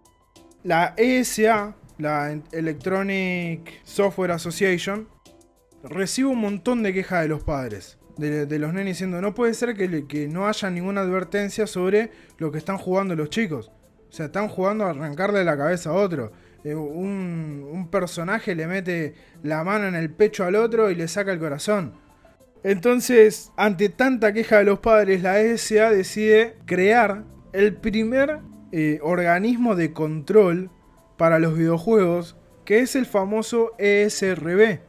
La 0.63 0.95
ESA, 0.97 1.77
la 1.99 2.35
Electronic 2.53 3.83
Software 3.85 4.31
Association, 4.31 5.07
recibe 5.83 6.31
un 6.31 6.41
montón 6.41 6.83
de 6.83 6.95
quejas 6.95 7.21
de 7.21 7.29
los 7.29 7.45
padres. 7.45 7.99
De, 8.17 8.59
los 8.59 8.73
nenes 8.73 8.95
diciendo, 8.95 9.21
no 9.21 9.35
puede 9.35 9.53
ser 9.53 9.77
que, 9.77 10.07
que 10.07 10.29
no 10.29 10.49
haya 10.49 10.71
ninguna 10.71 11.03
advertencia 11.03 11.67
sobre 11.67 12.11
lo 12.39 12.51
que 12.51 12.57
están 12.57 12.79
jugando 12.79 13.15
los 13.17 13.29
chicos. 13.29 13.71
O 14.09 14.13
sea, 14.13 14.27
están 14.27 14.49
jugando 14.49 14.87
a 14.87 14.91
arrancarle 14.91 15.45
la 15.45 15.59
cabeza 15.59 15.91
a 15.91 15.93
otro. 15.93 16.33
Eh, 16.65 16.75
un, 16.75 17.89
personaje 17.91 18.55
le 18.55 18.67
mete 18.67 19.15
la 19.43 19.63
mano 19.63 19.87
en 19.87 19.95
el 19.95 20.11
pecho 20.11 20.45
al 20.45 20.57
otro 20.57 20.91
y 20.91 20.95
le 20.95 21.07
saca 21.07 21.33
el 21.33 21.39
corazón. 21.39 21.93
Entonces, 22.63 23.53
ante 23.57 23.91
tanta 23.91 24.33
queja 24.33 24.59
de 24.59 24.65
los 24.65 24.79
padres, 24.79 25.23
la 25.23 25.39
ESA 25.41 25.91
decide 25.91 26.57
crear 26.65 27.25
el 27.53 27.77
primer 27.77 28.41
eh, 28.73 28.99
organismo 29.03 29.77
de 29.77 29.93
control 29.93 30.71
para 31.19 31.39
los 31.39 31.57
videojuegos, 31.57 32.37
que 32.65 32.79
es 32.79 32.97
el 32.97 33.05
famoso 33.05 33.73
ESRB, 33.79 34.81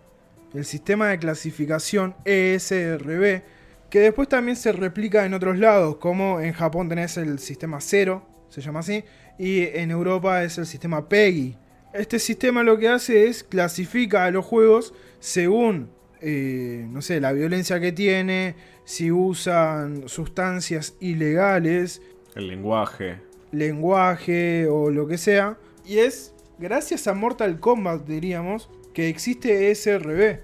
el 0.53 0.65
sistema 0.65 1.09
de 1.09 1.19
clasificación 1.19 2.15
ESRB, 2.23 3.43
que 3.89 3.99
después 3.99 4.29
también 4.29 4.55
se 4.55 4.71
replica 4.71 5.25
en 5.25 5.33
otros 5.33 5.59
lados, 5.59 5.97
como 5.97 6.39
en 6.39 6.53
Japón 6.53 6.87
tenés 6.87 7.17
el 7.17 7.39
sistema 7.39 7.81
0, 7.81 8.25
se 8.49 8.61
llama 8.61 8.79
así, 8.79 9.03
y 9.37 9.63
en 9.63 9.91
Europa 9.91 10.43
es 10.43 10.57
el 10.57 10.65
sistema 10.65 11.07
PEGI. 11.09 11.57
Este 11.95 12.19
sistema 12.19 12.61
lo 12.63 12.77
que 12.77 12.89
hace 12.89 13.27
es 13.27 13.43
clasifica 13.43 14.25
a 14.25 14.31
los 14.31 14.45
juegos 14.45 14.93
según, 15.19 15.89
eh, 16.21 16.85
no 16.89 17.01
sé, 17.01 17.21
la 17.21 17.31
violencia 17.31 17.79
que 17.79 17.91
tiene, 17.93 18.55
si 18.83 19.11
usan 19.11 20.07
sustancias 20.09 20.95
ilegales, 20.99 22.01
El 22.35 22.49
lenguaje. 22.49 23.19
lenguaje 23.51 24.67
o 24.67 24.91
lo 24.91 25.07
que 25.07 25.17
sea. 25.17 25.57
Y 25.85 25.99
es 25.99 26.33
gracias 26.59 27.07
a 27.07 27.13
Mortal 27.13 27.59
Kombat, 27.59 28.05
diríamos, 28.05 28.69
que 28.93 29.07
existe 29.07 29.73
SRB. 29.73 30.39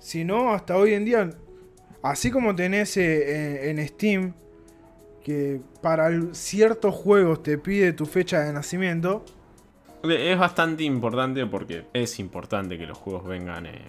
Si 0.00 0.24
no, 0.24 0.52
hasta 0.52 0.76
hoy 0.76 0.94
en 0.94 1.04
día, 1.04 1.30
así 2.02 2.30
como 2.32 2.54
tenés 2.56 2.96
eh, 2.96 3.70
en 3.70 3.78
en 3.78 3.88
Steam, 3.88 4.34
que 5.22 5.60
para 5.82 6.10
ciertos 6.32 6.94
juegos 6.94 7.42
te 7.42 7.58
pide 7.58 7.92
tu 7.92 8.06
fecha 8.06 8.44
de 8.44 8.52
nacimiento, 8.52 9.24
Es 10.02 10.38
bastante 10.38 10.84
importante 10.84 11.46
porque 11.46 11.84
es 11.92 12.18
importante 12.18 12.78
que 12.78 12.86
los 12.86 12.96
juegos 12.98 13.26
vengan, 13.26 13.66
eh, 13.66 13.82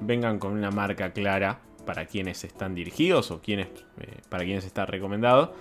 vengan 0.00 0.38
con 0.38 0.52
una 0.52 0.70
marca 0.70 1.12
clara 1.12 1.60
para 1.86 2.06
quienes 2.06 2.44
están 2.44 2.74
dirigidos 2.74 3.30
o 3.30 3.40
quienes, 3.40 3.68
eh, 4.00 4.20
para 4.28 4.44
quienes 4.44 4.64
está 4.64 4.84
recomendado. 4.86 5.54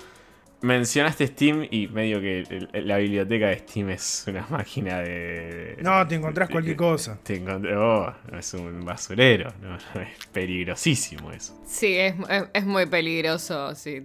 Mencionaste 0.60 1.28
Steam 1.28 1.68
y 1.70 1.88
medio 1.88 2.20
que 2.20 2.68
la 2.82 2.98
biblioteca 2.98 3.48
de 3.50 3.60
Steam 3.60 3.92
es 3.92 4.26
una 4.28 4.48
máquina 4.50 5.00
de... 5.02 5.78
no, 5.84 6.08
te 6.08 6.16
encontrás 6.16 6.50
cualquier 6.50 6.76
cosa. 6.76 7.20
Te 7.22 7.36
encontré, 7.36 7.76
oh, 7.78 8.12
es 8.36 8.54
un 8.56 8.84
basurero, 8.84 9.54
¿no? 9.62 9.76
es 10.02 10.26
peligrosísimo 10.32 11.32
eso. 11.32 11.62
Sí, 11.66 11.96
es, 11.98 12.16
es- 12.30 12.46
es 12.54 12.66
muy 12.66 12.88
peligroso. 12.88 13.76
sí. 13.76 14.02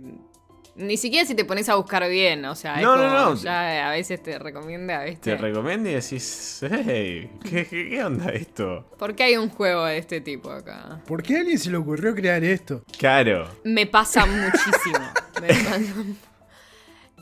Ni 0.74 0.96
siquiera 0.96 1.26
si 1.26 1.34
te 1.34 1.44
pones 1.44 1.68
a 1.68 1.74
buscar 1.74 2.08
bien, 2.08 2.44
o 2.46 2.54
sea, 2.54 2.76
es 2.76 2.82
No, 2.82 2.96
no, 2.96 3.02
como 3.02 3.14
no. 3.30 3.34
ya 3.36 3.88
a 3.88 3.92
veces 3.92 4.22
te 4.22 4.38
recomienda, 4.38 5.04
¿viste? 5.04 5.32
Te 5.32 5.36
recomiendo 5.36 5.90
y 5.90 5.92
decís, 5.92 6.60
hey, 6.62 7.30
¿qué, 7.44 7.66
qué, 7.66 7.90
qué 7.90 8.02
onda 8.04 8.30
esto? 8.32 8.86
¿Por 8.98 9.14
qué 9.14 9.24
hay 9.24 9.36
un 9.36 9.50
juego 9.50 9.84
de 9.84 9.98
este 9.98 10.22
tipo 10.22 10.50
acá? 10.50 11.02
¿Por 11.06 11.22
qué 11.22 11.36
a 11.36 11.40
alguien 11.40 11.58
se 11.58 11.70
le 11.70 11.76
ocurrió 11.76 12.14
crear 12.14 12.42
esto? 12.42 12.82
Claro. 12.98 13.48
Me 13.64 13.86
pasa 13.86 14.24
muchísimo. 14.24 14.98
Me 15.42 15.48
pasa- 15.48 15.92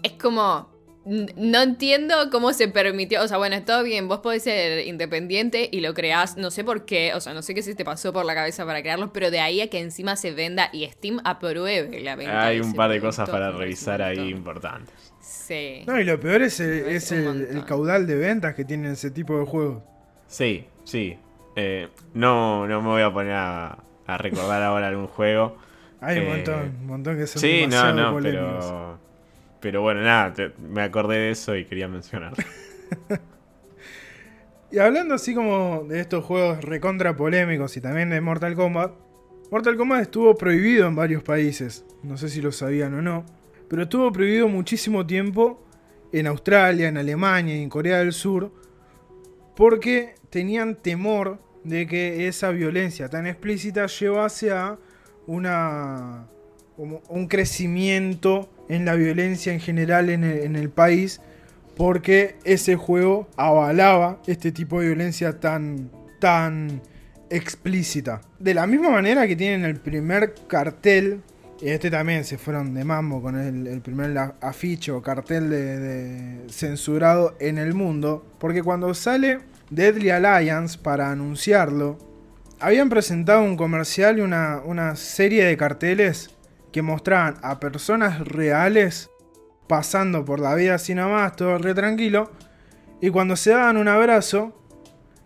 Es 0.04 0.12
como. 0.12 0.69
No 1.04 1.62
entiendo 1.62 2.14
cómo 2.30 2.52
se 2.52 2.68
permitió. 2.68 3.22
O 3.22 3.28
sea, 3.28 3.38
bueno, 3.38 3.60
todo 3.64 3.82
bien. 3.82 4.06
Vos 4.06 4.18
podés 4.20 4.42
ser 4.42 4.86
independiente 4.86 5.68
y 5.72 5.80
lo 5.80 5.94
creás. 5.94 6.36
No 6.36 6.50
sé 6.50 6.62
por 6.62 6.84
qué. 6.84 7.14
O 7.14 7.20
sea, 7.20 7.32
no 7.32 7.40
sé 7.42 7.54
qué 7.54 7.62
se 7.62 7.74
te 7.74 7.84
pasó 7.84 8.12
por 8.12 8.24
la 8.26 8.34
cabeza 8.34 8.66
para 8.66 8.82
crearlo. 8.82 9.10
Pero 9.12 9.30
de 9.30 9.40
ahí 9.40 9.60
a 9.62 9.70
que 9.70 9.78
encima 9.80 10.16
se 10.16 10.32
venda 10.32 10.68
y 10.72 10.86
Steam 10.86 11.20
apruebe 11.24 12.00
la 12.02 12.16
venta. 12.16 12.44
Hay 12.46 12.60
un 12.60 12.74
par 12.74 12.90
de 12.90 13.00
cosas 13.00 13.28
para 13.30 13.50
revisar 13.50 14.02
ahí 14.02 14.28
importantes. 14.28 14.94
Sí. 15.20 15.82
No, 15.86 15.98
y 15.98 16.04
lo 16.04 16.20
peor 16.20 16.42
es 16.42 16.60
el, 16.60 16.86
es 16.88 17.10
el- 17.12 17.64
caudal 17.66 18.06
de 18.06 18.16
ventas 18.16 18.54
que 18.54 18.64
tienen 18.64 18.92
ese 18.92 19.10
tipo 19.10 19.38
de 19.38 19.46
juegos. 19.46 19.82
Sí, 20.26 20.66
sí. 20.84 21.18
Eh, 21.56 21.88
no, 22.14 22.66
no 22.68 22.82
me 22.82 22.88
voy 22.88 23.02
a 23.02 23.12
poner 23.12 23.32
a, 23.32 23.78
a 24.06 24.18
recordar 24.18 24.62
ahora 24.62 24.88
algún 24.88 25.06
juego. 25.08 25.56
Hay 26.00 26.18
un 26.18 26.24
Eh, 26.24 26.28
montón, 26.28 26.76
un 26.80 26.86
montón 26.86 27.16
que 27.18 27.26
son 27.26 27.40
Sí, 27.40 27.66
no, 27.66 27.92
no, 27.94 28.12
polémicos. 28.12 28.64
pero. 28.64 29.09
Pero 29.60 29.82
bueno, 29.82 30.02
nada, 30.02 30.34
me 30.58 30.82
acordé 30.82 31.18
de 31.18 31.30
eso 31.30 31.56
y 31.56 31.64
quería 31.64 31.88
mencionar. 31.88 32.32
Y 34.72 34.78
hablando 34.78 35.14
así 35.14 35.34
como 35.34 35.84
de 35.88 35.98
estos 35.98 36.24
juegos 36.24 36.62
recontra 36.62 37.16
polémicos 37.16 37.76
y 37.76 37.80
también 37.80 38.10
de 38.10 38.20
Mortal 38.20 38.54
Kombat, 38.54 38.92
Mortal 39.50 39.76
Kombat 39.76 40.02
estuvo 40.02 40.36
prohibido 40.36 40.86
en 40.86 40.94
varios 40.94 41.24
países, 41.24 41.84
no 42.04 42.16
sé 42.16 42.28
si 42.28 42.40
lo 42.40 42.52
sabían 42.52 42.94
o 42.94 43.02
no, 43.02 43.26
pero 43.68 43.82
estuvo 43.82 44.12
prohibido 44.12 44.46
muchísimo 44.46 45.04
tiempo 45.04 45.60
en 46.12 46.28
Australia, 46.28 46.86
en 46.86 46.98
Alemania 46.98 47.56
y 47.56 47.62
en 47.64 47.68
Corea 47.68 47.98
del 47.98 48.12
Sur, 48.12 48.52
porque 49.56 50.14
tenían 50.30 50.76
temor 50.76 51.40
de 51.64 51.88
que 51.88 52.28
esa 52.28 52.50
violencia 52.50 53.08
tan 53.08 53.26
explícita 53.26 53.86
llevase 53.86 54.52
a 54.52 54.78
una 55.26 56.28
un 56.76 57.26
crecimiento 57.28 58.48
en 58.70 58.84
la 58.84 58.94
violencia 58.94 59.52
en 59.52 59.60
general 59.60 60.08
en 60.10 60.24
el, 60.24 60.70
país 60.70 61.20
porque 61.76 62.36
ese 62.44 62.76
juego 62.76 63.28
avalaba 63.36 64.20
este 64.26 64.52
tipo 64.52 64.80
de 64.80 64.86
violencia 64.86 65.40
tan 65.40 65.90
tan 66.20 66.80
explícita. 67.30 68.20
De 68.38 68.54
la 68.54 68.66
misma 68.66 68.90
manera 68.90 69.26
que 69.26 69.34
tienen 69.34 69.64
el 69.64 69.76
primer 69.76 70.34
cartel, 70.46 71.22
y 71.60 71.70
este 71.70 71.90
también 71.90 72.24
se 72.24 72.38
fueron 72.38 72.74
de 72.74 72.84
mambo 72.84 73.20
con 73.22 73.36
el, 73.36 73.80
primer 73.80 74.16
afiche 74.40 74.92
o 74.92 75.02
cartel 75.02 75.50
de 75.50 76.46
censurado 76.48 77.36
en 77.40 77.58
el 77.58 77.74
mundo, 77.74 78.24
porque 78.38 78.62
cuando 78.62 78.94
sale 78.94 79.40
Deadly 79.70 80.10
Alliance 80.10 80.78
para 80.78 81.10
anunciarlo, 81.10 81.98
habían 82.60 82.88
presentado 82.88 83.42
un 83.42 83.56
comercial 83.56 84.18
y 84.18 84.20
una, 84.20 84.60
una 84.64 84.94
serie 84.96 85.44
de 85.44 85.56
carteles 85.56 86.30
que 86.72 86.82
mostraban 86.82 87.36
a 87.42 87.60
personas 87.60 88.20
reales 88.20 89.10
pasando 89.66 90.24
por 90.24 90.40
la 90.40 90.54
vida 90.54 90.74
así 90.74 90.94
nomás, 90.94 91.36
todo 91.36 91.58
re 91.58 91.74
tranquilo, 91.74 92.30
y 93.00 93.10
cuando 93.10 93.36
se 93.36 93.50
daban 93.50 93.76
un 93.76 93.88
abrazo 93.88 94.52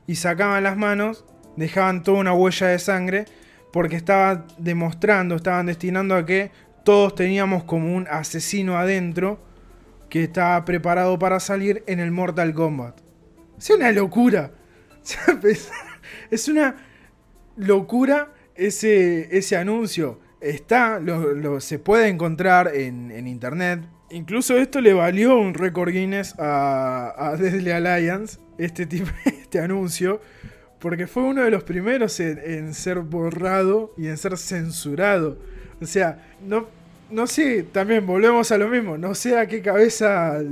y 0.07 0.16
sacaban 0.16 0.62
las 0.62 0.76
manos, 0.76 1.24
dejaban 1.57 2.03
toda 2.03 2.18
una 2.18 2.34
huella 2.34 2.68
de 2.68 2.78
sangre, 2.78 3.24
porque 3.72 3.97
estaba 3.97 4.47
demostrando, 4.59 5.34
estaban 5.34 5.66
destinando 5.66 6.14
a 6.14 6.24
que 6.24 6.53
todos 6.84 7.14
teníamos 7.14 7.64
como 7.64 7.97
un 7.97 8.07
asesino 8.09 8.76
adentro 8.76 9.40
que 10.09 10.24
estaba 10.24 10.64
preparado 10.64 11.18
para 11.18 11.40
salir 11.40 11.82
en 11.86 11.99
el 11.99 12.11
Mortal 12.11 12.55
Kombat. 12.55 13.01
Es 13.59 13.70
una 13.70 13.90
locura. 13.92 14.53
Es 16.30 16.49
una 16.49 16.76
locura 17.57 18.32
ese, 18.55 19.36
ese 19.36 19.57
anuncio. 19.57 20.20
Está, 20.45 21.01
se 21.61 21.78
puede 21.78 22.09
encontrar 22.09 22.70
en, 22.74 23.26
internet. 23.26 23.80
Incluso 24.11 24.59
esto 24.59 24.82
le 24.82 24.92
valió 24.92 25.38
un 25.38 25.55
récord 25.55 25.90
Guinness 25.90 26.34
a, 26.38 27.14
a 27.16 27.30
Alliance, 27.30 28.38
este, 28.59 28.84
tipo, 28.84 29.09
este 29.24 29.59
anuncio, 29.59 30.20
porque 30.80 31.07
fue 31.07 31.22
uno 31.22 31.42
de 31.42 31.51
los 31.51 31.64
primeros 31.64 32.20
en, 32.20 32.74
ser 32.74 32.99
borrado 32.99 33.95
y 33.97 34.09
en 34.09 34.18
ser 34.18 34.36
censurado. 34.36 35.38
O 35.80 35.86
sea, 35.86 36.22
no, 36.47 36.66
no 37.09 37.26
sé, 37.26 37.62
también 37.62 38.05
volvemos 38.05 38.53
a 38.53 38.59
lo 38.59 38.68
mismo, 38.68 38.99
no 38.99 39.14
sé 39.14 39.38
a 39.38 39.47
qué 39.47 39.62
cabeza 39.62 40.42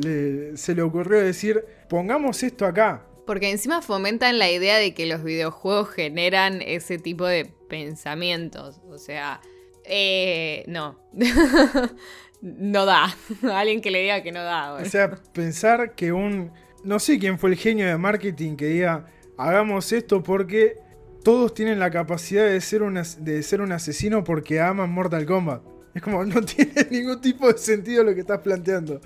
se 0.55 0.75
le 0.75 0.81
ocurrió 0.81 1.21
decir, 1.21 1.63
pongamos 1.91 2.43
esto 2.43 2.65
acá. 2.65 3.03
Porque 3.27 3.51
encima 3.51 3.83
fomentan 3.83 4.39
la 4.39 4.51
idea 4.51 4.79
de 4.79 4.95
que 4.95 5.05
los 5.05 5.23
videojuegos 5.23 5.91
generan 5.91 6.63
ese 6.63 6.97
tipo 6.97 7.27
de 7.27 7.53
pensamientos. 7.69 8.81
O 8.89 8.99
sea, 8.99 9.41
eh, 9.85 10.65
no. 10.69 10.99
no 12.41 12.87
da. 12.87 13.15
Alguien 13.55 13.81
que 13.81 13.91
le 13.91 14.03
diga 14.03 14.23
que 14.23 14.33
no 14.33 14.43
da. 14.43 14.75
O 14.75 14.85
sea, 14.85 15.11
pensar 15.33 15.95
que 15.95 16.13
un... 16.13 16.51
No 16.85 16.99
sé 16.99 17.19
quién 17.19 17.39
fue 17.39 17.51
el 17.51 17.57
genio 17.57 17.87
de 17.87 17.97
marketing 17.97 18.57
que 18.57 18.67
diga, 18.67 19.07
hagamos 19.39 19.93
esto 19.93 20.23
porque 20.23 20.77
todos 21.23 21.55
tienen 21.55 21.79
la 21.79 21.91
capacidad 21.93 22.45
de 22.45 22.61
ser 22.61 22.83
un, 22.83 22.97
as- 22.97 23.25
de 23.25 23.41
ser 23.45 23.61
un 23.61 23.71
asesino 23.71 24.25
porque 24.25 24.61
aman 24.61 24.91
Mortal 24.91 25.25
Kombat. 25.25 25.63
Es 25.95 26.03
como, 26.03 26.25
no 26.25 26.41
tiene 26.45 26.73
ningún 26.91 27.21
tipo 27.21 27.53
de 27.53 27.59
sentido 27.59 28.03
lo 28.03 28.15
que 28.15 28.21
estás 28.21 28.41
planteando. 28.41 29.01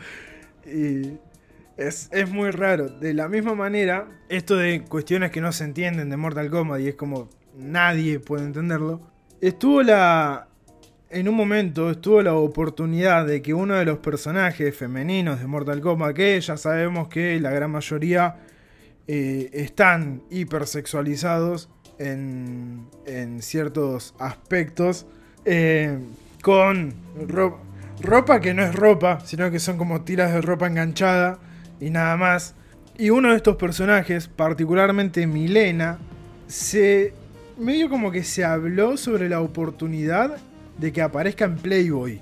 Y 0.64 1.18
es, 1.76 2.08
es 2.12 2.30
muy 2.30 2.50
raro. 2.50 2.88
De 2.88 3.12
la 3.12 3.28
misma 3.28 3.54
manera, 3.54 4.08
esto 4.30 4.56
de 4.56 4.82
cuestiones 4.84 5.30
que 5.30 5.42
no 5.42 5.52
se 5.52 5.64
entienden 5.64 6.08
de 6.08 6.16
Mortal 6.16 6.48
Kombat 6.50 6.80
y 6.80 6.88
es 6.88 6.94
como 6.94 7.28
nadie 7.54 8.20
puede 8.20 8.44
entenderlo. 8.44 9.02
Estuvo 9.42 9.82
la, 9.82 10.48
en 11.10 11.28
un 11.28 11.34
momento 11.34 11.90
estuvo 11.90 12.20
la 12.22 12.34
oportunidad 12.34 13.26
de 13.26 13.40
que 13.42 13.54
uno 13.54 13.74
de 13.74 13.84
los 13.84 13.98
personajes 13.98 14.76
femeninos 14.76 15.40
de 15.40 15.46
Mortal 15.46 15.80
Kombat, 15.80 16.14
que 16.16 16.40
ya 16.40 16.56
sabemos 16.56 17.08
que 17.08 17.38
la 17.40 17.50
gran 17.50 17.70
mayoría 17.70 18.36
eh, 19.06 19.50
están 19.52 20.22
hipersexualizados 20.30 21.68
en, 21.98 22.88
ciertos 23.40 24.14
aspectos, 24.18 25.06
eh, 25.44 25.98
con 26.42 26.92
ro- 27.28 27.60
ropa 28.02 28.40
que 28.40 28.52
no 28.52 28.62
es 28.62 28.74
ropa, 28.74 29.20
sino 29.24 29.50
que 29.50 29.58
son 29.60 29.78
como 29.78 30.02
tiras 30.02 30.32
de 30.32 30.40
ropa 30.40 30.66
enganchada 30.66 31.38
y 31.80 31.90
nada 31.90 32.16
más. 32.16 32.54
Y 32.98 33.10
uno 33.10 33.30
de 33.30 33.36
estos 33.36 33.56
personajes, 33.56 34.26
particularmente 34.28 35.26
Milena, 35.26 35.98
se 36.46 37.14
medio 37.58 37.88
como 37.88 38.10
que 38.10 38.24
se 38.24 38.44
habló 38.44 38.96
sobre 38.96 39.28
la 39.28 39.40
oportunidad 39.40 40.36
de 40.78 40.92
que 40.92 41.02
aparezca 41.02 41.44
en 41.44 41.56
Playboy 41.56 42.20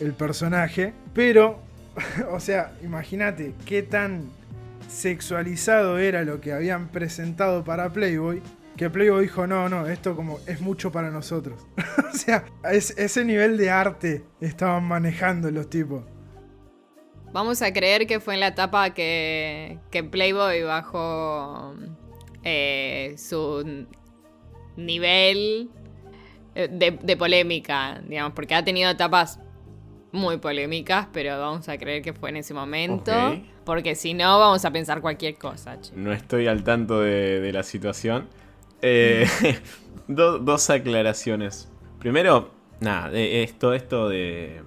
el 0.00 0.12
personaje, 0.12 0.92
pero, 1.12 1.60
o 2.30 2.40
sea, 2.40 2.72
imagínate 2.82 3.54
qué 3.64 3.82
tan 3.82 4.30
sexualizado 4.88 5.98
era 5.98 6.24
lo 6.24 6.40
que 6.40 6.52
habían 6.52 6.88
presentado 6.88 7.64
para 7.64 7.92
Playboy, 7.92 8.42
que 8.76 8.90
Playboy 8.90 9.22
dijo, 9.22 9.46
no, 9.46 9.68
no, 9.68 9.86
esto 9.86 10.16
como 10.16 10.40
es 10.46 10.60
mucho 10.60 10.90
para 10.90 11.10
nosotros. 11.10 11.66
o 12.12 12.16
sea, 12.16 12.44
es- 12.70 12.96
ese 12.98 13.24
nivel 13.24 13.56
de 13.56 13.70
arte 13.70 14.24
estaban 14.40 14.84
manejando 14.84 15.50
los 15.50 15.70
tipos. 15.70 16.02
Vamos 17.32 17.62
a 17.62 17.72
creer 17.72 18.06
que 18.06 18.20
fue 18.20 18.34
en 18.34 18.40
la 18.40 18.48
etapa 18.48 18.90
que, 18.94 19.78
que 19.90 20.04
Playboy 20.04 20.62
bajó 20.62 21.74
eh, 22.44 23.14
su 23.16 23.86
nivel 24.76 25.70
de, 26.54 26.92
de 27.02 27.16
polémica, 27.16 28.00
digamos, 28.06 28.32
porque 28.34 28.54
ha 28.54 28.64
tenido 28.64 28.90
etapas 28.90 29.40
muy 30.12 30.36
polémicas, 30.38 31.08
pero 31.12 31.38
vamos 31.40 31.68
a 31.68 31.76
creer 31.76 32.00
que 32.02 32.12
fue 32.12 32.30
en 32.30 32.36
ese 32.36 32.54
momento, 32.54 33.12
porque 33.64 33.94
si 33.96 34.14
no 34.14 34.38
vamos 34.38 34.64
a 34.64 34.70
pensar 34.70 35.00
cualquier 35.00 35.36
cosa. 35.36 35.76
No 35.96 36.12
estoy 36.12 36.46
al 36.46 36.62
tanto 36.62 37.00
de, 37.00 37.40
de 37.40 37.52
la 37.52 37.62
situación. 37.64 38.28
Eh, 38.82 39.26
do- 40.08 40.38
dos 40.38 40.70
aclaraciones. 40.70 41.68
Primero, 41.98 42.50
nada, 42.80 43.10
esto, 43.18 43.72
esto 43.74 44.08
de. 44.08 44.62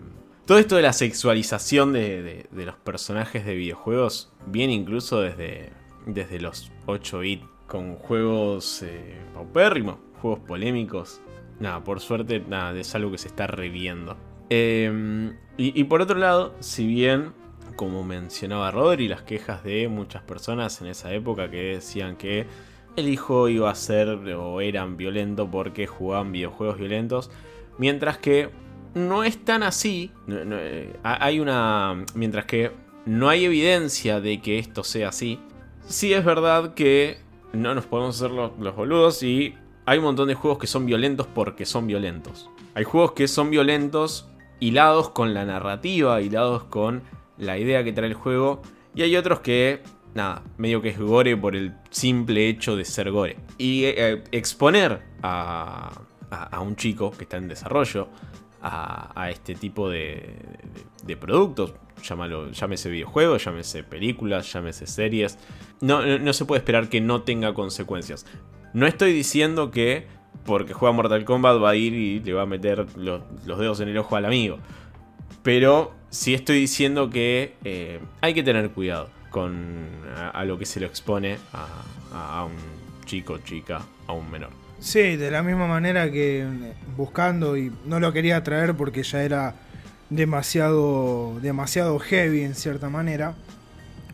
Todo 0.45 0.59
esto 0.59 0.75
de 0.77 0.81
la 0.81 0.93
sexualización 0.93 1.93
de, 1.93 2.21
de- 2.21 2.45
de 2.51 2.65
los 2.65 2.75
personajes 2.75 3.45
de 3.45 3.53
videojuegos 3.55 4.31
viene 4.47 4.73
incluso 4.73 5.21
desde, 5.21 5.69
desde 6.05 6.39
los 6.39 6.71
8 6.87 7.19
bits 7.19 7.45
con 7.67 7.95
juegos 7.95 8.81
eh, 8.83 9.15
paupérrimos, 9.33 9.97
juegos 10.21 10.39
polémicos. 10.47 11.21
Nada, 11.59 11.83
por 11.83 11.99
suerte, 11.99 12.43
nada, 12.47 12.77
es 12.79 12.93
algo 12.95 13.11
que 13.11 13.17
se 13.17 13.27
está 13.27 13.47
reviendo. 13.47 14.15
Eh, 14.49 15.31
y, 15.57 15.83
por 15.85 16.01
otro 16.01 16.17
lado, 16.19 16.53
si 16.59 16.85
bien, 16.85 17.33
como 17.75 18.03
mencionaba 18.03 18.69
Rodri, 18.71 19.07
las 19.07 19.23
quejas 19.23 19.63
de 19.63 19.87
muchas 19.87 20.21
personas 20.21 20.79
en 20.81 20.87
esa 20.87 21.11
época 21.13 21.49
que 21.49 21.73
decían 21.73 22.15
que 22.15 22.45
el 22.95 23.09
hijo 23.09 23.49
iba 23.49 23.69
a 23.71 23.75
ser 23.75 24.07
o 24.09 24.61
eran 24.61 24.97
violento 24.97 25.49
porque 25.49 25.87
jugaban 25.87 26.31
videojuegos 26.31 26.77
violentos, 26.77 27.31
mientras 27.79 28.17
que 28.19 28.49
no 28.93 29.23
es 29.23 29.43
tan 29.43 29.63
así. 29.63 30.11
eh, 30.29 30.93
ha- 31.03 31.23
hay 31.25 31.39
una. 31.39 32.05
Mientras 32.15 32.45
que 32.45 32.71
no 33.05 33.29
hay 33.29 33.45
evidencia 33.45 34.21
de 34.21 34.41
que 34.41 34.59
esto 34.59 34.83
sea 34.83 35.09
así. 35.09 35.39
Sí 35.87 36.13
es 36.13 36.23
verdad 36.25 36.73
que 36.73 37.17
no 37.53 37.73
nos 37.75 37.85
podemos 37.85 38.15
hacer 38.15 38.31
los, 38.31 38.51
los 38.59 38.75
boludos 38.75 39.23
y 39.23 39.55
hay 39.87 39.99
un 39.99 40.03
montón 40.03 40.27
de 40.27 40.35
juegos 40.35 40.59
que 40.59 40.67
son 40.67 40.85
violentos 40.85 41.27
porque 41.27 41.65
son 41.65 41.87
violentos. 41.87 42.49
Hay 42.75 42.83
juegos 42.83 43.13
que 43.13 43.29
son 43.29 43.49
violentos 43.49 44.27
hilados 44.59 45.11
con 45.11 45.33
la 45.33 45.45
narrativa, 45.45 46.21
hilados 46.21 46.65
con 46.65 47.03
la 47.37 47.57
idea 47.57 47.85
que 47.85 47.93
trae 47.93 48.07
el 48.07 48.13
juego. 48.13 48.61
Y 48.93 49.03
hay 49.03 49.15
otros 49.15 49.39
que, 49.39 49.81
nada, 50.13 50.43
medio 50.57 50.81
que 50.81 50.89
es 50.89 50.99
gore 50.99 51.37
por 51.37 51.55
el 51.55 51.73
simple 51.89 52.49
hecho 52.49 52.75
de 52.75 52.83
ser 52.83 53.11
gore. 53.11 53.37
Y 53.57 53.85
eh, 53.85 54.25
exponer 54.31 55.03
a, 55.23 56.01
un 56.61 56.75
chico 56.75 57.11
que 57.11 57.23
está 57.23 57.37
en 57.37 57.47
desarrollo 57.47 58.09
a, 58.61 59.29
este 59.29 59.55
tipo 59.55 59.89
de, 59.89 60.35
productos, 61.17 61.75
llámalo, 62.03 62.51
llámese 62.51 62.89
videojuegos, 62.89 63.45
llámese 63.45 63.83
películas, 63.85 64.51
llámese 64.51 64.85
series, 64.85 65.39
no, 65.79 66.05
no 66.19 66.33
se 66.33 66.43
puede 66.43 66.59
esperar 66.59 66.89
que 66.89 66.99
no 66.99 67.21
tenga 67.21 67.53
consecuencias. 67.53 68.25
No 68.73 68.85
estoy 68.87 69.13
diciendo 69.13 69.71
que 69.71 70.07
porque 70.45 70.73
juega 70.73 70.93
Mortal 70.93 71.25
Kombat 71.25 71.61
va 71.61 71.71
a 71.71 71.75
ir 71.75 71.93
y 71.93 72.19
le 72.19 72.33
va 72.33 72.43
a 72.43 72.45
meter 72.45 72.85
los, 72.97 73.21
dedos 73.45 73.79
en 73.81 73.89
el 73.89 73.97
ojo 73.97 74.15
al 74.15 74.25
amigo. 74.25 74.59
Pero 75.43 75.93
sí 76.09 76.33
estoy 76.33 76.59
diciendo 76.59 77.09
que 77.09 77.55
eh, 77.63 77.99
hay 78.21 78.33
que 78.33 78.43
tener 78.43 78.69
cuidado 78.71 79.09
con 79.29 79.87
a, 80.33 80.43
lo 80.45 80.57
que 80.57 80.65
se 80.65 80.79
lo 80.79 80.85
expone 80.87 81.37
a, 81.53 81.67
a- 82.13 82.39
a 82.39 82.45
un 82.45 82.53
chico, 83.05 83.39
chica, 83.39 83.81
a 84.07 84.13
un 84.13 84.29
menor. 84.31 84.49
Sí, 84.79 85.15
de 85.17 85.31
la 85.31 85.43
misma 85.43 85.67
manera 85.67 86.11
que 86.11 86.41
eh, 86.41 86.73
buscando 86.95 87.57
y 87.57 87.71
no 87.85 87.99
lo 87.99 88.13
quería 88.13 88.43
traer 88.43 88.73
porque 88.75 89.03
ya 89.03 89.23
era 89.23 89.55
demasiado 90.09 91.39
demasiado 91.41 91.99
heavy 91.99 92.41
en 92.41 92.55
cierta 92.55 92.89
manera. 92.89 93.35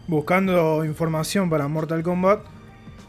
Buscando 0.08 0.84
información 0.84 1.50
para 1.50 1.68
Mortal 1.68 2.04
Kombat 2.04 2.42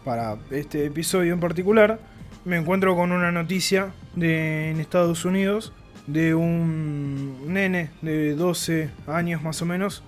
para 0.04 0.36
este 0.50 0.86
episodio 0.86 1.32
en 1.32 1.40
particular, 1.40 1.98
me 2.44 2.56
encuentro 2.56 2.94
con 2.94 3.12
una 3.12 3.32
noticia 3.32 3.92
de 4.14 4.70
en 4.70 4.80
Estados 4.80 5.24
Unidos 5.24 5.72
de 6.06 6.34
un 6.34 7.52
nene 7.52 7.90
de 8.02 8.34
12 8.34 8.90
años 9.06 9.42
más 9.42 9.62
o 9.62 9.66
menos 9.66 10.02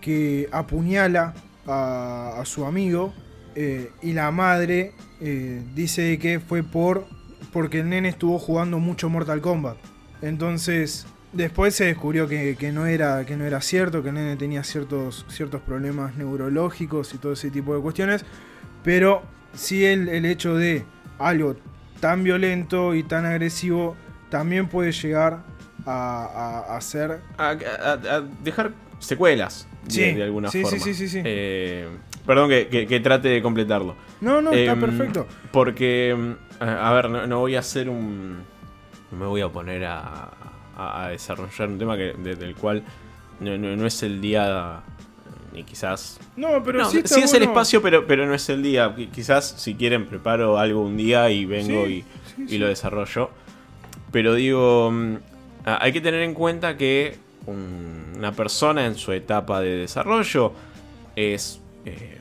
que 0.00 0.48
apuñala 0.50 1.34
a, 1.66 2.40
a 2.40 2.44
su 2.44 2.64
amigo 2.64 3.14
eh, 3.54 3.90
y 4.02 4.12
la 4.12 4.30
madre 4.30 4.92
eh, 5.20 5.62
dice 5.74 6.18
que 6.18 6.38
fue 6.40 6.62
por 6.62 7.06
porque 7.52 7.80
el 7.80 7.88
nene 7.88 8.08
estuvo 8.08 8.38
jugando 8.38 8.78
mucho 8.78 9.08
Mortal 9.08 9.40
Kombat. 9.40 9.76
Entonces, 10.22 11.06
después 11.32 11.74
se 11.74 11.86
descubrió 11.86 12.28
que, 12.28 12.56
que 12.56 12.70
no, 12.70 12.86
era, 12.86 13.24
que 13.26 13.36
no 13.36 13.44
era 13.44 13.60
cierto, 13.60 14.02
que 14.02 14.10
el 14.10 14.14
nene 14.14 14.36
tenía 14.36 14.62
ciertos, 14.62 15.26
ciertos 15.28 15.60
problemas 15.62 16.14
neurológicos 16.16 17.14
y 17.14 17.18
todo 17.18 17.32
ese 17.32 17.50
tipo 17.50 17.74
de 17.74 17.80
cuestiones. 17.80 18.24
Pero 18.88 19.20
sí 19.52 19.84
el, 19.84 20.08
el 20.08 20.24
hecho 20.24 20.54
de 20.56 20.82
algo 21.18 21.56
tan 22.00 22.24
violento 22.24 22.94
y 22.94 23.02
tan 23.02 23.26
agresivo 23.26 23.98
también 24.30 24.66
puede 24.66 24.92
llegar 24.92 25.42
a, 25.84 26.64
a, 26.70 26.74
a 26.74 26.80
ser 26.80 27.20
A, 27.36 27.54
dejar 28.42 28.72
secuelas 28.98 29.68
de, 29.84 29.90
Sí, 29.92 30.12
de 30.14 30.22
alguna 30.22 30.48
sí, 30.50 30.62
forma. 30.62 30.78
sí, 30.78 30.94
sí, 30.94 31.06
sí. 31.06 31.20
Eh, 31.22 31.86
perdón 32.24 32.48
que, 32.48 32.68
que- 32.68 32.86
que 32.86 33.00
trate 33.00 33.28
de 33.28 33.42
completarlo. 33.42 33.94
No, 34.22 34.40
no, 34.40 34.52
está 34.52 34.72
Em, 34.72 34.80
perfecto. 34.80 35.26
Porque, 35.52 36.16
mm, 36.16 36.62
a 36.62 36.92
ver, 36.94 37.10
no, 37.10 37.26
no 37.26 37.40
voy 37.40 37.56
a 37.56 37.58
hacer 37.58 37.90
un. 37.90 38.38
No 39.12 39.18
me 39.18 39.26
voy 39.26 39.42
a 39.42 39.50
poner 39.50 39.84
a, 39.84 41.08
desarrollar 41.10 41.68
un 41.68 41.78
tema 41.78 41.94
que, 41.98 42.14
de- 42.14 42.36
del 42.36 42.54
cual 42.54 42.82
no, 43.40 43.58
no- 43.58 43.76
no 43.76 43.86
es 43.86 44.02
el 44.02 44.18
día. 44.22 44.80
Ni 45.52 45.64
quizás. 45.64 46.18
No, 46.36 46.62
pero 46.62 46.80
No, 46.80 46.84
sí, 46.90 46.98
sí, 46.98 47.02
está 47.04 47.20
es 47.24 47.32
el 47.34 47.42
espacio, 47.44 47.80
pero, 47.82 48.06
pero 48.06 48.26
no 48.26 48.34
es 48.34 48.48
el 48.48 48.62
día. 48.62 48.94
Qui- 48.94 49.10
Quizás, 49.10 49.54
si 49.58 49.74
quieren, 49.74 50.06
preparo 50.06 50.58
algo 50.58 50.82
un 50.82 50.96
día 50.96 51.30
y 51.30 51.44
vengo 51.46 51.86
Sí, 51.86 51.92
y, 51.92 52.02
sí, 52.36 52.42
y 52.44 52.48
sí. 52.48 52.58
lo 52.58 52.68
desarrollo. 52.68 53.30
Pero 54.12 54.34
digo, 54.34 54.90
mm, 54.92 55.14
hay 55.64 55.92
que 55.92 56.00
tener 56.00 56.22
en 56.22 56.34
cuenta 56.34 56.76
que 56.76 57.16
un- 57.46 58.12
una 58.16 58.32
persona 58.32 58.84
en 58.86 58.94
su 58.94 59.12
etapa 59.12 59.60
de 59.60 59.76
desarrollo 59.76 60.52
es, 61.16 61.60
eh, 61.84 62.20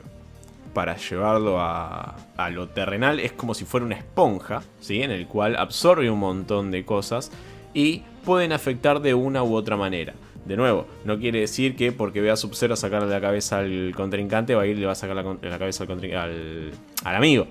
para 0.74 0.96
llevarlo 0.98 1.60
a, 1.60 2.16
a 2.38 2.50
lo 2.50 2.70
terrenal, 2.70 3.20
es 3.20 3.32
como 3.34 3.54
si 3.54 3.66
fuera 3.66 3.86
una 3.86 3.96
esponja, 3.96 4.62
¿sí? 4.80 5.02
En 5.02 5.12
el 5.12 5.28
cual 5.28 5.56
absorbe 5.56 6.10
un 6.10 6.20
montón 6.20 6.72
de 6.72 6.86
cosas 6.86 7.32
y 7.74 8.04
pueden 8.24 8.54
afectar 8.54 9.02
de 9.02 9.14
una 9.14 9.44
u 9.44 9.56
otra 9.56 9.76
manera. 9.76 10.14
De 10.48 10.56
nuevo, 10.56 10.88
no 11.04 11.20
quiere 11.20 11.42
decir 11.42 11.76
que 11.76 11.92
porque 11.92 12.22
vea 12.22 12.34
a 12.34 12.38
Sub-Zero 12.38 12.78
sacarle 12.78 13.10
la 13.10 13.20
cabeza 13.20 13.60
al 13.60 13.94
contrincante, 13.94 14.56
va 14.56 14.62
a 14.62 14.66
ir 14.66 14.78
y 14.78 14.80
le 14.80 14.86
va 14.86 14.94
a 14.94 14.96
sacar 14.96 15.16
la, 15.16 15.58
cabeza 15.60 15.84
al, 15.84 16.16
al, 16.16 16.72
al 17.04 17.16
amigo. 17.16 17.48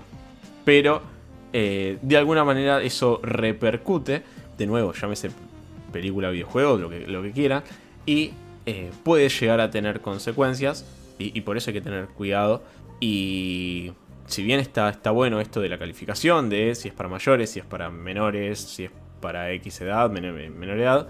Pero 0.65 1.01
eh, 1.53 1.99
de 2.01 2.17
alguna 2.17 2.43
manera 2.43 2.81
eso 2.81 3.19
repercute, 3.21 4.23
de 4.57 4.65
nuevo, 4.65 4.93
llámese 4.93 5.29
película, 5.93 6.31
videojuego, 6.31 6.77
lo 6.77 6.89
que, 6.89 7.05
lo 7.07 7.21
que 7.21 7.31
quieran, 7.31 7.61
y 8.05 8.31
eh, 8.65 8.89
puede 9.03 9.29
llegar 9.29 9.61
a 9.61 9.69
tener 9.69 10.01
consecuencias, 10.01 10.83
y, 11.19 11.37
y 11.37 11.41
por 11.41 11.55
eso 11.55 11.69
hay 11.69 11.75
que 11.75 11.81
tener 11.81 12.07
cuidado. 12.07 12.63
Y 12.99 13.91
si 14.25 14.43
bien 14.43 14.59
está, 14.59 14.89
está 14.89 15.11
bueno 15.11 15.39
esto 15.39 15.61
de 15.61 15.69
la 15.69 15.77
calificación, 15.77 16.49
de 16.49 16.73
si 16.73 16.87
es 16.87 16.95
para 16.95 17.09
mayores, 17.09 17.51
si 17.51 17.59
es 17.59 17.65
para 17.65 17.91
menores, 17.91 18.59
si 18.59 18.85
es 18.85 18.91
para 19.21 19.51
X 19.51 19.81
edad, 19.81 20.09
menor, 20.09 20.33
menor 20.49 20.79
edad, 20.79 21.07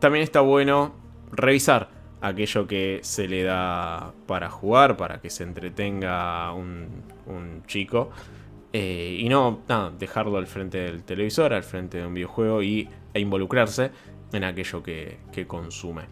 también 0.00 0.24
está 0.24 0.40
bueno 0.40 1.01
revisar 1.32 1.88
aquello 2.20 2.66
que 2.66 3.00
se 3.02 3.26
le 3.26 3.42
da 3.42 4.12
para 4.26 4.48
jugar, 4.48 4.96
para 4.96 5.20
que 5.20 5.28
se 5.28 5.42
entretenga 5.42 6.52
un, 6.52 7.02
un 7.26 7.64
chico. 7.66 8.10
Eh, 8.72 9.18
y 9.20 9.28
no 9.28 9.60
dejarlo 9.98 10.38
al 10.38 10.46
frente 10.46 10.78
del 10.78 11.02
televisor, 11.02 11.52
al 11.52 11.62
frente 11.62 11.98
de 11.98 12.06
un 12.06 12.14
videojuego 12.14 12.62
y, 12.62 12.88
e 13.12 13.20
involucrarse 13.20 13.90
en 14.32 14.44
aquello 14.44 14.82
que, 14.82 15.18
que 15.30 15.46
consume. 15.46 16.04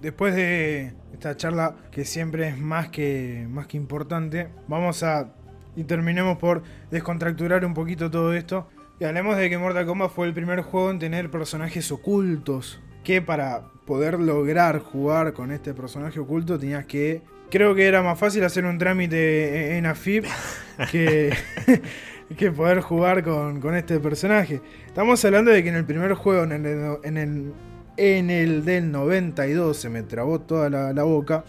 Después 0.00 0.34
de 0.34 0.92
esta 1.12 1.36
charla 1.36 1.76
que 1.90 2.04
siempre 2.04 2.48
es 2.48 2.58
más 2.58 2.90
que, 2.90 3.46
más 3.48 3.66
que 3.66 3.78
importante, 3.78 4.50
vamos 4.68 5.02
a 5.02 5.32
y 5.76 5.84
terminemos 5.84 6.38
por 6.38 6.62
descontracturar 6.90 7.64
un 7.64 7.74
poquito 7.74 8.10
todo 8.10 8.34
esto. 8.34 8.68
Y 9.00 9.04
hablemos 9.04 9.36
de 9.36 9.50
que 9.50 9.58
Mortal 9.58 9.86
Kombat 9.86 10.10
fue 10.10 10.26
el 10.26 10.34
primer 10.34 10.60
juego 10.60 10.90
en 10.90 10.98
tener 10.98 11.30
personajes 11.30 11.90
ocultos. 11.90 12.80
Que 13.02 13.20
para 13.20 13.70
poder 13.84 14.18
lograr 14.18 14.78
jugar 14.78 15.32
con 15.32 15.50
este 15.50 15.74
personaje 15.74 16.20
oculto 16.20 16.58
tenías 16.58 16.86
que... 16.86 17.22
Creo 17.50 17.74
que 17.74 17.86
era 17.86 18.02
más 18.02 18.18
fácil 18.18 18.42
hacer 18.44 18.64
un 18.64 18.78
trámite 18.78 19.76
en 19.76 19.86
AFIP 19.86 20.24
que, 20.90 21.32
que 22.36 22.50
poder 22.50 22.80
jugar 22.80 23.22
con, 23.22 23.60
con, 23.60 23.76
este 23.76 24.00
personaje. 24.00 24.60
Estamos 24.86 25.24
hablando 25.24 25.50
de 25.50 25.62
que 25.62 25.68
en 25.68 25.76
el 25.76 25.84
primer 25.84 26.14
juego, 26.14 26.44
en 26.44 26.52
el, 26.52 26.98
en 27.04 27.16
el, 27.16 27.52
en 27.96 28.30
el 28.30 28.64
del 28.64 28.90
92, 28.90 29.76
se 29.76 29.88
me 29.90 30.02
trabó 30.02 30.40
toda 30.40 30.70
la, 30.70 30.92
la 30.92 31.02
boca, 31.04 31.44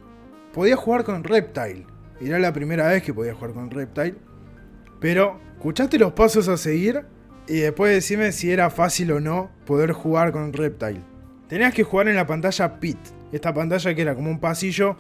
podía 0.54 0.76
jugar 0.76 1.06
con 1.06 1.24
Reptile. 1.24 1.88
Era 2.22 2.40
la 2.40 2.54
primera 2.54 2.88
vez 2.88 3.02
que 3.02 3.14
podía 3.14 3.34
jugar 3.34 3.54
con 3.54 3.72
Reptile. 3.72 4.16
Pero, 5.00 5.40
escuchaste 5.56 5.98
los 5.98 6.14
pasos 6.14 6.48
a 6.50 6.58
seguir 6.58 7.04
y 7.48 7.60
después 7.60 7.94
decime 7.94 8.32
si 8.32 8.52
era 8.52 8.70
fácil 8.70 9.12
o 9.12 9.20
no 9.20 9.50
poder 9.66 9.92
jugar 9.92 10.32
con 10.32 10.54
Reptile. 10.54 11.15
Tenías 11.48 11.74
que 11.74 11.84
jugar 11.84 12.08
en 12.08 12.16
la 12.16 12.26
pantalla 12.26 12.80
Pit. 12.80 12.98
Esta 13.32 13.54
pantalla 13.54 13.94
que 13.94 14.02
era 14.02 14.16
como 14.16 14.30
un 14.30 14.40
pasillo 14.40 14.98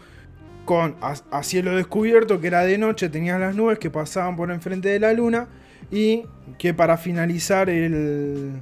con 0.66 0.96
a, 1.02 1.44
cielo 1.44 1.76
descubierto, 1.76 2.42
que 2.42 2.48
era 2.48 2.64
de 2.64 2.78
noche, 2.78 3.10
tenías 3.10 3.40
las 3.40 3.56
nubes 3.56 3.80
que 3.80 3.90
pasaban 3.90 4.36
por 4.36 4.52
enfrente 4.52 4.90
de 4.90 5.00
la 5.00 5.14
luna 5.14 5.48
y 5.92 6.26
que 6.58 6.74
para 6.74 6.98
finalizar 6.98 7.70
el, 7.70 8.62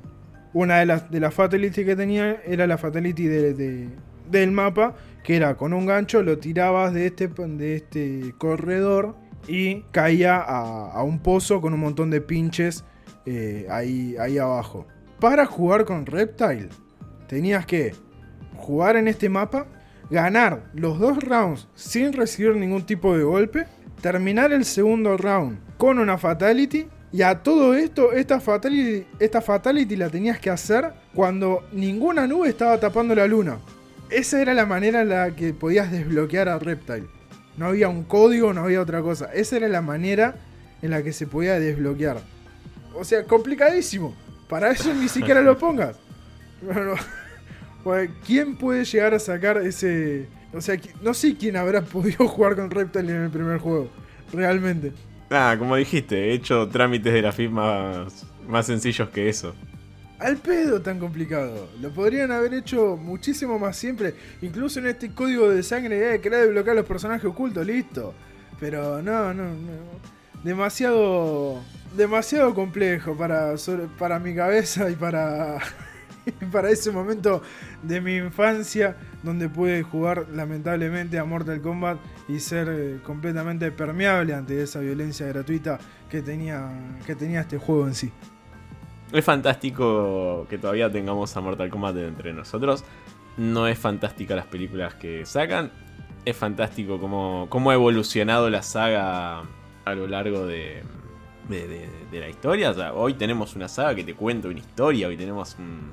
una 0.54 0.80
de 0.80 0.86
las, 1.20 1.34
fatalities 1.34 1.86
que 1.86 1.96
tenía 1.96 2.42
era 2.46 2.68
la 2.68 2.78
fatality 2.78 3.28
del 3.28 4.52
mapa 4.52 4.96
que 5.24 5.38
era 5.38 5.56
con 5.56 5.74
un 5.74 5.86
gancho 5.86 6.22
lo 6.22 6.38
tirabas 6.38 6.94
de 6.94 7.08
este, 7.08 7.30
de 7.30 7.76
este 7.78 8.36
corredor 8.38 9.16
y 9.48 9.82
caía 9.92 10.38
a, 10.38 11.02
un 11.04 11.20
pozo 11.20 11.62
con 11.62 11.74
un 11.74 11.80
montón 11.80 12.10
de 12.10 12.22
pinches 12.22 12.84
eh, 13.26 13.68
ahí, 13.70 14.16
ahí 14.20 14.38
abajo. 14.38 14.86
Para 15.20 15.46
jugar 15.46 15.86
con 15.86 16.06
Reptile 16.06 16.70
tenías 17.28 17.66
que 17.66 17.94
jugar 18.56 18.98
en 18.98 19.08
este 19.08 19.30
mapa, 19.30 19.68
ganar 20.10 20.70
los 20.74 21.00
dos 21.00 21.24
rounds 21.24 21.68
sin 21.76 22.14
recibir 22.14 22.56
ningún 22.56 22.86
tipo 22.86 23.18
de 23.18 23.24
golpe, 23.24 23.66
terminar 24.02 24.52
el 24.52 24.66
segundo 24.66 25.18
round 25.18 25.60
con 25.78 26.00
una 26.00 26.18
fatality 26.18 26.88
y 27.12 27.22
a 27.22 27.44
todo 27.44 27.76
esto, 27.76 28.14
esta 28.14 28.40
fatality, 28.40 29.06
esta 29.20 29.42
fatality 29.42 29.96
la 29.96 30.10
tenías 30.10 30.40
que 30.40 30.50
hacer 30.50 30.92
cuando 31.14 31.68
ninguna 31.72 32.28
nube 32.28 32.50
estaba 32.50 32.80
tapando 32.80 33.14
la 33.14 33.28
luna 33.28 33.60
esa 34.14 34.42
era 34.42 34.54
la 34.54 34.66
manera 34.66 35.02
en 35.02 35.10
la 35.10 35.36
que 35.36 35.54
podías 35.54 35.92
desbloquear 35.92 36.48
a 36.48 36.60
Reptile. 36.60 37.08
No 37.58 37.68
había 37.68 37.90
un 37.90 38.04
código, 38.04 38.54
no 38.54 38.62
había 38.62 38.82
otra 38.82 39.02
cosa. 39.02 39.30
Esa 39.34 39.58
era 39.58 39.68
la 39.68 39.82
manera 39.82 40.36
en 40.82 40.92
la 40.92 41.04
que 41.04 41.14
se 41.14 41.28
podía 41.28 41.60
desbloquear. 41.60 42.18
O 42.94 43.04
sea, 43.04 43.24
complicadísimo. 43.24 44.16
Para 44.48 44.72
eso 44.72 44.94
ni 44.94 45.08
siquiera 45.08 45.42
lo 45.42 45.58
pongas. 45.60 45.98
Bueno, 46.64 46.96
¿quién 48.26 48.56
puede 48.56 48.86
llegar 48.86 49.14
a 49.14 49.20
sacar 49.20 49.58
ese... 49.58 50.28
O 50.54 50.62
sea, 50.62 50.80
no 51.02 51.14
sé 51.14 51.36
quién 51.36 51.58
habrá 51.58 51.82
podido 51.86 52.28
jugar 52.28 52.56
con 52.56 52.70
Reptile 52.72 53.12
en 53.12 53.24
el 53.24 53.30
primer 53.30 53.60
juego. 53.60 53.90
Realmente. 54.32 54.92
Ah, 55.30 55.56
como 55.58 55.76
dijiste, 55.76 56.30
he 56.30 56.34
hecho 56.34 56.68
trámites 56.70 57.12
de 57.12 57.22
la 57.22 57.32
FIP 57.32 57.52
más, 57.52 58.26
más 58.48 58.66
sencillos 58.66 59.10
que 59.10 59.30
eso 59.30 59.54
al 60.24 60.38
pedo 60.38 60.82
tan 60.82 61.00
complicado. 61.00 61.70
Lo 61.82 61.92
podrían 61.94 62.32
haber 62.32 62.54
hecho 62.54 62.96
muchísimo 62.96 63.60
más 63.60 63.76
siempre. 63.76 64.16
Incluso 64.42 64.80
en 64.80 64.88
este 64.88 65.12
código 65.14 65.50
de 65.50 65.62
sangre, 65.64 66.16
eh, 66.16 66.22
querer 66.22 66.46
desbloquear 66.46 66.78
los 66.78 66.86
personajes 66.86 67.26
ocultos, 67.26 67.66
listo. 67.66 68.14
Pero 68.60 69.02
no, 69.02 69.34
no, 69.34 69.44
no. 69.44 69.82
Demasiado. 70.44 71.62
Demasiado 71.96 72.56
complejo 72.56 73.16
para, 73.16 73.54
para 74.00 74.18
mi 74.20 74.34
cabeza 74.34 74.90
y 74.90 74.96
para. 74.96 75.60
para 76.52 76.70
ese 76.70 76.92
momento 76.92 77.42
de 77.82 78.02
mi 78.02 78.18
infancia 78.18 78.96
donde 79.24 79.50
pude 79.50 79.84
jugar 79.84 80.28
lamentablemente 80.34 81.20
a 81.20 81.26
Mortal 81.26 81.62
Kombat 81.62 81.98
y 82.28 82.40
ser 82.40 82.68
eh, 82.70 83.00
completamente 83.04 83.72
permeable 83.72 84.34
ante 84.34 84.62
esa 84.62 84.80
violencia 84.80 85.28
gratuita 85.28 85.80
que 86.10 86.22
tenía, 86.22 86.70
que 87.06 87.16
tenía 87.16 87.42
este 87.42 87.58
juego 87.58 87.88
en 87.88 87.96
sí. 87.96 88.12
Es 89.12 89.24
fantástico 89.24 90.48
que 90.50 90.58
todavía 90.58 90.92
tengamos 90.92 91.36
a 91.38 91.42
Mortal 91.42 91.70
Kombat 91.70 91.98
entre 91.98 92.34
nosotros. 92.34 92.84
No 93.38 93.68
es 93.68 93.78
fantástica 93.78 94.36
las 94.36 94.48
películas 94.48 94.96
que 94.96 95.26
sacan. 95.26 95.72
Es 96.26 96.36
fantástico 96.36 97.00
cómo, 97.00 97.48
cómo 97.50 97.72
ha 97.72 97.74
evolucionado 97.74 98.50
la 98.50 98.64
saga 98.64 99.44
a 99.86 99.94
lo 99.94 100.08
largo 100.08 100.48
de, 100.48 100.82
de, 101.50 102.20
la 102.20 102.30
historia. 102.30 102.74
hoy 102.94 103.16
tenemos 103.16 103.56
una 103.56 103.68
saga 103.68 103.96
que 103.96 104.04
te 104.04 104.14
cuenta 104.14 104.48
una 104.48 104.60
historia. 104.60 105.08
Hoy 105.08 105.18
tenemos 105.18 105.56
un, 105.60 105.92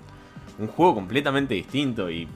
un 0.61 0.69
juego 0.69 0.95
completamente 0.95 1.55
distinto. 1.55 2.11
Y 2.11 2.29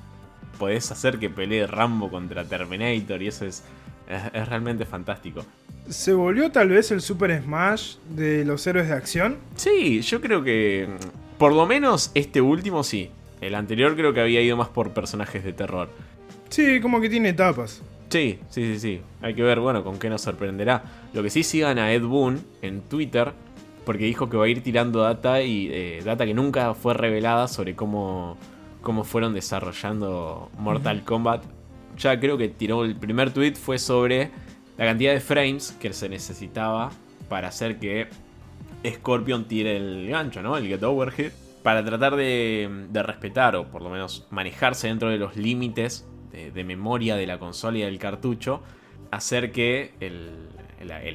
podés 0.59 0.91
hacer 0.91 1.19
que 1.19 1.31
pelee 1.31 1.67
Rambo 1.67 2.11
contra 2.11 2.45
Terminator. 2.45 3.23
Y 3.23 3.29
eso 3.29 3.45
es, 3.45 3.63
es 4.09 4.49
realmente 4.49 4.85
fantástico. 4.85 5.45
¿Se 5.89 6.15
volvió 6.15 6.51
tal 6.51 6.71
vez 6.71 6.91
el 6.93 7.03
Super 7.03 7.43
Smash 7.43 7.97
de 8.09 8.45
los 8.45 8.67
héroes 8.67 8.89
de 8.89 8.95
acción? 8.95 9.37
Sí, 9.57 10.01
yo 10.01 10.21
creo 10.21 10.43
que 10.43 10.89
mm, 10.89 11.39
por 11.39 11.53
lo 11.53 11.67
menos 11.67 12.11
este 12.15 12.41
último 12.41 12.83
sí. 12.83 13.11
El 13.41 13.55
anterior 13.55 13.95
creo 13.95 14.15
que 14.15 14.21
había 14.21 14.41
ido 14.41 14.57
más 14.57 14.69
por 14.69 14.93
personajes 14.93 15.45
de 15.45 15.53
terror. 15.53 15.91
Sí, 16.49 16.81
como 16.81 17.01
que 17.01 17.11
tiene 17.11 17.31
etapas. 17.31 17.83
Sí, 18.09 18.39
sí, 18.49 18.75
sí, 18.75 18.81
sí. 18.81 19.01
Hay 19.21 19.35
que 19.35 19.43
ver, 19.43 19.61
bueno, 19.61 19.85
con 19.85 19.99
qué 19.99 20.09
nos 20.09 20.23
sorprenderá. 20.23 20.85
Lo 21.13 21.23
que 21.23 21.29
sí 21.29 21.43
sigan 21.43 21.79
a 21.79 21.93
Ed 21.93 22.03
Boon 22.03 22.41
en 22.63 22.81
Twitter, 22.83 23.33
porque 23.85 24.05
dijo 24.05 24.29
que 24.29 24.37
va 24.37 24.45
a 24.45 24.49
ir 24.49 24.63
tirando 24.63 25.01
data 25.01 25.43
y 25.43 25.69
eh, 25.73 26.03
data 26.05 26.25
que 26.27 26.35
nunca 26.35 26.75
fue 26.75 26.95
revelada 26.95 27.49
sobre 27.49 27.75
cómo, 27.75 28.37
cómo 28.81 29.05
fueron 29.05 29.35
desarrollando 29.35 30.51
Mortal 30.59 31.05
Kombat. 31.05 31.45
Ya 31.99 32.19
creo 32.19 32.37
que 32.37 32.49
tiró 32.49 32.85
el 32.85 32.97
primer 32.97 33.33
tweet 33.33 33.55
fue 33.55 33.79
sobre 33.79 34.31
la 34.77 34.87
cantidad 34.87 35.13
de 35.13 35.21
frames 35.21 35.77
que 35.81 35.93
se 35.93 36.09
necesitaba 36.09 36.91
para 37.29 37.49
hacer 37.49 37.79
que 37.79 38.09
Scorpion 38.87 39.45
tire 39.47 39.77
el 39.77 40.09
gancho, 40.09 40.43
¿no? 40.43 40.57
El 40.57 40.67
get 40.67 40.83
over 40.83 41.11
hit. 41.11 41.33
Para 41.63 41.83
tratar 41.83 42.17
de, 42.17 42.69
respetar 42.93 43.57
o 43.57 43.69
por 43.69 43.81
lo 43.81 43.89
menos 43.89 44.27
manejarse 44.31 44.89
dentro 44.89 45.09
de 45.09 45.17
los 45.17 45.37
límites 45.37 46.07
de, 46.31 46.65
memoria 46.65 47.17
de 47.17 47.27
la 47.27 47.39
consola 47.39 47.79
y 47.79 47.83
del 47.83 47.99
cartucho, 47.99 48.61
hacer 49.11 49.51
que 49.51 49.95
el, 50.01 50.31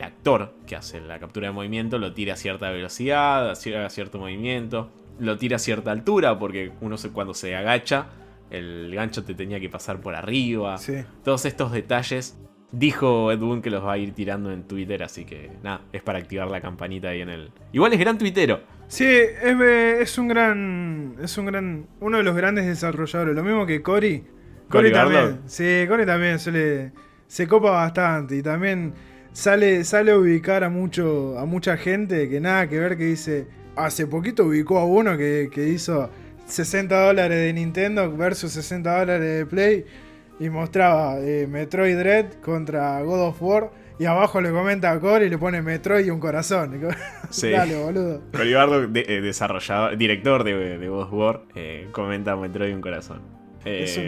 actor 0.01 0.53
que 0.65 0.75
hace 0.75 1.01
la 1.01 1.19
captura 1.19 1.47
de 1.47 1.53
movimiento 1.53 1.97
lo 1.97 2.13
tire 2.13 2.31
a 2.31 2.35
cierta 2.35 2.69
velocidad, 2.71 3.49
haga 3.49 3.89
cierto 3.89 4.19
movimiento, 4.19 4.91
lo 5.19 5.37
tire 5.37 5.55
a 5.55 5.59
cierta 5.59 5.91
altura, 5.91 6.37
porque 6.39 6.71
uno 6.81 6.95
cuando 7.13 7.33
se 7.33 7.55
agacha, 7.55 8.07
el 8.49 8.93
gancho 8.93 9.23
te 9.23 9.33
tenía 9.33 9.59
que 9.59 9.69
pasar 9.69 9.99
por 10.01 10.15
arriba. 10.15 10.77
Todos 11.23 11.45
estos 11.45 11.71
detalles 11.71 12.37
Dijo 12.71 13.31
Edwin 13.31 13.63
que 13.63 13.71
los 13.71 13.83
va 13.83 13.93
a 13.93 13.97
ir 13.97 14.13
tirando 14.13 14.51
en 14.51 14.63
Twitter, 14.63 15.01
así 15.01 15.25
que 15.25 15.49
nada, 15.63 15.81
es 15.91 16.03
para 16.03 16.19
activar 16.19 16.51
la 16.51 16.61
campanita 16.61 17.09
ahí 17.09 17.21
en 17.21 17.29
el. 17.29 17.51
Igual 17.71 17.93
es 17.93 17.99
gran 17.99 18.19
tuitero. 18.19 18.61
Sí, 18.87 19.07
es, 19.07 20.17
un 20.19 20.27
gran. 20.27 21.15
Es 21.19 21.35
un 21.39 21.47
gran. 21.47 21.87
Uno 21.99 22.17
de 22.17 22.23
los 22.23 22.35
grandes 22.35 22.67
desarrolladores. 22.67 23.35
Lo 23.35 23.43
mismo 23.43 23.65
que 23.65 23.81
Cory. 23.81 24.23
Cory 24.69 24.91
también. 24.91 25.39
Sí, 25.47 25.85
Cory 25.87 26.05
también 26.05 26.37
suele. 26.37 26.91
Se 27.25 27.47
copa 27.47 27.71
bastante. 27.71 28.35
Y 28.35 28.43
también 28.43 28.93
sale, 29.33 29.83
sale 29.83 30.11
a 30.11 30.17
ubicar 30.17 30.63
a 30.63 30.69
mucho. 30.69 31.37
a 31.37 31.45
mucha 31.45 31.77
gente 31.77 32.29
que 32.29 32.39
nada 32.39 32.67
que 32.67 32.79
ver 32.79 32.97
que 32.97 33.05
dice. 33.05 33.47
Hace 33.75 34.07
poquito 34.07 34.43
ubicó 34.43 34.77
a 34.77 34.85
uno 34.85 35.17
que, 35.17 35.49
que 35.53 35.69
hizo 35.69 36.09
60 36.47 37.05
dólares 37.05 37.37
de 37.37 37.53
Nintendo 37.53 38.11
versus 38.11 38.51
60 38.51 38.99
dólares 38.99 39.21
de 39.21 39.45
Play 39.45 39.85
y 40.39 40.49
mostraba 40.49 41.19
eh, 41.19 41.47
Metroid 41.47 41.97
Dread 41.97 42.33
contra 42.41 43.01
God 43.03 43.27
of 43.27 43.41
War. 43.41 43.71
Y 43.99 44.05
abajo 44.05 44.39
le 44.39 44.51
comenta 44.51 44.91
a 44.91 44.99
Core 44.99 45.25
y 45.25 45.29
le 45.29 45.37
pone 45.37 45.61
Metroid 45.61 46.05
y 46.05 46.09
un 46.09 46.19
corazón. 46.19 46.79
Sí. 47.29 47.51
Dale, 47.51 47.75
boludo. 47.75 48.21
Coribardo, 48.31 48.85
eh, 48.95 49.21
desarrollador, 49.21 49.95
director 49.97 50.43
de, 50.43 50.87
God 50.87 51.01
of 51.03 51.13
War, 51.13 51.43
eh, 51.53 51.87
comenta 51.91 52.35
Metroid 52.35 52.71
y 52.71 52.73
un 52.73 52.81
corazón. 52.81 53.21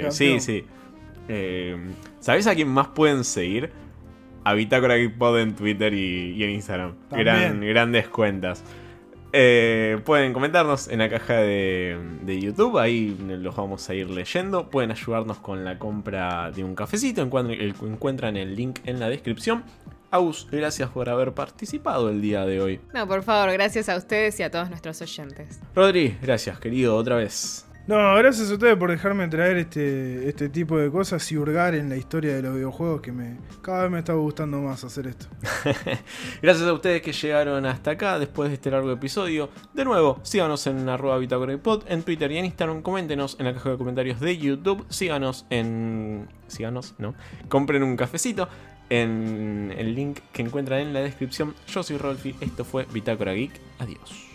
sí, 0.09 0.39
sí. 0.39 0.65
¿Sabes 2.19 2.47
a 2.47 2.55
quién 2.55 2.69
más 2.69 2.87
pueden 2.87 3.23
seguir? 3.23 3.69
A 4.43 4.53
Bitácora 4.53 4.95
Pod 5.17 5.39
en 5.39 5.55
Twitter 5.55 5.93
y, 5.93 6.43
en 6.43 6.49
Instagram. 6.51 6.95
Gran, 7.11 7.61
grandes 7.61 8.07
cuentas. 8.07 8.63
Eh, 9.33 10.01
pueden 10.03 10.33
comentarnos 10.33 10.89
en 10.89 10.99
la 10.99 11.09
caja 11.09 11.35
de, 11.35 11.97
YouTube, 12.41 12.77
ahí 12.77 13.17
los 13.27 13.55
vamos 13.55 13.89
a 13.89 13.93
ir 13.93 14.09
leyendo. 14.09 14.69
Pueden 14.69 14.91
ayudarnos 14.91 15.37
con 15.37 15.63
la 15.63 15.79
compra 15.79 16.51
de 16.51 16.63
un 16.63 16.75
cafecito, 16.75 17.21
encuentran 17.21 18.35
el 18.35 18.55
link 18.55 18.79
en 18.85 18.99
la 18.99 19.09
descripción. 19.09 19.63
Aus, 20.09 20.47
gracias 20.51 20.89
por 20.89 21.07
haber 21.07 21.33
participado 21.33 22.09
el 22.09 22.21
día 22.21 22.45
de 22.45 22.59
hoy. 22.59 22.81
No, 22.93 23.07
por 23.07 23.23
favor, 23.23 23.53
gracias 23.53 23.87
a 23.87 23.95
ustedes 23.95 24.37
y 24.41 24.43
a 24.43 24.51
todos 24.51 24.69
nuestros 24.69 25.01
oyentes. 25.01 25.61
Rodri, 25.73 26.17
gracias 26.21 26.59
querido, 26.59 26.97
otra 26.97 27.15
vez. 27.15 27.65
No, 27.87 28.15
gracias 28.15 28.51
a 28.51 28.53
ustedes 28.53 28.77
por 28.77 28.91
dejarme 28.91 29.27
traer 29.27 29.57
este, 29.57 30.29
este 30.29 30.49
tipo 30.49 30.77
de 30.77 30.91
cosas 30.91 31.29
y 31.31 31.37
hurgar 31.37 31.73
en 31.73 31.89
la 31.89 31.97
historia 31.97 32.35
de 32.35 32.43
los 32.43 32.53
videojuegos 32.53 33.01
que 33.01 33.11
me 33.11 33.37
cada 33.63 33.83
vez 33.83 33.91
me 33.91 33.99
está 33.99 34.13
gustando 34.13 34.59
más 34.59 34.83
hacer 34.83 35.07
esto. 35.07 35.25
gracias 36.41 36.67
a 36.67 36.73
ustedes 36.73 37.01
que 37.01 37.11
llegaron 37.11 37.65
hasta 37.65 37.91
acá 37.91 38.19
después 38.19 38.49
de 38.49 38.55
este 38.55 38.69
largo 38.69 38.91
episodio. 38.91 39.49
De 39.73 39.83
nuevo, 39.83 40.19
síganos 40.23 40.65
en 40.67 40.87
arroba 40.89 41.19
Pod 41.61 41.83
en 41.87 42.03
Twitter 42.03 42.31
y 42.31 42.37
en 42.37 42.45
Instagram. 42.45 42.81
Coméntenos 42.83 43.35
en 43.39 43.45
la 43.47 43.53
caja 43.53 43.71
de 43.71 43.77
comentarios 43.77 44.19
de 44.19 44.37
YouTube. 44.37 44.85
Síganos 44.89 45.45
en. 45.49 46.27
Síganos, 46.47 46.93
¿no? 46.99 47.15
Compren 47.49 47.81
un 47.81 47.97
cafecito 47.97 48.47
en 48.89 49.73
el 49.75 49.95
link 49.95 50.19
que 50.33 50.43
encuentran 50.43 50.81
en 50.81 50.93
la 50.93 50.99
descripción. 50.99 51.55
Yo 51.67 51.81
soy 51.81 51.97
Rolfi, 51.97 52.35
esto 52.41 52.63
fue 52.63 52.85
Bitácora 52.91 53.33
Geek. 53.33 53.59
Adiós. 53.79 54.30